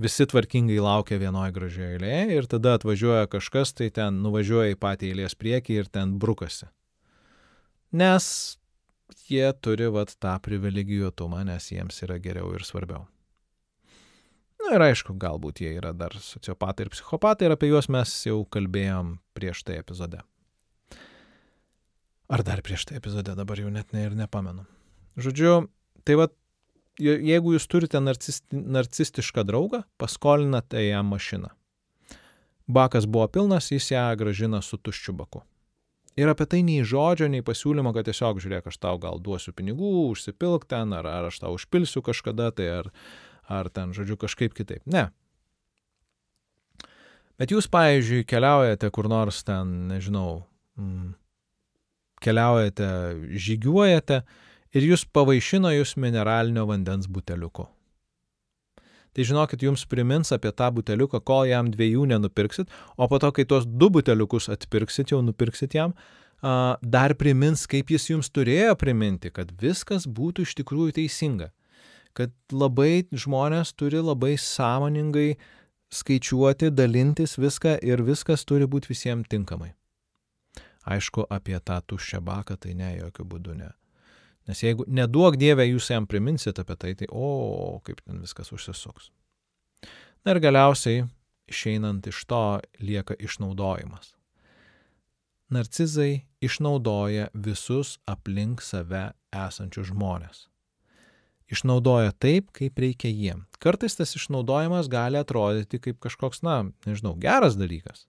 visi 0.00 0.26
tvarkingai 0.26 0.80
laukia 0.82 1.18
vienoje 1.20 1.54
gražioje 1.54 1.98
eilėje 1.98 2.38
ir 2.38 2.48
tada 2.50 2.74
atvažiuoja 2.78 3.28
kažkas, 3.30 3.74
tai 3.76 3.90
ten 3.94 4.22
nuvažiuoja 4.24 4.74
į 4.74 4.80
patį 4.80 5.12
eilės 5.12 5.36
priekį 5.38 5.80
ir 5.82 5.90
ten 5.92 6.16
brukasi. 6.18 6.70
Nes 7.94 8.26
jie 9.28 9.46
turi 9.62 9.90
vat 9.92 10.16
tą 10.20 10.34
privilegijuotumą, 10.42 11.44
nes 11.46 11.70
jiems 11.70 12.00
yra 12.06 12.18
geriau 12.18 12.54
ir 12.56 12.64
svarbiau. 12.66 13.04
Na 14.64 14.78
ir 14.78 14.84
aišku, 14.86 15.14
galbūt 15.20 15.60
jie 15.60 15.74
yra 15.76 15.92
dar 15.92 16.14
sociopatai 16.16 16.86
ir 16.86 16.94
psichopatai 16.94 17.50
ir 17.50 17.54
apie 17.54 17.68
juos 17.68 17.90
mes 17.92 18.12
jau 18.24 18.40
kalbėjom 18.48 19.18
prieš 19.36 19.60
tai 19.68 19.76
epizode. 19.82 20.22
Ar 22.32 22.42
dar 22.42 22.62
prieš 22.64 22.88
tai 22.88 22.96
epizode, 22.96 23.34
dabar 23.36 23.60
jau 23.60 23.68
net 23.68 23.92
ne 23.92 24.06
ir 24.08 24.16
nepamenu. 24.16 24.64
Žodžiu, 25.20 25.68
tai 26.06 26.18
va, 26.18 26.28
jeigu 26.98 27.54
jūs 27.54 27.66
turite 27.70 28.00
narcisti, 28.02 28.58
narcistišką 28.58 29.44
draugą, 29.46 29.84
paskolinate 30.00 30.82
jam 30.88 31.12
mašiną. 31.14 31.50
Bakas 32.66 33.06
buvo 33.06 33.26
pilnas, 33.28 33.70
jis 33.70 33.90
ją 33.92 34.06
gražina 34.18 34.62
su 34.62 34.78
tuščiu 34.80 35.12
baku. 35.16 35.42
Ir 36.14 36.30
apie 36.30 36.46
tai 36.46 36.62
nei 36.62 36.84
žodžio, 36.86 37.26
nei 37.28 37.42
pasiūlymo, 37.42 37.90
kad 37.94 38.06
tiesiog 38.06 38.38
žiūrėk, 38.42 38.68
aš 38.70 38.78
tau 38.78 39.00
gal 39.02 39.18
duosiu 39.18 39.50
pinigų, 39.52 39.90
užsipilk 40.12 40.64
ten, 40.70 40.94
ar, 40.94 41.08
ar 41.10 41.28
aš 41.28 41.40
tau 41.42 41.56
užpilsiu 41.56 42.04
kažkada, 42.06 42.52
tai 42.54 42.70
ar, 42.70 42.90
ar 43.50 43.70
ten, 43.74 43.90
žodžiu, 43.96 44.16
kažkaip 44.22 44.54
kitaip. 44.54 44.84
Ne. 44.86 45.08
Bet 47.34 47.50
jūs, 47.50 47.66
pavyzdžiui, 47.66 48.22
keliaujate 48.30 48.90
kur 48.94 49.10
nors 49.10 49.42
ten, 49.42 49.74
nežinau, 49.90 50.44
mm, 50.78 51.16
keliaujate, 52.22 52.88
žygiuojate 53.34 54.22
ir 54.74 54.90
jūs 54.90 55.06
pavaišino 55.14 55.72
jūs 55.76 55.94
mineralinio 56.00 56.66
vandens 56.68 57.08
buteliuku. 57.10 57.66
Tai 59.14 59.22
žinokit, 59.22 59.62
jums 59.62 59.84
primins 59.86 60.34
apie 60.34 60.50
tą 60.50 60.72
buteliuką, 60.74 61.20
kol 61.22 61.46
jam 61.46 61.68
dviejų 61.70 62.08
nenupirksit, 62.10 62.70
o 62.98 63.06
po 63.06 63.20
to, 63.22 63.30
kai 63.30 63.44
tuos 63.46 63.66
du 63.66 63.86
buteliukus 63.94 64.48
atpirksit, 64.50 65.12
jau 65.14 65.20
nupirksit 65.22 65.76
jam, 65.78 65.94
dar 66.82 67.14
primins, 67.14 67.62
kaip 67.70 67.92
jis 67.94 68.08
jums 68.10 68.30
turėjo 68.34 68.74
priminti, 68.80 69.30
kad 69.30 69.52
viskas 69.60 70.08
būtų 70.10 70.48
iš 70.48 70.56
tikrųjų 70.58 70.96
teisinga. 70.98 71.52
Kad 72.14 72.34
labai 72.50 73.06
žmonės 73.10 73.72
turi 73.78 74.02
labai 74.02 74.34
sąmoningai 74.38 75.36
skaičiuoti, 75.94 76.72
dalintis 76.74 77.38
viską 77.38 77.78
ir 77.86 78.02
viskas 78.02 78.42
turi 78.46 78.66
būti 78.70 78.90
visiems 78.90 79.30
tinkamai. 79.30 79.72
Aišku, 80.84 81.24
apie 81.30 81.56
tą 81.62 81.78
tuščią 81.86 82.20
baką 82.20 82.58
tai 82.60 82.74
ne, 82.74 82.96
jokių 82.98 83.30
būdų 83.30 83.56
ne. 83.62 83.70
Nes 84.48 84.60
jeigu 84.60 84.84
neduok 84.86 85.38
Dievę 85.40 85.64
jūs 85.66 85.88
jam 85.90 86.06
priminsit 86.06 86.58
apie 86.60 86.76
tai, 86.76 86.92
tai 86.98 87.08
o, 87.10 87.80
kaip 87.84 88.02
ten 88.04 88.20
viskas 88.20 88.52
užsisuks. 88.52 89.10
Na 90.24 90.34
ir 90.34 90.40
galiausiai, 90.44 91.06
išeinant 91.48 92.06
iš 92.08 92.24
to, 92.28 92.44
lieka 92.80 93.16
išnaudojimas. 93.20 94.14
Narcizai 95.52 96.24
išnaudoja 96.44 97.28
visus 97.34 97.98
aplink 98.08 98.62
save 98.64 99.10
esančius 99.32 99.92
žmonės. 99.92 100.48
išnaudoja 101.52 102.12
taip, 102.18 102.48
kaip 102.56 102.78
reikia 102.80 103.10
jiem. 103.12 103.44
Kartais 103.62 103.94
tas 103.94 104.16
išnaudojimas 104.16 104.88
gali 104.90 105.20
atrodyti 105.20 105.78
kaip 105.78 106.00
kažkoks, 106.02 106.40
na, 106.42 106.64
nežinau, 106.88 107.12
geras 107.20 107.54
dalykas. 107.60 108.08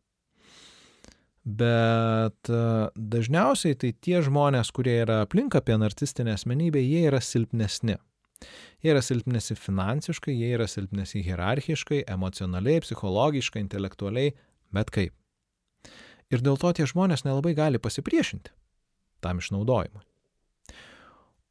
Bet 1.46 2.50
e, 2.50 2.62
dažniausiai 2.98 3.78
tai 3.78 3.92
tie 4.02 4.18
žmonės, 4.26 4.72
kurie 4.74 4.96
yra 5.04 5.22
aplink 5.28 5.54
apie 5.58 5.78
narcistinę 5.78 6.34
asmenybę, 6.34 6.82
jie 6.82 7.06
yra 7.12 7.22
silpnesni. 7.22 8.00
Jie 8.82 8.94
yra 8.94 9.04
silpnesni 9.06 9.58
finansiškai, 9.58 10.34
jie 10.34 10.50
yra 10.58 10.66
silpnesni 10.70 11.22
hierarchiškai, 11.26 12.02
emocionaliai, 12.10 12.82
psichologiškai, 12.82 13.62
intelektualiai, 13.62 14.34
bet 14.74 14.90
kaip. 14.94 15.14
Ir 16.34 16.42
dėl 16.42 16.58
to 16.58 16.74
tie 16.74 16.90
žmonės 16.90 17.28
nelabai 17.28 17.54
gali 17.58 17.82
pasipriešinti 17.82 18.54
tam 19.22 19.42
išnaudojimui. 19.42 20.04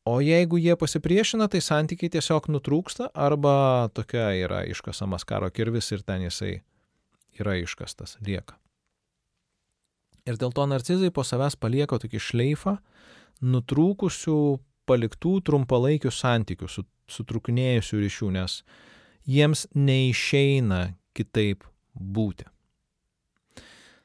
O 0.04 0.18
jeigu 0.20 0.59
jie 0.61 0.74
pasipriešina, 0.76 1.46
tai 1.48 1.62
santykiai 1.64 2.12
tiesiog 2.12 2.50
nutrūksta 2.52 3.09
arba 3.14 3.88
tokia 3.96 4.26
yra 4.37 4.61
iškasamas 4.68 5.24
karo 5.24 5.48
kirvis 5.54 5.88
ir 5.96 6.04
ten 6.04 6.26
jisai 6.26 6.59
yra 7.40 7.57
iškastas, 7.62 8.18
lieka. 8.20 8.59
Ir 10.24 10.38
dėl 10.40 10.54
to 10.56 10.64
narcizai 10.68 11.10
po 11.12 11.24
savęs 11.26 11.56
palieka 11.60 11.98
tokį 12.00 12.20
šleifą 12.22 12.78
nutrūkusių 13.44 14.38
paliktų 14.88 15.34
trumpalaikių 15.44 16.12
santykių, 16.12 16.68
sutrukinėjusių 17.10 18.00
ryšių, 18.04 18.30
nes 18.37 18.62
jiems 19.28 19.66
neišeina 19.74 20.94
kitaip 21.16 21.64
būti. 21.94 22.48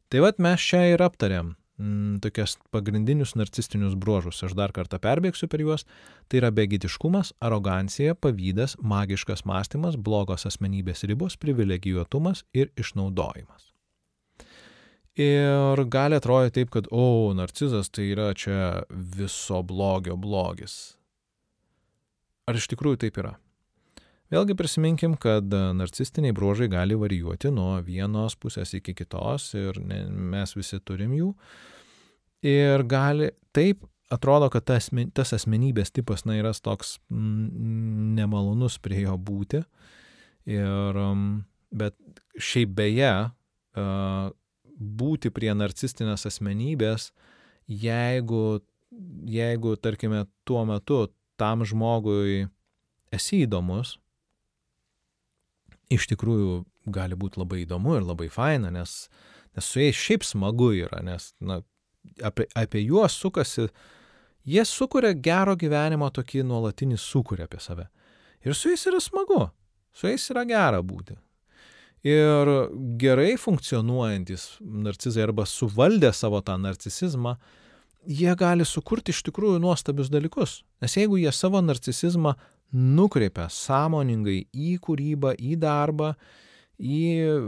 Tai 0.10 0.26
vad 0.26 0.40
mes 0.42 0.64
čia 0.66 0.82
ir 0.96 1.04
aptariam 1.06 1.54
mm, 1.78 2.20
tokias 2.24 2.58
pagrindinius 2.74 3.36
narcistinius 3.38 3.96
bruožus. 3.96 4.42
Aš 4.44 4.56
dar 4.58 4.74
kartą 4.76 5.00
perbėgsiu 5.02 5.50
per 5.52 5.64
juos. 5.64 5.86
Tai 6.28 6.42
yra 6.42 6.52
begitiškumas, 6.56 7.36
arogancija, 7.46 8.18
pavydas, 8.18 8.76
magiškas 8.82 9.46
mąstymas, 9.50 10.00
blogos 10.02 10.48
asmenybės 10.50 11.06
ribos, 11.10 11.38
privilegijuotumas 11.38 12.44
ir 12.58 12.74
išnaudojimas. 12.80 13.69
Ir 15.18 15.84
gali 15.92 16.16
atrodyti 16.16 16.60
taip, 16.62 16.70
kad, 16.76 16.88
o, 16.92 17.34
narcizas 17.36 17.90
tai 17.90 18.12
yra 18.14 18.30
čia 18.38 18.84
viso 18.90 19.64
blogio 19.66 20.16
blogis. 20.20 20.96
Ar 22.48 22.58
iš 22.58 22.70
tikrųjų 22.72 23.02
taip 23.04 23.18
yra? 23.22 23.36
Vėlgi 24.30 24.54
prisiminkim, 24.54 25.16
kad 25.18 25.50
narcistiniai 25.50 26.36
bruožai 26.38 26.70
gali 26.70 26.98
varijuoti 26.98 27.50
nuo 27.54 27.80
vienos 27.82 28.36
pusės 28.38 28.76
iki 28.78 28.94
kitos 28.94 29.50
ir 29.58 29.80
ne, 29.82 30.04
mes 30.06 30.54
visi 30.54 30.78
turim 30.86 31.16
jų. 31.18 31.32
Ir 32.46 32.86
gali, 32.88 33.32
taip 33.58 33.88
atrodo, 34.14 34.52
kad 34.54 34.68
tas, 34.70 34.92
tas 35.18 35.34
asmenybės 35.34 35.92
tipas, 35.94 36.26
na, 36.30 36.38
yra 36.38 36.54
toks 36.54 37.00
mm, 37.10 38.14
nemalonus 38.20 38.78
prie 38.82 39.02
jo 39.08 39.18
būti. 39.18 39.64
Ir, 40.50 41.02
bet 41.82 41.98
šiaip 42.38 42.72
beje, 42.78 43.12
būti 44.80 45.32
prie 45.36 45.52
narcistinės 45.54 46.26
asmenybės, 46.30 47.10
jeigu, 47.68 48.62
jeigu, 49.30 49.76
tarkime, 49.78 50.26
tuo 50.48 50.64
metu 50.66 51.08
tam 51.40 51.66
žmogui 51.68 52.48
esi 53.16 53.44
įdomus, 53.46 53.98
iš 55.92 56.08
tikrųjų 56.12 56.64
gali 56.94 57.18
būti 57.20 57.42
labai 57.42 57.64
įdomu 57.66 57.98
ir 57.98 58.08
labai 58.08 58.30
faina, 58.34 58.72
nes, 58.74 59.08
nes 59.58 59.66
su 59.66 59.82
jais 59.82 59.98
šiaip 59.98 60.26
smagu 60.26 60.72
yra, 60.78 61.02
nes 61.06 61.32
na, 61.40 61.62
apie, 62.24 62.48
apie 62.58 62.84
juos 62.86 63.18
sukasi, 63.20 63.70
jie 64.48 64.66
sukuria 64.66 65.14
gero 65.14 65.56
gyvenimo 65.60 66.10
tokį 66.14 66.46
nuolatinį 66.48 67.00
sukūrį 67.02 67.46
apie 67.46 67.62
save. 67.64 67.90
Ir 68.46 68.56
su 68.56 68.72
jais 68.72 68.86
yra 68.90 69.02
smagu, 69.04 69.50
su 69.94 70.08
jais 70.08 70.30
yra 70.32 70.46
gera 70.48 70.84
būti. 70.86 71.18
Ir 72.08 72.50
gerai 73.00 73.34
funkcionuojantis 73.36 74.60
narcizai 74.64 75.26
arba 75.26 75.44
suvaldę 75.46 76.14
savo 76.16 76.40
tą 76.42 76.56
narcisizmą, 76.62 77.36
jie 78.08 78.36
gali 78.40 78.64
sukurti 78.66 79.12
iš 79.12 79.20
tikrųjų 79.28 79.60
nuostabius 79.60 80.12
dalykus. 80.12 80.62
Nes 80.80 80.96
jeigu 80.96 81.20
jie 81.20 81.32
savo 81.36 81.60
narcisizmą 81.60 82.38
nukreipia 82.72 83.50
sąmoningai 83.52 84.46
į 84.54 84.78
kūrybą, 84.86 85.34
į 85.36 85.58
darbą, 85.60 86.14
į 86.80 87.04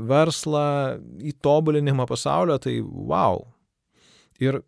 verslą, 0.10 1.00
į 1.24 1.32
tobulinimą 1.40 2.06
pasaulio, 2.10 2.58
tai 2.60 2.82
wow. 2.84 3.46
Ir 4.42 4.60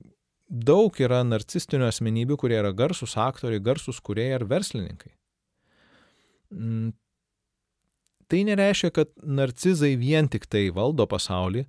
daug 0.47 0.95
yra 1.01 1.23
narcistinių 1.27 1.89
asmenybių, 1.89 2.37
kurie 2.39 2.59
yra 2.61 2.71
garsus 2.71 3.17
aktoriai, 3.19 3.59
garsus 3.63 3.99
kuriejai 3.99 4.37
ar 4.39 4.47
verslininkai. 4.47 5.11
Tai 8.33 8.39
nereiškia, 8.47 8.89
kad 8.89 9.09
narcizai 9.21 9.91
vien 10.01 10.25
tik 10.25 10.47
tai 10.49 10.63
valdo 10.73 11.05
pasaulį, 11.05 11.67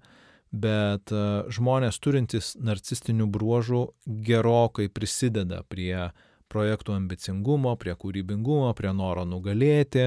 bet 0.48 1.11
e, 1.12 1.24
žmonės 1.53 1.98
turintys 2.00 2.55
narcistinių 2.57 3.27
bruožų 3.35 3.81
gerokai 4.24 4.87
prisideda 4.88 5.59
prie 5.68 6.07
projektų 6.48 6.94
ambicingumo, 6.96 7.74
prie 7.77 7.92
kūrybingumo, 8.00 8.70
prie 8.79 8.94
noro 8.96 9.27
nugalėti, 9.29 10.07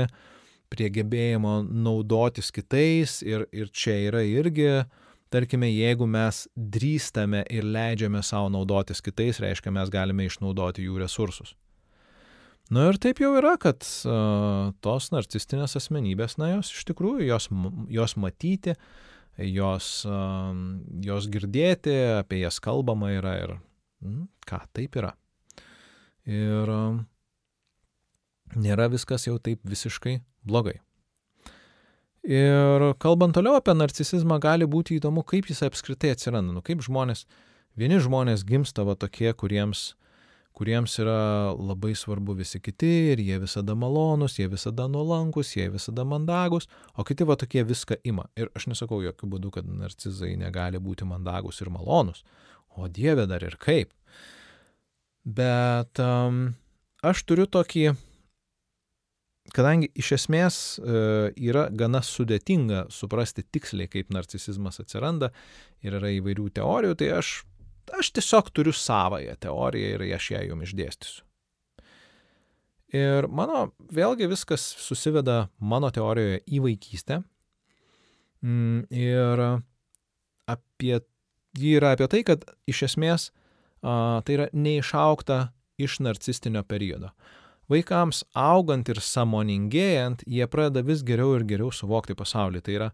prie 0.74 0.89
gebėjimo 0.98 1.60
naudotis 1.67 2.50
kitais 2.56 3.20
ir, 3.22 3.46
ir 3.54 3.70
čia 3.70 4.00
yra 4.08 4.26
irgi, 4.26 4.72
tarkime, 5.30 5.70
jeigu 5.70 6.10
mes 6.10 6.48
drįstame 6.58 7.46
ir 7.54 7.70
leidžiame 7.70 8.26
savo 8.26 8.50
naudotis 8.58 9.06
kitais, 9.06 9.43
reiškia, 9.46 9.78
mes 9.78 9.93
galime 9.93 10.26
išnaudoti 10.26 10.89
jų 10.89 11.06
resursus. 11.06 11.54
Na 12.73 12.89
ir 12.91 12.97
taip 12.99 13.21
jau 13.23 13.32
yra, 13.39 13.56
kad 13.62 13.86
uh, 14.10 14.73
tos 14.84 15.12
narcistinės 15.13 15.77
asmenybės, 15.80 16.36
na 16.41 16.51
jos 16.58 16.73
iš 16.75 16.88
tikrųjų, 16.89 17.27
jos, 17.30 17.47
jos 17.93 18.15
matyti, 18.19 18.73
jos, 19.39 19.91
uh, 20.10 20.51
jos 21.06 21.30
girdėti, 21.32 21.93
apie 22.17 22.41
jas 22.41 22.60
kalbama 22.63 23.13
yra 23.15 23.38
ir 23.39 23.53
mm, 24.03 24.25
ką, 24.49 24.60
taip 24.75 24.99
yra. 24.99 25.13
Ir 26.27 26.73
um, 26.73 27.06
nėra 28.60 28.89
viskas 28.91 29.30
jau 29.30 29.38
taip 29.39 29.63
visiškai 29.63 30.17
blogai. 30.47 30.82
Ir 32.27 32.84
kalbant 32.99 33.32
toliau 33.38 33.56
apie 33.56 33.71
narcisizmą, 33.77 34.41
gali 34.43 34.67
būti 34.67 34.97
įdomu, 34.97 35.23
kaip 35.23 35.47
jis 35.47 35.63
apskritai 35.63 36.12
atsiranda. 36.12 36.51
Nu, 36.58 36.63
kaip 36.65 36.84
žmonės, 36.84 37.23
vieni 37.80 38.01
žmonės 38.03 38.43
gimsta 38.47 38.84
va 38.84 38.97
tokie, 38.99 39.30
kuriems, 39.32 39.93
kuriems 40.58 40.96
yra 41.02 41.54
labai 41.54 41.93
svarbu 41.96 42.34
visi 42.39 42.60
kiti 42.63 42.89
ir 43.12 43.22
jie 43.22 43.38
visada 43.43 43.76
malonus, 43.78 44.39
jie 44.39 44.48
visada 44.50 44.88
nuolankus, 44.89 45.54
jie 45.56 45.67
visada 45.70 46.06
mandagus, 46.08 46.65
o 46.98 47.06
kiti 47.06 47.28
va 47.30 47.38
tokie 47.38 47.62
viską 47.67 48.00
ima. 48.10 48.26
Ir 48.39 48.50
aš 48.58 48.70
nesakau 48.72 49.04
jokių 49.06 49.30
būdų, 49.36 49.54
kad 49.60 49.70
narcizai 49.70 50.34
negali 50.39 50.82
būti 50.82 51.06
mandagus 51.06 51.62
ir 51.62 51.70
malonus. 51.74 52.24
O 52.78 52.89
Dieve 52.89 53.28
dar 53.30 53.46
ir 53.46 53.58
kaip. 53.62 53.93
Bet 55.28 56.00
um, 56.02 56.56
aš 57.06 57.22
turiu 57.28 57.46
tokį, 57.52 57.91
kadangi 59.54 59.91
iš 60.00 60.13
esmės 60.17 60.58
uh, 60.80 61.28
yra 61.36 61.67
gana 61.70 62.02
sudėtinga 62.06 62.88
suprasti 62.93 63.46
tiksliai, 63.46 63.89
kaip 63.91 64.10
narcisizmas 64.15 64.82
atsiranda 64.82 65.34
ir 65.86 66.00
yra 66.00 66.13
įvairių 66.17 66.50
teorijų, 66.58 66.98
tai 67.02 67.12
aš, 67.20 67.34
aš 67.95 68.12
tiesiog 68.17 68.52
turiu 68.56 68.73
savoją 68.76 69.36
teoriją 69.39 69.95
ir 69.95 70.06
aš 70.17 70.32
ją 70.36 70.43
jums 70.50 70.69
išdėstysiu. 70.69 71.23
Ir 72.95 73.28
mano, 73.28 73.73
vėlgi 73.91 74.30
viskas 74.32 74.63
susiveda 74.80 75.50
mano 75.60 75.89
teorijoje 75.91 76.39
į 76.47 76.62
vaikystę. 76.63 77.19
Mm, 78.45 78.86
ir 78.93 79.43
apie, 80.47 81.02
ji 81.58 81.73
yra 81.80 81.95
apie 81.97 82.08
tai, 82.08 82.23
kad 82.23 82.45
iš 82.69 82.86
esmės 82.88 83.32
tai 83.82 84.38
yra 84.38 84.47
neišaukta 84.54 85.50
iš 85.78 86.00
narcistinio 86.00 86.63
periodo. 86.63 87.12
Vaikams 87.67 88.23
augant 88.32 88.88
ir 88.88 89.02
samoningėjant, 89.04 90.23
jie 90.23 90.47
pradeda 90.47 90.86
vis 90.88 91.04
geriau 91.04 91.36
ir 91.36 91.43
geriau 91.47 91.73
suvokti 91.76 92.15
pasaulį. 92.15 92.62
Tai 92.63 92.76
yra 92.78 92.88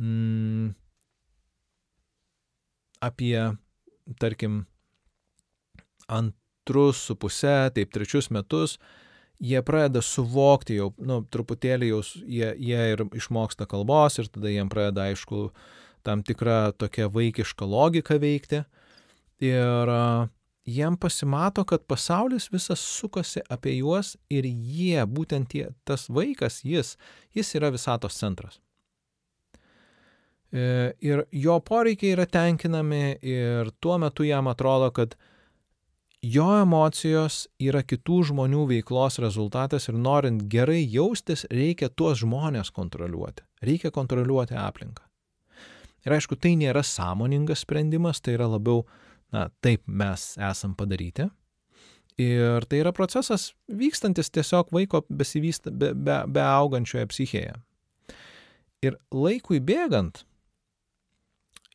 mm, 0.00 0.72
apie, 3.06 3.36
tarkim, 4.18 4.64
antrus 6.10 7.04
su 7.06 7.16
pusę, 7.16 7.70
taip 7.74 7.92
trečius 7.94 8.30
metus, 8.30 8.78
jie 9.40 9.62
pradeda 9.64 10.02
suvokti 10.04 10.76
jau, 10.76 10.90
nu, 10.98 11.20
truputėlį 11.32 11.92
jau 11.92 12.00
jie, 12.26 12.50
jie 12.58 12.82
ir 12.94 13.04
išmoksta 13.16 13.66
kalbos 13.70 14.18
ir 14.20 14.28
tada 14.28 14.52
jiem 14.52 14.68
pradeda, 14.72 15.08
aišku, 15.10 15.48
tam 16.06 16.24
tikra 16.26 16.72
tokia 16.76 17.08
vaikiška 17.12 17.68
logika 17.68 18.18
veikti. 18.20 18.64
Ir 19.40 19.92
jiem 20.68 20.96
pasimato, 21.00 21.64
kad 21.64 21.86
pasaulis 21.88 22.50
visas 22.52 22.80
sukasi 22.80 23.40
apie 23.48 23.78
juos 23.78 24.16
ir 24.28 24.44
jie, 24.48 25.00
būtent 25.06 25.48
tie, 25.52 25.70
tas 25.88 26.08
vaikas, 26.12 26.60
jis, 26.64 26.96
jis 27.36 27.54
yra 27.56 27.72
visatos 27.72 28.18
centras. 28.20 28.60
E, 30.50 30.92
ir 30.98 31.24
jo 31.30 31.58
poreikiai 31.62 32.16
yra 32.16 32.26
tenkinami 32.26 33.18
ir 33.22 33.70
tuo 33.80 33.98
metu 34.02 34.26
jam 34.26 34.50
atrodo, 34.50 34.90
kad 34.90 35.14
jo 36.22 36.48
emocijos 36.60 37.44
yra 37.62 37.84
kitų 37.86 38.20
žmonių 38.32 38.64
veiklos 38.74 39.20
rezultatas 39.22 39.88
ir 39.88 39.98
norint 39.98 40.48
gerai 40.50 40.82
jaustis, 40.82 41.46
reikia 41.50 41.88
tuos 41.88 42.20
žmonės 42.24 42.72
kontroliuoti. 42.74 43.46
Reikia 43.62 43.92
kontroliuoti 43.94 44.58
aplinką. 44.58 45.06
Ir 46.06 46.16
aišku, 46.16 46.36
tai 46.40 46.54
nėra 46.56 46.82
sąmoningas 46.86 47.62
sprendimas, 47.66 48.22
tai 48.24 48.34
yra 48.38 48.48
labiau, 48.48 48.86
na, 49.32 49.50
taip 49.62 49.84
mes 49.86 50.32
esam 50.40 50.74
padaryti. 50.74 51.28
Ir 52.20 52.64
tai 52.68 52.80
yra 52.82 52.92
procesas 52.92 53.50
vykstantis 53.68 54.32
tiesiog 54.32 54.72
vaiko 54.74 55.04
besivysta, 55.08 55.70
be, 55.70 55.92
be, 55.94 56.16
be 56.28 56.42
augančioje 56.42 57.06
psichėje. 57.12 57.54
Ir 58.84 58.96
laikui 59.12 59.60
bėgant, 59.60 60.24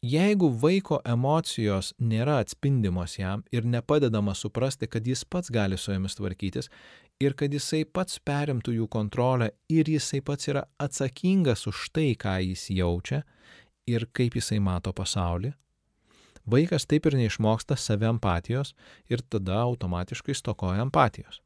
jeigu 0.05 0.49
vaiko 0.61 0.99
emocijos 1.07 1.93
nėra 1.99 2.37
atspindimos 2.43 3.17
jam 3.17 3.43
ir 3.55 3.65
nepadedama 3.65 4.35
suprasti, 4.37 4.87
kad 4.87 5.07
jis 5.07 5.23
pats 5.25 5.51
gali 5.53 5.77
su 5.77 5.93
jomis 5.93 6.17
tvarkytis 6.19 6.69
ir 7.23 7.35
kad 7.39 7.53
jisai 7.53 7.83
pats 7.85 8.19
perimtų 8.19 8.75
jų 8.79 8.87
kontrolę 8.91 9.51
ir 9.71 9.89
jisai 9.89 10.21
pats 10.21 10.51
yra 10.51 10.65
atsakingas 10.81 11.65
už 11.71 11.89
tai, 11.95 12.11
ką 12.13 12.37
jis 12.43 12.67
jaučia 12.75 13.23
ir 13.87 14.07
kaip 14.13 14.35
jisai 14.37 14.59
mato 14.59 14.93
pasaulį, 14.93 15.53
vaikas 16.45 16.85
taip 16.85 17.05
ir 17.09 17.17
neišmoksta 17.21 17.77
save 17.77 18.09
empatijos 18.09 18.73
ir 19.09 19.21
tada 19.21 19.61
automatiškai 19.63 20.35
stokoja 20.35 20.85
empatijos. 20.85 21.41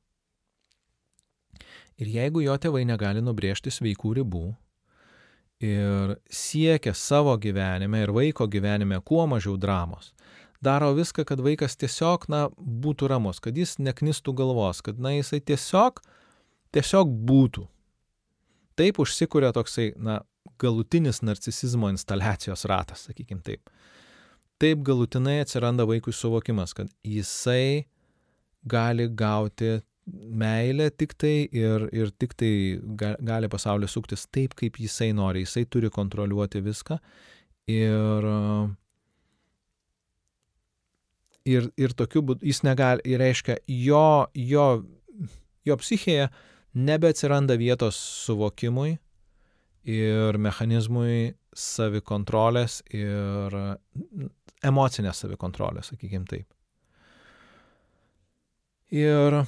Ir 1.99 2.07
jeigu 2.07 2.41
jo 2.43 2.55
tėvai 2.55 2.85
negali 2.87 3.21
nubrėžti 3.23 3.71
sveikų 3.71 4.19
ribų 4.21 4.45
ir 5.59 6.15
siekia 6.31 6.93
savo 6.95 7.35
gyvenime 7.37 8.03
ir 8.03 8.13
vaiko 8.15 8.47
gyvenime 8.47 9.01
kuo 9.05 9.25
mažiau 9.27 9.57
dramos, 9.59 10.13
daro 10.61 10.93
viską, 10.95 11.25
kad 11.27 11.41
vaikas 11.43 11.77
tiesiog, 11.79 12.27
na, 12.31 12.47
būtų 12.57 13.09
ramus, 13.11 13.39
kad 13.43 13.57
jis 13.57 13.77
neknistų 13.79 14.33
galvos, 14.35 14.81
kad, 14.83 14.99
na, 14.99 15.13
jisai 15.17 15.41
tiesiog, 15.43 15.99
tiesiog 16.75 17.11
būtų. 17.27 17.67
Taip 18.79 18.99
užsikūrė 19.03 19.51
toksai, 19.55 19.91
na, 19.99 20.21
galutinis 20.59 21.21
narcisizmo 21.23 21.89
instaliacijos 21.91 22.65
ratas, 22.67 23.07
sakykim 23.07 23.43
taip. 23.43 23.69
Taip 24.59 24.81
galutinai 24.83 25.39
atsiranda 25.43 25.85
vaikui 25.87 26.11
suvokimas, 26.15 26.73
kad 26.75 26.91
jisai 27.03 27.87
gali 28.67 29.07
gauti 29.07 29.79
meilę 30.11 30.89
tik 30.91 31.15
tai 31.19 31.47
ir, 31.51 31.87
ir 31.95 32.11
tik 32.19 32.35
tai 32.39 32.51
gali 32.97 33.49
pasaulyje 33.51 33.91
suktis 33.91 34.27
taip, 34.31 34.55
kaip 34.59 34.79
jisai 34.81 35.11
nori, 35.15 35.45
jisai 35.45 35.65
turi 35.65 35.89
kontroliuoti 35.93 36.61
viską 36.65 36.99
ir, 37.69 38.29
ir, 41.45 41.69
ir 41.77 41.97
tokiu 41.97 42.23
būdu 42.25 42.47
jis 42.49 42.63
negali, 42.67 43.05
ir 43.05 43.21
reiškia, 43.21 43.59
jo, 43.67 44.29
jo, 44.33 44.69
jo 45.65 45.77
psichėje 45.83 46.29
nebeatsiranda 46.79 47.57
vietos 47.59 47.97
suvokimui, 48.25 48.97
ir 49.89 50.37
mechanizmui 50.41 51.35
savikontrolės 51.55 52.79
ir 52.93 53.55
emocinės 54.65 55.23
savikontrolės, 55.23 55.93
sakykime 55.93 56.27
taip. 56.29 56.47
Ir 58.93 59.43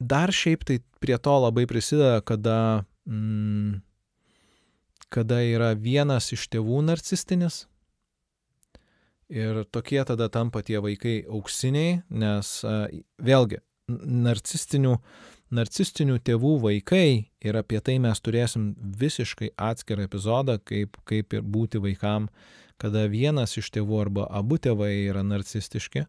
dar 0.00 0.32
šiaip 0.32 0.64
tai 0.66 0.80
prie 1.00 1.18
to 1.18 1.36
labai 1.40 1.66
prisideda, 1.66 2.20
kada, 2.24 2.84
mm, 3.08 3.80
kada 5.08 5.40
yra 5.44 5.74
vienas 5.74 6.32
iš 6.32 6.48
tėvų 6.52 6.82
narcistinis. 6.90 7.66
Ir 9.28 9.64
tokie 9.74 10.04
tada 10.06 10.28
tampa 10.30 10.62
tie 10.62 10.78
vaikai 10.78 11.24
auksiniai, 11.26 12.02
nes 12.10 12.60
vėlgi 13.18 13.58
narcistinių 13.88 15.00
narcistinių 15.54 16.18
tėvų 16.26 16.56
vaikai 16.62 17.08
ir 17.44 17.58
apie 17.58 17.78
tai 17.84 17.98
mes 18.02 18.20
turėsim 18.20 18.72
visiškai 18.98 19.52
atskirą 19.54 20.06
epizodą, 20.08 20.58
kaip, 20.58 20.98
kaip 21.06 21.36
ir 21.36 21.44
būti 21.46 21.78
vaikam, 21.82 22.28
kada 22.82 23.06
vienas 23.10 23.56
iš 23.58 23.70
tėvų 23.76 24.00
arba 24.00 24.26
abu 24.26 24.58
tėvai 24.58 25.06
yra 25.06 25.22
narcistiški. 25.22 26.06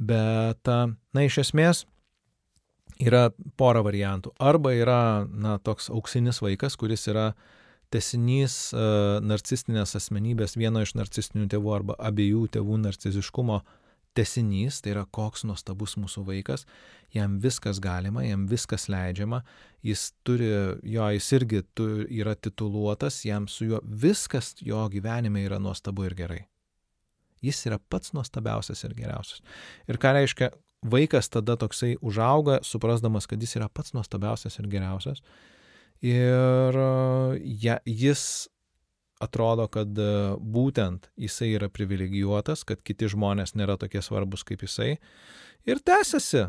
Bet, 0.00 0.66
na, 0.66 1.24
iš 1.24 1.40
esmės 1.44 1.84
yra 3.00 3.30
pora 3.60 3.82
variantų. 3.86 4.34
Arba 4.40 4.74
yra, 4.76 5.00
na, 5.26 5.58
toks 5.62 5.90
auksinis 5.92 6.40
vaikas, 6.44 6.76
kuris 6.80 7.06
yra 7.10 7.32
tesinys 7.90 8.70
uh, 8.76 9.18
narcistinės 9.24 9.96
asmenybės 9.98 10.56
vieno 10.60 10.84
iš 10.84 10.94
narcistinių 10.98 11.48
tėvų 11.50 11.74
arba 11.74 11.96
abiejų 11.98 12.46
tėvų 12.54 12.78
narciziškumo 12.84 13.60
tesinys, 14.14 14.80
tai 14.82 14.94
yra 14.94 15.04
koks 15.14 15.44
nuostabus 15.46 15.96
mūsų 15.98 16.24
vaikas, 16.26 16.64
jam 17.14 17.38
viskas 17.42 17.80
galima, 17.82 18.24
jam 18.26 18.46
viskas 18.50 18.88
leidžiama, 18.90 19.42
jis 19.86 20.10
turi, 20.26 20.48
jo, 20.82 21.08
jis 21.14 21.28
irgi 21.38 21.62
tu, 21.78 21.88
yra 22.06 22.34
tituluotas, 22.34 23.22
jam 23.26 23.46
su 23.50 23.68
juo 23.70 23.82
viskas 23.82 24.56
jo 24.66 24.82
gyvenime 24.90 25.44
yra 25.46 25.60
nuostabu 25.62 26.08
ir 26.08 26.16
gerai. 26.18 26.40
Jis 27.40 27.62
yra 27.70 27.78
pats 27.80 28.12
nuostabiausias 28.12 28.82
ir 28.84 28.96
geriausias. 28.98 29.40
Ir 29.88 29.96
ką 30.02 30.12
reiškia, 30.18 30.50
vaikas 30.82 31.28
tada 31.28 31.56
toksai 31.60 31.96
užauga, 32.00 32.60
suprasdamas, 32.62 33.26
kad 33.28 33.42
jis 33.42 33.56
yra 33.58 33.68
pats 33.68 33.92
nuostabiausias 33.96 34.58
ir 34.58 34.68
geriausias. 34.70 35.20
Ir 36.00 36.78
ja, 37.60 37.76
jis 37.84 38.48
atrodo, 39.20 39.66
kad 39.68 39.98
e, 40.00 40.12
būtent 40.40 41.10
jisai 41.20 41.50
yra 41.58 41.68
privilegijuotas, 41.68 42.64
kad 42.64 42.80
kiti 42.80 43.10
žmonės 43.12 43.52
nėra 43.58 43.76
tokie 43.80 44.00
svarbus 44.04 44.46
kaip 44.48 44.64
jisai. 44.64 44.94
Ir 45.68 45.82
tęsiasi, 45.84 46.46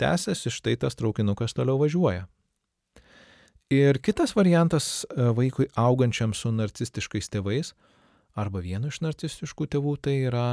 tęsiasi 0.00 0.52
štai 0.54 0.78
tas 0.80 0.96
traukinukas 0.96 1.52
toliau 1.56 1.76
važiuoja. 1.82 2.24
Ir 3.72 4.00
kitas 4.00 4.32
variantas 4.38 5.04
e, 5.10 5.28
vaikui 5.36 5.68
augančiam 5.76 6.32
su 6.32 6.54
narcistiškais 6.54 7.28
tėvais 7.34 7.74
arba 8.38 8.62
vienu 8.64 8.88
iš 8.92 9.02
narcistiškų 9.04 9.68
tėvų 9.74 9.96
tai 10.06 10.16
yra, 10.30 10.48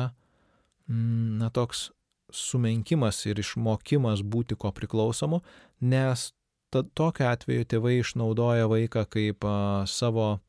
mm, 0.89 1.39
na, 1.39 1.51
toks 1.53 1.91
sumenkimas 2.34 3.21
ir 3.29 3.39
išmokimas 3.39 4.23
būti 4.25 4.57
ko 4.59 4.71
priklausomu, 4.75 5.41
nes 5.81 6.31
tokiu 6.73 7.27
atveju 7.29 7.67
tėvai 7.69 7.99
išnaudoja 8.01 8.67
vaiką 8.71 9.05
kaip 9.13 9.45
a, 9.45 9.86
savo 9.89 10.39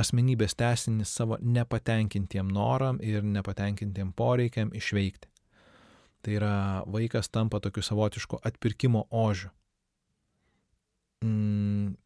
asmenybės 0.00 0.54
tesinį 0.56 1.04
savo 1.08 1.38
nepatenkintiem 1.42 2.48
noram 2.54 3.00
ir 3.04 3.26
nepatenkintiem 3.26 4.14
poreikiam 4.16 4.70
išveikti. 4.76 5.28
Tai 6.20 6.36
yra 6.36 6.54
vaikas 6.88 7.30
tampa 7.32 7.60
tokiu 7.60 7.82
savotišku 7.84 8.40
atpirkimo 8.44 9.06
ožiu. 9.10 9.50
Mm, 11.24 11.96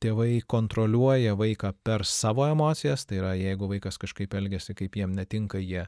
tėvai 0.00 0.40
kontroliuoja 0.48 1.36
vaiką 1.38 1.74
per 1.84 2.04
savo 2.08 2.46
emocijas, 2.48 3.04
tai 3.06 3.20
yra 3.20 3.34
jeigu 3.38 3.68
vaikas 3.70 4.00
kažkaip 4.00 4.34
elgesi, 4.38 4.74
kaip 4.78 4.96
jiem 4.96 5.12
netinka, 5.16 5.60
jie 5.60 5.86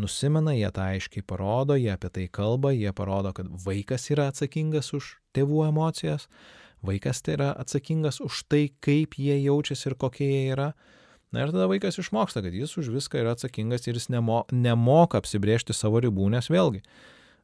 nusimena, 0.00 0.52
jie 0.56 0.68
tą 0.76 0.90
aiškiai 0.92 1.24
parodo, 1.26 1.76
jie 1.80 1.92
apie 1.94 2.10
tai 2.12 2.26
kalba, 2.28 2.74
jie 2.76 2.92
parodo, 2.96 3.32
kad 3.36 3.48
vaikas 3.64 4.10
yra 4.12 4.28
atsakingas 4.32 4.92
už 4.96 5.14
tėvų 5.36 5.64
emocijas, 5.70 6.28
vaikas 6.84 7.22
tai 7.24 7.38
yra 7.38 7.50
atsakingas 7.56 8.20
už 8.24 8.44
tai, 8.50 8.66
kaip 8.84 9.16
jie 9.20 9.38
jaučiasi 9.40 9.90
ir 9.90 9.98
kokie 10.00 10.28
jie 10.28 10.44
yra. 10.52 10.70
Na 11.34 11.42
ir 11.42 11.50
tada 11.50 11.66
vaikas 11.68 11.98
išmoksta, 11.98 12.44
kad 12.44 12.54
jis 12.54 12.76
už 12.78 12.92
viską 12.94 13.24
yra 13.24 13.34
atsakingas 13.34 13.88
ir 13.88 13.96
jis 13.98 14.10
nemo, 14.12 14.44
nemoka 14.52 15.18
apsibriežti 15.18 15.74
savo 15.74 16.00
ribų, 16.04 16.28
nes 16.32 16.48
vėlgi 16.52 16.84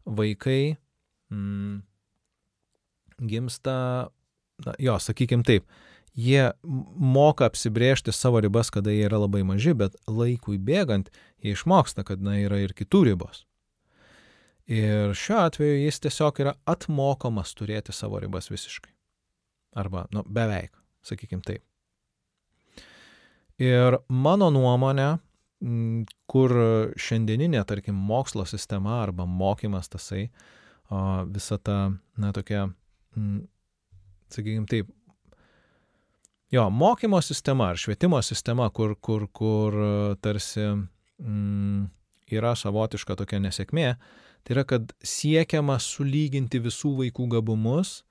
vaikai 0.07 0.77
mm, 1.33 1.83
gimsta, 3.29 3.75
na, 4.67 4.75
jo, 4.83 4.97
sakykim 5.03 5.45
taip, 5.47 5.67
jie 6.15 6.51
moka 6.97 7.47
apsibriežti 7.49 8.13
savo 8.13 8.41
ribas, 8.41 8.71
kada 8.71 8.93
jie 8.93 9.07
yra 9.09 9.23
labai 9.23 9.43
maži, 9.47 9.75
bet 9.75 9.97
laikui 10.07 10.59
bėgant 10.59 11.11
jie 11.43 11.57
išmoksta, 11.57 12.05
kad 12.05 12.23
na, 12.23 12.37
yra 12.43 12.61
ir 12.63 12.77
kitų 12.77 13.05
ribos. 13.13 13.45
Ir 14.71 15.17
šiuo 15.19 15.41
atveju 15.49 15.81
jis 15.83 15.99
tiesiog 16.05 16.39
yra 16.45 16.55
atmokomas 16.69 17.55
turėti 17.59 17.93
savo 17.93 18.21
ribas 18.23 18.51
visiškai. 18.53 18.93
Arba, 19.77 20.07
nu, 20.13 20.23
beveik, 20.29 20.77
sakykim 21.05 21.43
taip. 21.45 21.65
Ir 23.63 23.99
mano 24.09 24.51
nuomonė, 24.53 25.17
kur 26.31 26.55
šiandieninė, 26.99 27.61
tarkim, 27.69 27.95
mokslo 27.95 28.45
sistema 28.49 29.01
arba 29.03 29.27
mokymas 29.29 29.91
tasai, 29.93 30.27
visa 31.33 31.59
ta, 31.59 31.77
na, 32.19 32.33
tokia, 32.35 32.67
sakykime 34.33 34.67
taip, 34.71 34.91
jo, 36.53 36.69
mokymo 36.71 37.21
sistema 37.25 37.73
ar 37.73 37.81
švietimo 37.81 38.21
sistema, 38.23 38.69
kur, 38.71 38.95
kur, 39.01 39.27
kur 39.33 39.77
tarsi 40.21 40.69
mm, 40.69 41.87
yra 42.33 42.55
savotiška 42.59 43.17
tokia 43.19 43.41
nesėkmė, 43.43 43.89
tai 44.43 44.57
yra, 44.57 44.65
kad 44.69 44.95
siekiama 45.07 45.79
sulyginti 45.81 46.61
visų 46.63 46.97
vaikų 47.03 47.29
gabumus 47.37 48.03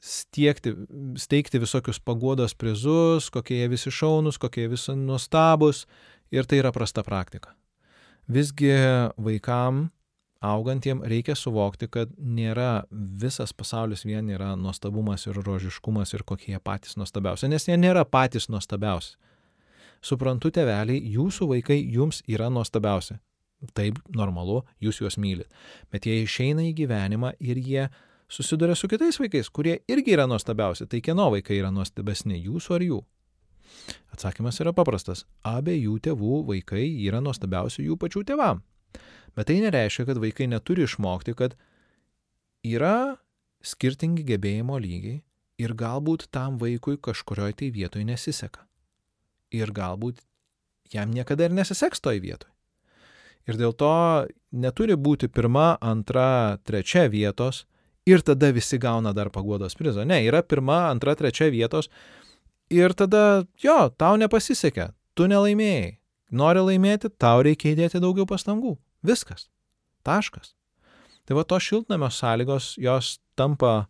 stiekti, 0.00 0.72
steigti 1.20 1.60
visokius 1.60 2.00
pagodos 2.00 2.54
prizus, 2.54 3.28
kokie 3.30 3.60
jie 3.60 3.68
visi 3.68 3.92
šaunus, 3.92 4.38
kokie 4.40 4.64
jie 4.64 4.72
visi 4.72 4.94
nuostabus 4.96 5.86
ir 6.32 6.48
tai 6.48 6.62
yra 6.62 6.72
prasta 6.72 7.04
praktika. 7.04 7.52
Visgi 8.32 8.72
vaikam 9.20 9.90
augantiem 10.42 11.02
reikia 11.06 11.36
suvokti, 11.38 11.88
kad 11.88 12.12
nėra 12.18 12.84
visas 12.90 13.54
pasaulis 13.54 14.04
vien 14.04 14.30
yra 14.34 14.52
nuostabumas 14.58 15.26
ir 15.28 15.38
rožiškumas 15.46 16.14
ir 16.14 16.24
kokie 16.26 16.52
jie 16.52 16.60
patys 16.62 16.98
nuostabiausi, 16.98 17.48
nes 17.48 17.68
jie 17.68 17.78
nėra 17.78 18.04
patys 18.04 18.48
nuostabiausi. 18.50 19.14
Suprantu, 20.02 20.50
teveliai, 20.50 20.98
jūsų 21.14 21.46
vaikai 21.52 21.78
jums 21.94 22.24
yra 22.26 22.48
nuostabiausi. 22.50 23.20
Taip, 23.78 24.00
normalu, 24.10 24.64
jūs 24.82 24.98
juos 24.98 25.16
mylit. 25.22 25.46
Bet 25.94 26.08
jie 26.10 26.24
išeina 26.24 26.64
į 26.66 26.72
gyvenimą 26.80 27.36
ir 27.38 27.60
jie 27.62 27.86
susiduria 28.26 28.74
su 28.74 28.90
kitais 28.90 29.20
vaikais, 29.22 29.50
kurie 29.54 29.78
irgi 29.86 30.16
yra 30.16 30.26
nuostabiausi. 30.26 30.88
Tai 30.90 30.98
kieno 31.00 31.28
vaikai 31.36 31.60
yra 31.60 31.70
nuostabesni, 31.70 32.40
jūsų 32.42 32.74
ar 32.74 32.86
jų? 32.88 33.00
Atsakymas 34.12 34.58
yra 34.64 34.74
paprastas. 34.74 35.22
Abiejų 35.46 36.00
tėvų 36.08 36.42
vaikai 36.50 36.82
yra 37.06 37.22
nuostabiausi 37.22 37.86
jų 37.86 37.96
pačių 38.02 38.26
tėvam. 38.32 38.66
Bet 39.36 39.48
tai 39.48 39.60
nereiškia, 39.64 40.06
kad 40.10 40.20
vaikai 40.20 40.48
neturi 40.52 40.84
išmokti, 40.84 41.34
kad 41.38 41.56
yra 42.66 43.16
skirtingi 43.64 44.24
gebėjimo 44.26 44.76
lygiai 44.82 45.22
ir 45.62 45.74
galbūt 45.78 46.28
tam 46.34 46.58
vaikui 46.60 46.98
kažkurioje 47.00 47.58
tai 47.62 47.70
vietoje 47.74 48.06
nesiseka. 48.08 48.66
Ir 49.52 49.72
galbūt 49.72 50.20
jam 50.92 51.12
niekada 51.12 51.48
ir 51.48 51.54
nesiseks 51.56 52.02
toj 52.02 52.20
vietoje. 52.22 52.50
Ir 53.48 53.58
dėl 53.58 53.74
to 53.74 53.92
neturi 54.54 54.94
būti 54.94 55.28
pirma, 55.32 55.74
antra, 55.82 56.58
trečia 56.62 57.08
vietos 57.10 57.64
ir 58.06 58.22
tada 58.22 58.52
visi 58.54 58.78
gauna 58.78 59.12
dar 59.14 59.32
paguodos 59.34 59.74
prizą. 59.78 60.06
Ne, 60.06 60.20
yra 60.26 60.42
pirma, 60.46 60.86
antra, 60.90 61.16
trečia 61.18 61.50
vietos 61.50 61.90
ir 62.70 62.94
tada, 62.94 63.44
jo, 63.62 63.78
tau 63.98 64.14
nepasisekė, 64.20 64.92
tu 65.18 65.26
nelaimėjai. 65.30 65.98
Nori 66.32 66.62
laimėti, 66.64 67.10
tau 67.20 67.42
reikia 67.44 67.74
įdėti 67.74 68.00
daugiau 68.00 68.24
pastangų. 68.28 68.76
Viskas. 69.04 69.50
Taškas. 70.06 70.54
Tai 71.28 71.36
va 71.38 71.44
to 71.46 71.58
šiltnamio 71.60 72.08
sąlygos, 72.10 72.74
jos 72.80 73.18
tampa 73.38 73.86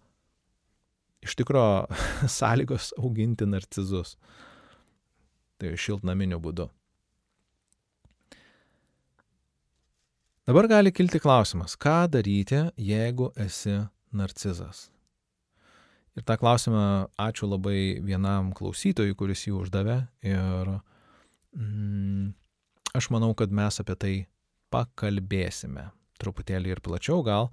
iš 1.22 1.36
tikro 1.38 1.86
sąlygos 2.38 2.92
auginti 2.98 3.46
narcizus. 3.48 4.16
Tai 5.62 5.74
šiltnaminiu 5.78 6.40
būdu. 6.42 6.68
Dabar 10.42 10.66
gali 10.66 10.90
kilti 10.90 11.20
klausimas, 11.22 11.76
ką 11.78 12.08
daryti, 12.10 12.64
jeigu 12.74 13.30
esi 13.38 13.76
narcizas. 14.10 14.88
Ir 16.18 16.26
tą 16.28 16.34
klausimą 16.36 16.86
ačiū 17.22 17.46
labai 17.46 18.02
vienam 18.04 18.50
klausytojui, 18.52 19.14
kuris 19.16 19.46
jį 19.46 19.54
uždavė. 19.62 20.00
Ir 20.26 20.72
mm, 20.74 20.91
aš 22.96 23.08
manau, 23.12 23.32
kad 23.36 23.52
mes 23.52 23.80
apie 23.82 23.96
tai 23.96 24.14
pakalbėsime. 24.72 25.90
Truputėlį 26.22 26.76
ir 26.76 26.80
plačiau 26.84 27.22
gal, 27.26 27.50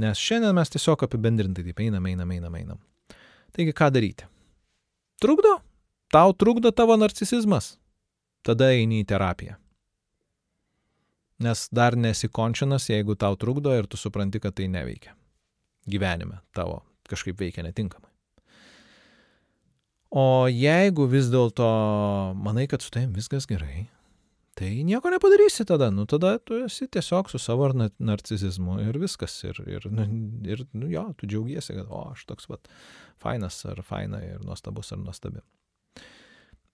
nes 0.00 0.18
šiandien 0.18 0.56
mes 0.56 0.72
tiesiog 0.74 1.04
apibendrintai 1.06 1.64
taip 1.68 1.80
einam, 1.84 2.06
einam, 2.10 2.32
einam, 2.34 2.56
einam. 2.58 2.82
Taigi 3.54 3.74
ką 3.76 3.92
daryti? 3.94 4.26
Trukdo? 5.22 5.58
Tau 6.12 6.34
trukdo 6.34 6.72
tavo 6.74 6.96
narcisizmas? 6.98 7.76
Tada 8.42 8.72
eini 8.74 9.04
į 9.04 9.08
terapiją. 9.08 9.56
Nes 11.42 11.66
dar 11.74 11.96
nesikončinas, 11.98 12.90
jeigu 12.90 13.16
tau 13.18 13.38
trukdo 13.38 13.72
ir 13.74 13.86
tu 13.90 13.98
supranti, 13.98 14.42
kad 14.42 14.58
tai 14.58 14.68
neveikia 14.70 15.14
gyvenime 15.86 16.38
tavo 16.54 16.82
kažkaip 17.08 17.40
veikia 17.40 17.62
netinkamai. 17.62 18.11
O 20.12 20.44
jeigu 20.50 21.06
vis 21.08 21.30
dėlto 21.32 21.66
manai, 22.36 22.66
kad 22.68 22.84
su 22.84 22.92
tavim 22.92 23.14
viskas 23.16 23.46
gerai, 23.48 23.86
tai 24.58 24.68
nieko 24.84 25.08
nepadarysi 25.14 25.64
tada. 25.68 25.88
Nu, 25.94 26.04
tada 26.08 26.34
tu 26.38 26.58
esi 26.66 26.88
tiesiog 26.92 27.30
su 27.32 27.40
savo 27.40 27.70
narcizizmu 27.72 28.76
ir 28.84 28.98
viskas. 29.00 29.38
Ir, 29.48 29.62
ir, 29.64 29.88
nu, 29.88 30.04
ir 30.44 30.66
nu, 30.76 30.90
jo, 30.92 31.06
tu 31.16 31.30
džiaugiesi, 31.30 31.78
kad, 31.78 31.88
o, 31.88 32.10
aš 32.12 32.26
toks 32.28 32.50
pat 32.50 32.68
fainas 33.22 33.62
ar 33.64 33.80
faina 33.86 34.20
ir 34.26 34.44
nuostabus 34.44 34.92
ar 34.92 35.00
nuostabi. 35.00 35.40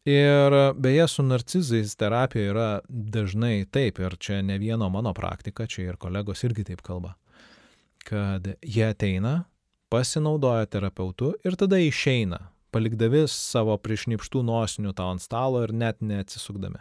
Ir 0.09 0.55
beje, 0.81 1.07
su 1.13 1.23
narcizais 1.23 1.95
terapija 2.01 2.51
yra 2.51 2.69
dažnai 2.89 3.69
taip, 3.71 4.01
ir 4.01 4.17
čia 4.19 4.41
ne 4.43 4.57
vieno 4.59 4.89
mano 4.91 5.13
praktika, 5.15 5.67
čia 5.69 5.93
ir 5.93 5.99
kolegos 6.01 6.43
irgi 6.49 6.65
taip 6.73 6.83
kalba 6.83 7.15
kad 8.09 8.49
jie 8.63 8.87
ateina, 8.89 9.43
pasinaudoja 9.93 10.67
terapeutu 10.67 11.35
ir 11.45 11.57
tada 11.61 11.79
išeina, 11.81 12.39
palikdavi 12.75 13.25
savo 13.31 13.77
prišnipštų 13.81 14.43
nosinių 14.47 14.95
tau 14.97 15.13
ant 15.15 15.25
stalo 15.25 15.63
ir 15.65 15.73
net 15.73 16.03
neatsisukdami. 16.05 16.81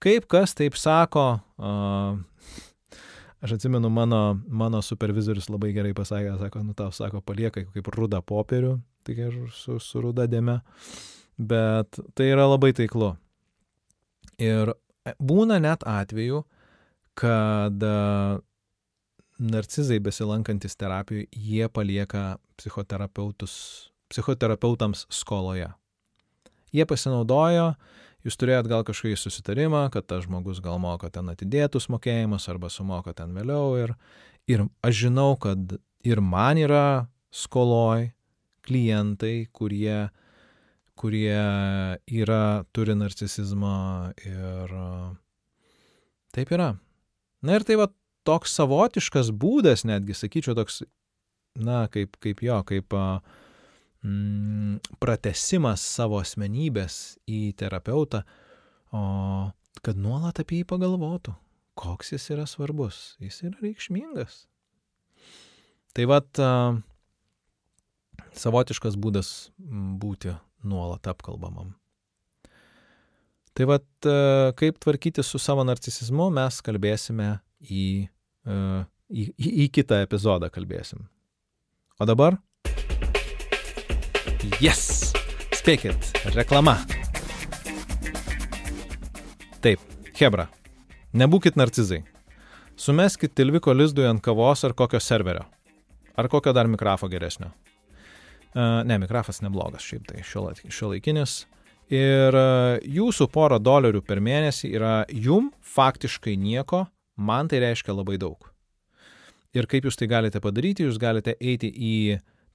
Kaip 0.00 0.24
kas 0.32 0.54
taip 0.56 0.78
sako, 0.80 1.24
aš 3.44 3.56
atsimenu, 3.58 3.90
mano, 3.92 4.40
mano 4.48 4.80
supervizorius 4.84 5.50
labai 5.52 5.74
gerai 5.76 5.92
pasakė, 5.96 6.38
sako, 6.40 6.62
nu 6.64 6.76
tau 6.76 6.88
sako, 6.94 7.20
paliekai 7.20 7.66
kaip 7.74 7.90
rudą 7.92 8.22
popierių, 8.24 8.78
tik 9.04 9.20
su, 9.52 9.76
su 9.76 10.00
ruda 10.00 10.24
dėme, 10.30 10.60
bet 11.36 12.00
tai 12.16 12.30
yra 12.32 12.48
labai 12.48 12.72
taiklu. 12.76 13.12
Ir 14.40 14.72
būna 15.20 15.60
net 15.60 15.84
atveju, 15.84 16.46
kad 17.20 17.84
narcizai 19.40 20.00
besilankantis 20.00 20.76
terapijoje, 20.80 21.28
jie 21.32 21.68
palieka 21.68 22.24
psichoterapeutus, 22.56 23.90
psichoterapeutams 24.10 25.06
skoloje. 25.12 25.70
Jie 26.74 26.86
pasinaudojo, 26.86 27.72
jūs 28.26 28.38
turėjot 28.38 28.68
gal 28.70 28.84
kažkokį 28.86 29.16
susitarimą, 29.18 29.86
kad 29.94 30.06
tas 30.10 30.26
žmogus 30.26 30.60
gal 30.62 30.78
moka 30.82 31.10
ten 31.10 31.30
atidėtus 31.32 31.88
mokėjimus 31.90 32.48
arba 32.52 32.70
sumoka 32.70 33.14
ten 33.16 33.34
vėliau. 33.34 33.74
Ir, 33.80 33.94
ir 34.50 34.66
aš 34.86 35.06
žinau, 35.06 35.34
kad 35.40 35.78
ir 36.06 36.22
man 36.22 36.60
yra 36.60 37.08
skoloj 37.34 38.10
klientai, 38.66 39.48
kurie, 39.56 40.10
kurie 40.98 41.40
yra, 42.06 42.44
turi 42.76 42.96
narcisizmą 42.98 44.12
ir 44.26 44.76
taip 46.34 46.54
yra. 46.54 46.74
Na 47.42 47.56
ir 47.56 47.64
tai 47.66 47.78
va 47.80 47.88
toks 48.28 48.52
savotiškas 48.58 49.32
būdas, 49.32 49.86
netgi 49.88 50.14
sakyčiau, 50.16 50.54
toks, 50.58 50.82
na, 51.58 51.86
kaip, 51.92 52.18
kaip 52.22 52.42
jo, 52.44 52.60
kaip 52.68 52.94
mm, 54.04 54.78
pratesimas 55.02 55.84
savo 55.84 56.20
asmenybės 56.20 57.18
į 57.30 57.52
terapeutą, 57.60 58.22
o 58.92 59.02
kad 59.84 59.98
nuolat 60.00 60.40
apie 60.42 60.60
jį 60.60 60.68
pagalvotų, 60.70 61.34
koks 61.78 62.14
jis 62.14 62.30
yra 62.34 62.46
svarbus, 62.48 63.16
jis 63.22 63.42
yra 63.46 63.60
reikšmingas. 63.62 64.44
Tai 65.96 66.06
vad, 66.10 66.28
savotiškas 68.38 68.98
būdas 69.00 69.50
būti 69.58 70.34
nuolat 70.62 71.08
apkalbamam. 71.10 71.74
Tai 73.56 73.66
vad, 73.66 73.86
kaip 74.56 74.78
tvarkyti 74.82 75.24
su 75.26 75.40
savo 75.42 75.64
narcisizmu, 75.66 76.28
mes 76.34 76.60
kalbėsime 76.64 77.32
į, 77.60 77.86
į, 78.46 79.24
į, 79.34 79.50
į 79.64 79.66
kitą 79.74 79.98
epizodą 80.04 80.48
kalbėsim. 80.52 81.08
O 82.00 82.06
dabar? 82.08 82.38
Yes! 84.60 85.12
Spėkit, 85.56 86.10
reklama. 86.34 86.76
Taip, 89.60 89.82
Hebra, 90.16 90.46
nebūkit 91.12 91.58
narcizai. 91.60 92.02
Sumeskit 92.80 93.34
tilviko 93.36 93.74
lizdui 93.76 94.06
ant 94.08 94.22
kavos 94.24 94.64
ar 94.64 94.76
kokio 94.76 95.00
serverio. 95.00 95.44
Ar 96.16 96.28
kokio 96.32 96.54
dar 96.56 96.70
mikrofo 96.70 97.08
geresnio. 97.12 97.50
Uh, 98.50 98.80
ne, 98.86 98.96
mikrofas 98.98 99.42
neblogas, 99.44 99.84
šiaip 99.86 100.08
tai 100.08 100.24
šiuolaikinis. 100.26 101.36
Ir 101.90 102.34
uh, 102.34 102.78
jūsų 102.82 103.28
porą 103.30 103.60
dolerių 103.62 104.00
per 104.06 104.22
mėnesį 104.24 104.72
yra 104.78 104.94
jum 105.12 105.52
faktiškai 105.60 106.38
nieko, 106.38 106.86
Man 107.20 107.48
tai 107.52 107.60
reiškia 107.60 107.92
labai 107.92 108.16
daug. 108.16 108.48
Ir 109.52 109.66
kaip 109.68 109.84
jūs 109.84 109.98
tai 109.98 110.06
galite 110.08 110.40
padaryti, 110.40 110.86
jūs 110.86 110.96
galite 111.00 111.34
eiti 111.36 111.68
į 111.68 111.96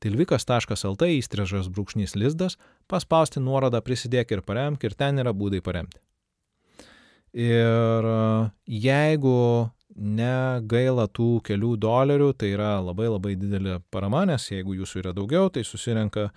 tilvikas.lt 0.05 1.09
įstrižas 1.17 1.69
brūkšnys 1.73 2.15
lizdas, 2.15 2.59
paspausti 2.91 3.41
nuorodą 3.43 3.81
prisidėk 3.85 4.35
ir 4.37 4.45
paremk 4.45 4.85
ir 4.85 4.93
ten 4.97 5.21
yra 5.23 5.33
būdai 5.33 5.63
paremti. 5.65 6.01
Ir 7.35 8.05
jeigu 8.71 9.39
negaila 9.95 11.07
tų 11.11 11.41
kelių 11.43 11.73
dolerių, 11.79 12.29
tai 12.39 12.51
yra 12.53 12.77
labai 12.83 13.09
labai 13.09 13.33
didelė 13.39 13.79
parama, 13.91 14.25
nes 14.27 14.45
jeigu 14.51 14.75
jūsų 14.81 15.01
yra 15.01 15.15
daugiau, 15.15 15.49
tai 15.51 15.65
susirenka 15.67 16.29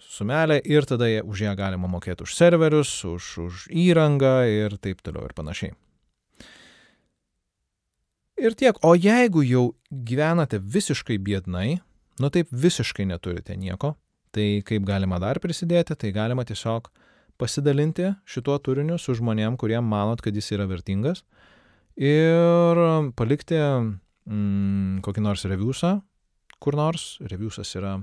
sumelė 0.00 0.60
ir 0.64 0.88
tada 0.88 1.08
už 1.24 1.46
ją 1.46 1.56
galima 1.56 1.88
mokėti 1.88 2.24
už 2.24 2.36
serverius, 2.36 2.92
už, 3.04 3.32
už 3.46 3.66
įrangą 3.72 4.38
ir 4.48 4.76
taip 4.80 5.00
toliau 5.04 5.28
ir 5.28 5.36
panašiai. 5.36 5.76
Ir 8.36 8.52
tiek. 8.52 8.76
O 8.84 8.92
jeigu 8.92 9.40
jau 9.48 9.66
gyvenate 9.88 10.60
visiškai 10.60 11.16
biednai, 11.16 11.78
nu 12.22 12.30
taip 12.32 12.50
visiškai 12.52 13.06
neturite 13.08 13.56
nieko, 13.58 13.94
tai 14.34 14.62
kaip 14.66 14.86
galima 14.88 15.20
dar 15.22 15.40
prisidėti, 15.42 15.96
tai 15.98 16.12
galima 16.16 16.44
tiesiog 16.48 16.90
pasidalinti 17.40 18.14
šituo 18.28 18.56
turiniu 18.64 18.98
su 19.00 19.14
žmonėm, 19.16 19.58
kurie 19.60 19.78
manot, 19.84 20.22
kad 20.24 20.36
jis 20.36 20.52
yra 20.56 20.66
vertingas. 20.68 21.22
Ir 21.96 22.80
palikti 23.16 23.56
mm, 23.56 25.00
kokį 25.04 25.24
nors 25.24 25.46
reviusą, 25.48 25.96
kur 26.60 26.76
nors. 26.76 27.16
Reviusas 27.24 27.72
yra 27.78 27.96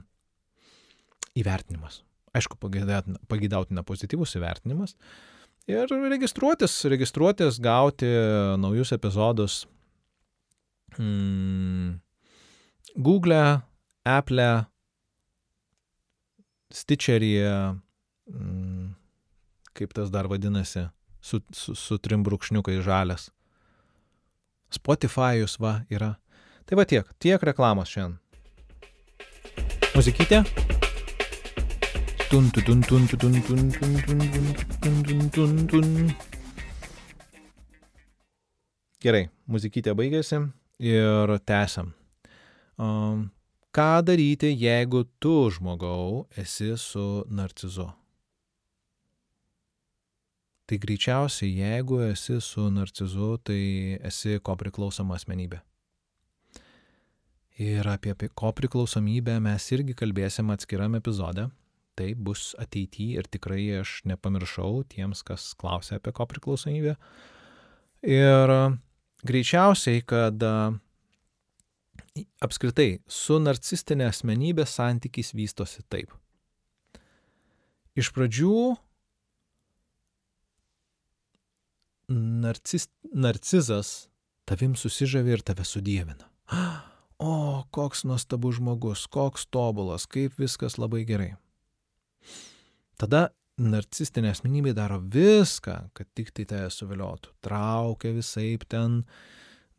įvertinimas. 1.37 2.01
Aišku, 2.33 2.57
pagydautina 3.29 3.83
pozityvus 3.85 4.33
įvertinimas. 4.39 4.95
Ir 5.69 5.87
registruotis, 6.11 6.81
registruotis, 6.91 7.59
gauti 7.63 8.09
naujus 8.59 8.91
epizodus 8.95 9.61
mm, 10.97 11.93
Google, 12.97 13.61
Apple, 14.03 14.65
Stitcheryje, 16.73 17.75
mm, 18.33 18.89
kaip 19.73 19.93
tas 19.93 20.11
dar 20.11 20.27
vadinasi, 20.27 20.87
su, 21.21 21.39
su, 21.53 21.75
su 21.75 21.97
trim 22.03 22.23
brūkšniukai 22.25 22.81
žalias. 22.83 23.29
Spotify'us 24.73 25.59
va 25.61 25.77
yra. 25.93 26.15
Tai 26.65 26.79
va 26.79 26.85
tiek, 26.89 27.07
tiek 27.21 27.43
reklamos 27.45 27.91
šiandien. 27.93 28.19
Muzikytė. 29.93 30.41
Tun, 32.31 32.49
tun, 32.49 32.63
tun, 32.65 32.81
tun, 32.81 33.07
tun, 33.07 33.35
tun, 33.45 33.67
tun, 33.71 33.91
tun, 34.81 35.03
tun, 35.05 35.29
tun, 35.29 35.53
tun. 35.69 35.91
Gerai, 39.03 39.27
muzikytė 39.45 39.93
baigėsi 39.93 40.39
ir 40.81 41.35
tęsiam. 41.45 41.93
Um, 42.81 43.27
ką 43.73 44.03
daryti, 44.05 44.53
jeigu 44.53 45.03
tu 45.19 45.49
žmogau 45.49 46.27
esi 46.37 46.75
su 46.77 47.23
narcizu? 47.29 47.89
Tai 50.63 50.77
greičiausiai, 50.79 51.51
jeigu 51.59 51.99
esi 52.05 52.39
su 52.41 52.69
narcizu, 52.71 53.33
tai 53.43 53.61
esi 54.05 54.37
ko 54.45 54.55
priklausoma 54.59 55.17
asmenybė. 55.17 55.59
Ir 57.63 57.85
apie, 57.89 58.13
ko 58.33 58.53
priklausomybę 58.55 59.35
mes 59.43 59.65
irgi 59.75 59.97
kalbėsim 59.97 60.53
atskiram 60.53 60.95
epizode. 60.97 61.49
Tai 61.93 62.07
bus 62.17 62.55
ateityje 62.57 63.21
ir 63.21 63.27
tikrai 63.29 63.65
aš 63.83 63.99
nepamiršau 64.09 64.81
tiems, 64.89 65.21
kas 65.25 65.51
klausia 65.53 65.99
apie 65.99 66.13
ko 66.15 66.25
priklausomybę. 66.29 66.95
Ir 68.09 68.55
greičiausiai, 69.29 70.01
kad 70.01 70.41
apskritai 72.43 73.01
su 73.09 73.39
narcistinė 73.41 74.07
asmenybė 74.11 74.65
santykis 74.69 75.33
vystosi 75.37 75.83
taip. 75.89 76.13
Iš 77.97 78.09
pradžių 78.13 78.55
narcis, 82.13 82.87
narcizas 83.13 83.93
tavim 84.49 84.73
susižavė 84.79 85.37
ir 85.37 85.45
tave 85.45 85.67
sudėvina. 85.67 86.29
O, 87.23 87.63
koks 87.71 88.01
nuostabus 88.03 88.57
žmogus, 88.57 89.05
koks 89.07 89.45
tobulas, 89.53 90.03
kaip 90.11 90.33
viskas 90.41 90.73
labai 90.81 91.05
gerai. 91.07 91.29
Tada 92.99 93.29
narcistinė 93.61 94.33
asmenybė 94.33 94.73
daro 94.75 94.97
viską, 94.99 95.75
kad 95.95 96.09
tik 96.17 96.33
tai 96.35 96.43
tave 96.49 96.71
suviliotų. 96.73 97.31
Traukia 97.45 98.11
visai 98.17 98.57
ten, 98.67 99.03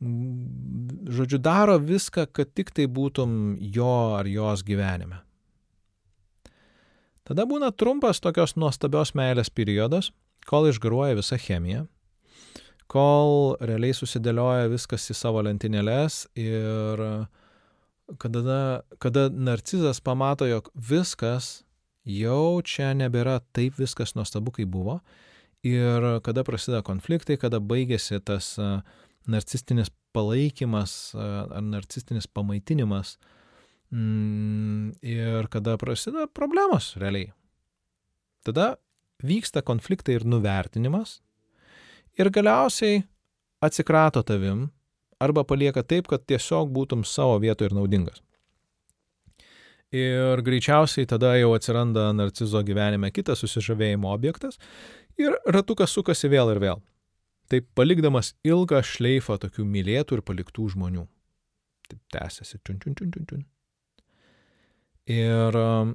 žodžiu, 0.05 1.39
daro 1.41 1.79
viską, 1.81 2.27
kad 2.33 2.53
tik 2.53 2.75
tai 2.77 2.87
būtum 2.87 3.57
jo 3.61 3.95
ar 4.19 4.29
jos 4.29 4.65
gyvenime. 4.67 5.23
Tada 7.25 7.47
būna 7.49 7.73
trumpas 7.73 8.21
tokios 8.21 8.53
nuostabios 8.61 9.15
meilės 9.17 9.49
periodas, 9.49 10.11
kol 10.45 10.69
išgaruoja 10.69 11.17
visa 11.17 11.41
chemija 11.41 11.87
kol 12.91 13.57
realiai 13.65 13.97
susidėlioja 13.97 14.69
viskas 14.73 15.09
į 15.11 15.17
savo 15.17 15.43
lentynėlės 15.45 16.25
ir 16.39 17.03
kada, 18.21 18.85
kada 19.03 19.29
narcizas 19.33 20.03
pamato, 20.05 20.47
jog 20.49 20.71
viskas 20.75 21.65
jau 22.05 22.61
čia 22.63 22.93
nebėra 22.97 23.41
taip 23.57 23.79
viskas 23.81 24.15
nuostabu, 24.19 24.53
kaip 24.55 24.69
buvo 24.73 25.01
ir 25.65 26.21
kada 26.25 26.45
prasideda 26.45 26.83
konfliktai, 26.85 27.39
kada 27.41 27.61
baigėsi 27.61 28.21
tas 28.21 28.55
narcistinis 29.31 29.91
palaikymas 30.15 31.15
ar 31.19 31.63
narcistinis 31.63 32.29
pamaitinimas 32.31 33.17
mm, 33.91 34.95
ir 35.03 35.49
kada 35.53 35.77
prasideda 35.81 36.27
problemos 36.27 36.95
realiai. 37.01 37.33
Tada 38.45 38.75
vyksta 39.25 39.63
konfliktai 39.63 40.19
ir 40.19 40.27
nuvertinimas, 40.29 41.19
ir 42.19 42.31
galiausiai 42.31 43.03
atsikrato 43.65 44.23
tavim 44.23 44.69
arba 45.21 45.45
palieka 45.45 45.83
taip, 45.83 46.09
kad 46.11 46.25
tiesiog 46.27 46.71
būtum 46.75 47.05
savo 47.09 47.39
vietoje 47.41 47.71
ir 47.71 47.77
naudingas. 47.79 48.21
Ir 49.95 50.43
greičiausiai 50.43 51.07
tada 51.07 51.37
jau 51.39 51.53
atsiranda 51.55 52.09
narcizo 52.17 52.61
gyvenime 52.67 53.13
kitas 53.15 53.45
susižavėjimo 53.45 54.11
objektas 54.11 54.59
ir 55.21 55.37
ratukas 55.47 55.95
sukasi 55.95 56.29
vėl 56.33 56.51
ir 56.51 56.61
vėl. 56.65 56.83
Taip 57.53 57.67
palikdamas 57.77 58.33
ilgą 58.47 58.81
šleifą 58.87 59.37
tokių 59.43 59.67
mylėtų 59.69 60.19
ir 60.19 60.25
paliktų 60.25 60.71
žmonių. 60.75 61.05
Taip 61.91 62.01
tęsiasi. 62.15 62.61
Čiun, 62.65 62.81
čiun, 62.81 62.97
čiun, 62.97 63.13
čiun, 63.13 63.27
čiun. 63.31 63.45
Ir 65.15 65.59
um, 65.61 65.93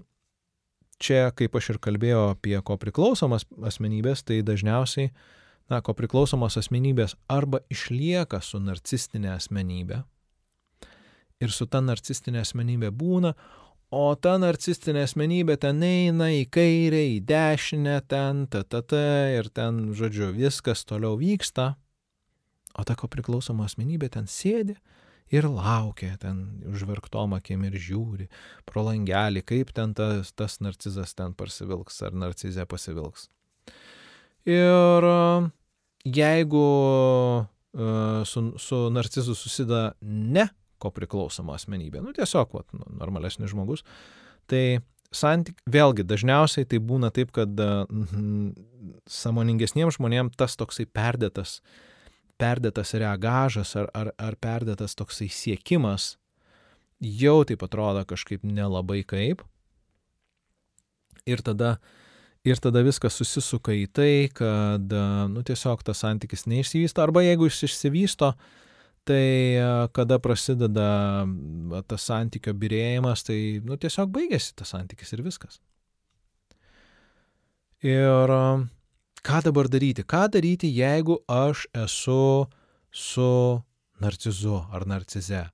čia, 1.01 1.31
kaip 1.33 1.57
aš 1.57 1.73
ir 1.73 1.81
kalbėjau 1.81 2.27
apie 2.35 2.53
ko 2.61 2.77
priklausomas 2.77 3.47
asmenybės, 3.65 4.21
tai 4.21 4.43
dažniausiai 4.45 5.09
na, 5.69 5.81
ko 5.81 5.95
priklausomos 5.97 6.59
asmenybės 6.61 7.17
arba 7.31 7.63
išlieka 7.73 8.41
su 8.45 8.61
narcistinė 8.61 9.33
asmenybė 9.33 10.03
ir 11.39 11.53
su 11.55 11.67
ta 11.71 11.81
narcistinė 11.83 12.43
asmenybė 12.43 12.91
būna, 12.95 13.33
o 13.89 14.03
ta 14.15 14.37
narcistinė 14.41 15.03
asmenybė 15.07 15.57
ten 15.61 15.81
eina 15.85 16.29
į 16.33 16.45
kairę, 16.53 17.01
į 17.15 17.19
dešinę, 17.29 17.97
ten, 18.09 18.45
ta, 18.51 18.63
ta, 18.63 18.83
ta, 18.85 19.03
ir 19.33 19.49
ten, 19.53 19.89
žodžiu, 19.97 20.29
viskas 20.35 20.85
toliau 20.85 21.17
vyksta, 21.19 21.73
o 22.77 22.85
ta 22.85 22.95
ko 22.99 23.09
priklausoma 23.11 23.65
asmenybė 23.65 24.11
ten 24.13 24.29
sėdi 24.29 24.77
ir 25.33 25.45
laukia, 25.49 26.15
ten 26.21 26.61
užverktom 26.69 27.35
akim 27.37 27.65
ir 27.67 27.77
žiūri 27.77 28.29
pro 28.69 28.85
langelį, 28.87 29.43
kaip 29.45 29.73
ten 29.77 29.93
tas, 29.97 30.33
tas 30.33 30.59
narcizas 30.61 31.13
ten 31.17 31.35
pasivilks 31.37 32.01
ar 32.05 32.17
narcizė 32.17 32.65
pasivilks. 32.69 33.27
Ir 34.49 35.05
jeigu 36.05 36.65
uh, 37.45 38.23
su, 38.25 38.45
su 38.57 38.85
narcizu 38.93 39.35
susideda 39.37 39.93
ne 40.01 40.47
ko 40.81 40.91
priklausoma 40.95 41.57
asmenybė, 41.57 42.01
nu 42.03 42.13
tiesiog 42.15 42.55
vat, 42.55 42.65
nu, 42.75 42.85
normalesnis 43.01 43.51
žmogus, 43.51 43.85
tai 44.49 44.81
santyk, 45.15 45.59
vėlgi 45.69 46.05
dažniausiai 46.07 46.67
tai 46.69 46.81
būna 46.83 47.11
taip, 47.13 47.33
kad 47.35 47.61
uh, 47.63 47.85
samoningesniems 49.09 49.99
žmonėms 49.99 50.39
tas 50.39 50.57
toksai 50.59 50.87
perdėtas, 50.87 51.59
perdėtas 52.39 52.95
reagažas 52.95 53.75
ar, 53.79 53.89
ar, 53.97 54.13
ar 54.17 54.39
perdėtas 54.39 54.95
toksai 54.97 55.29
siekimas 55.33 56.13
jau 56.99 57.39
taip 57.47 57.63
atrodo 57.65 58.03
kažkaip 58.07 58.43
nelabai 58.43 59.01
kaip. 59.07 59.43
Ir 61.29 61.43
tada 61.45 61.77
uh, 61.77 61.97
Ir 62.47 62.59
tada 62.63 62.79
viskas 62.85 63.17
susisuka 63.19 63.73
į 63.75 63.87
tai, 63.91 64.13
kad, 64.31 64.93
nu, 65.33 65.41
tiesiog 65.43 65.81
tas 65.83 65.99
santykis 66.05 66.45
neišsivysto, 66.47 67.03
arba 67.03 67.25
jeigu 67.25 67.49
jis 67.49 67.65
išsivysto, 67.67 68.31
tai 69.09 69.89
kada 69.95 70.19
prasideda 70.21 70.89
tas 71.89 72.05
santykio 72.05 72.53
birėjimas, 72.53 73.25
tai, 73.25 73.39
nu, 73.65 73.77
tiesiog 73.81 74.11
baigėsi 74.13 74.53
tas 74.59 74.75
santykis 74.75 75.15
ir 75.17 75.25
viskas. 75.25 75.59
Ir 77.85 78.33
ką 79.25 79.41
dabar 79.45 79.69
daryti? 79.71 80.03
Ką 80.03 80.27
daryti, 80.31 80.69
jeigu 80.69 81.21
aš 81.27 81.65
esu 81.73 82.47
su 82.91 83.31
narcizu 83.99 84.61
ar 84.71 84.85
narcize? 84.85 85.45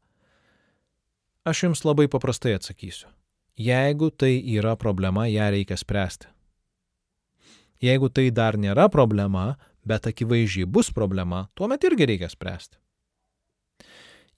Aš 1.45 1.68
jums 1.68 1.86
labai 1.86 2.08
paprastai 2.10 2.56
atsakysiu. 2.58 3.12
Jeigu 3.56 4.10
tai 4.12 4.39
yra 4.58 4.76
problema, 4.76 5.28
ją 5.32 5.51
reikia 5.53 5.78
spręsti. 5.78 6.28
Jeigu 7.86 8.10
tai 8.10 8.32
dar 8.32 8.58
nėra 8.58 8.89
problema, 8.91 9.53
bet 9.86 10.10
akivaizdžiai 10.10 10.66
bus 10.66 10.89
problema, 10.91 11.45
tuomet 11.56 11.86
irgi 11.86 12.10
reikia 12.10 12.30
spręsti. 12.32 12.82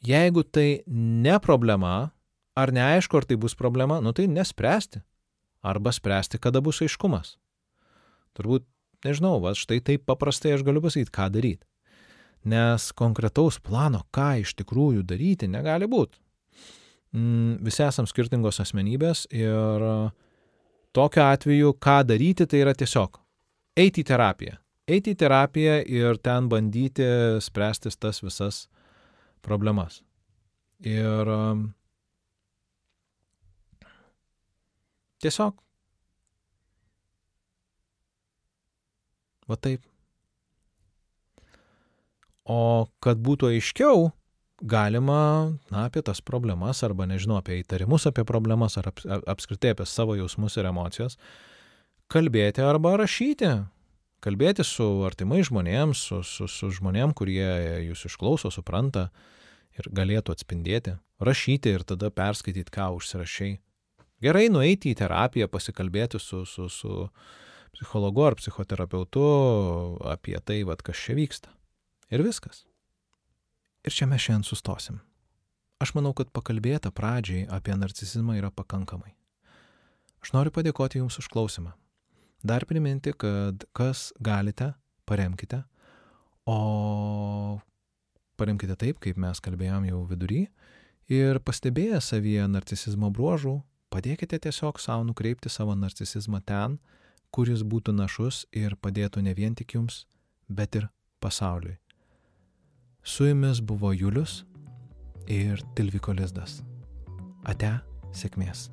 Jeigu 0.05 0.43
tai 0.43 0.83
ne 0.87 1.37
problema, 1.41 2.11
ar 2.57 2.73
neaišku, 2.73 3.17
ar 3.17 3.25
tai 3.25 3.37
bus 3.37 3.55
problema, 3.57 3.99
nu 4.01 4.13
tai 4.13 4.27
nespręsti. 4.27 5.01
Arba 5.65 5.91
spręsti, 5.91 6.39
kada 6.39 6.61
bus 6.61 6.81
aiškumas. 6.85 7.35
Turbūt, 8.37 8.67
nežinau, 9.05 9.39
va 9.41 9.55
štai 9.57 9.81
taip 9.81 10.05
paprastai 10.07 10.53
aš 10.55 10.63
galiu 10.65 10.83
pasakyti, 10.85 11.13
ką 11.13 11.27
daryti. 11.33 11.65
Nes 12.47 12.91
konkretaus 12.95 13.57
plano, 13.59 14.05
ką 14.13 14.37
iš 14.43 14.53
tikrųjų 14.61 15.03
daryti, 15.03 15.49
negali 15.49 15.89
būti. 15.89 16.21
Mm, 17.17 17.57
visi 17.65 17.81
esam 17.83 18.07
skirtingos 18.07 18.61
asmenybės 18.61 19.25
ir 19.33 19.87
tokiu 20.95 21.23
atveju, 21.25 21.73
ką 21.81 22.03
daryti, 22.05 22.45
tai 22.45 22.61
yra 22.61 22.75
tiesiog 22.77 23.17
eiti 23.77 24.03
į 24.03 24.09
terapiją. 24.09 24.57
Eiti 24.87 25.13
į 25.13 25.19
terapiją 25.19 25.77
ir 25.91 26.19
ten 26.23 26.47
bandyti 26.51 27.05
spręstis 27.43 27.99
tas 27.99 28.21
visas 28.23 28.65
problemas. 29.47 30.01
Ir 30.85 31.31
um, 31.31 31.63
tiesiog. 35.23 35.55
Va 39.47 39.55
taip. 39.55 39.81
O 42.47 42.87
kad 43.03 43.19
būtų 43.23 43.49
aiškiau, 43.55 44.11
galima 44.61 45.19
na, 45.71 45.87
apie 45.87 46.01
tas 46.03 46.21
problemas 46.23 46.83
arba 46.83 47.07
nežinau, 47.07 47.39
apie 47.39 47.59
įtarimus 47.61 48.07
apie 48.09 48.23
problemas 48.27 48.77
ar 48.79 48.91
ap, 48.91 49.03
apskritai 49.27 49.73
apie 49.73 49.85
savo 49.87 50.15
jausmus 50.17 50.55
ir 50.57 50.69
emocijas 50.69 51.17
kalbėti 52.11 52.63
arba 52.63 52.95
rašyti. 53.01 53.51
Kalbėti 54.23 54.63
su 54.65 54.85
artimai 55.05 55.43
žmonėms, 55.45 55.99
su, 56.09 56.21
su, 56.25 56.47
su 56.49 56.71
žmonėm, 56.73 57.13
kurie 57.13 57.45
jūs 57.85 58.07
išklauso, 58.09 58.49
supranta 58.49 59.11
ir 59.79 59.89
galėtų 59.95 60.35
atspindėti. 60.35 60.97
Rašyti 61.23 61.73
ir 61.73 61.85
tada 61.87 62.11
perskaityti, 62.13 62.73
ką 62.73 62.91
užsirašiai. 62.97 63.57
Gerai 64.23 64.47
nueiti 64.49 64.93
į 64.93 64.97
terapiją, 64.97 65.47
pasikalbėti 65.49 66.19
su, 66.21 66.43
su, 66.49 66.67
su 66.73 67.09
psichologu 67.75 68.25
ar 68.25 68.37
psichoterapeutu 68.37 69.25
apie 70.09 70.37
tai, 70.41 70.63
vad, 70.65 70.81
kas 70.85 70.97
čia 70.97 71.17
vyksta. 71.17 71.53
Ir 72.09 72.23
viskas. 72.25 72.63
Ir 73.85 73.93
čia 73.93 74.07
mes 74.09 74.23
šiandien 74.23 74.47
sustosim. 74.47 75.01
Aš 75.77 75.93
manau, 75.93 76.13
kad 76.17 76.31
pakalbėta 76.33 76.89
pradžiai 76.89 77.45
apie 77.53 77.75
narcisizmą 77.77 78.39
yra 78.39 78.49
pakankamai. 78.49 79.13
Aš 80.25 80.33
noriu 80.33 80.53
padėkoti 80.53 80.97
Jums 80.97 81.19
už 81.21 81.29
klausimą. 81.29 81.75
Dar 82.41 82.65
priminti, 82.65 83.13
kad 83.13 83.65
kas 83.77 84.09
galite, 84.21 84.71
paremkite, 85.05 85.61
o 86.49 87.59
paremkite 88.37 88.77
taip, 88.79 88.99
kaip 89.03 89.17
mes 89.19 89.41
kalbėjom 89.43 89.87
jau 89.89 90.03
vidury, 90.09 90.45
ir 91.09 91.39
pastebėję 91.39 92.01
savyje 92.03 92.45
narcisizmo 92.51 93.09
bruožų, 93.13 93.57
padėkite 93.93 94.39
tiesiog 94.45 94.79
savo 94.83 95.07
nukreipti 95.07 95.49
savo 95.49 95.75
narcisizmą 95.75 96.41
ten, 96.45 96.77
kuris 97.31 97.63
būtų 97.63 97.95
našus 97.95 98.45
ir 98.51 98.77
padėtų 98.79 99.23
ne 99.25 99.33
vien 99.37 99.55
tik 99.55 99.75
jums, 99.75 100.05
bet 100.47 100.75
ir 100.79 100.87
pasauliui. 101.19 101.77
Su 103.03 103.27
jumis 103.27 103.61
buvo 103.63 103.93
Julius 103.95 104.43
ir 105.27 105.63
Tilviko 105.75 106.15
Lizdas. 106.15 106.61
Ate, 107.47 107.77
sėkmės. 108.11 108.67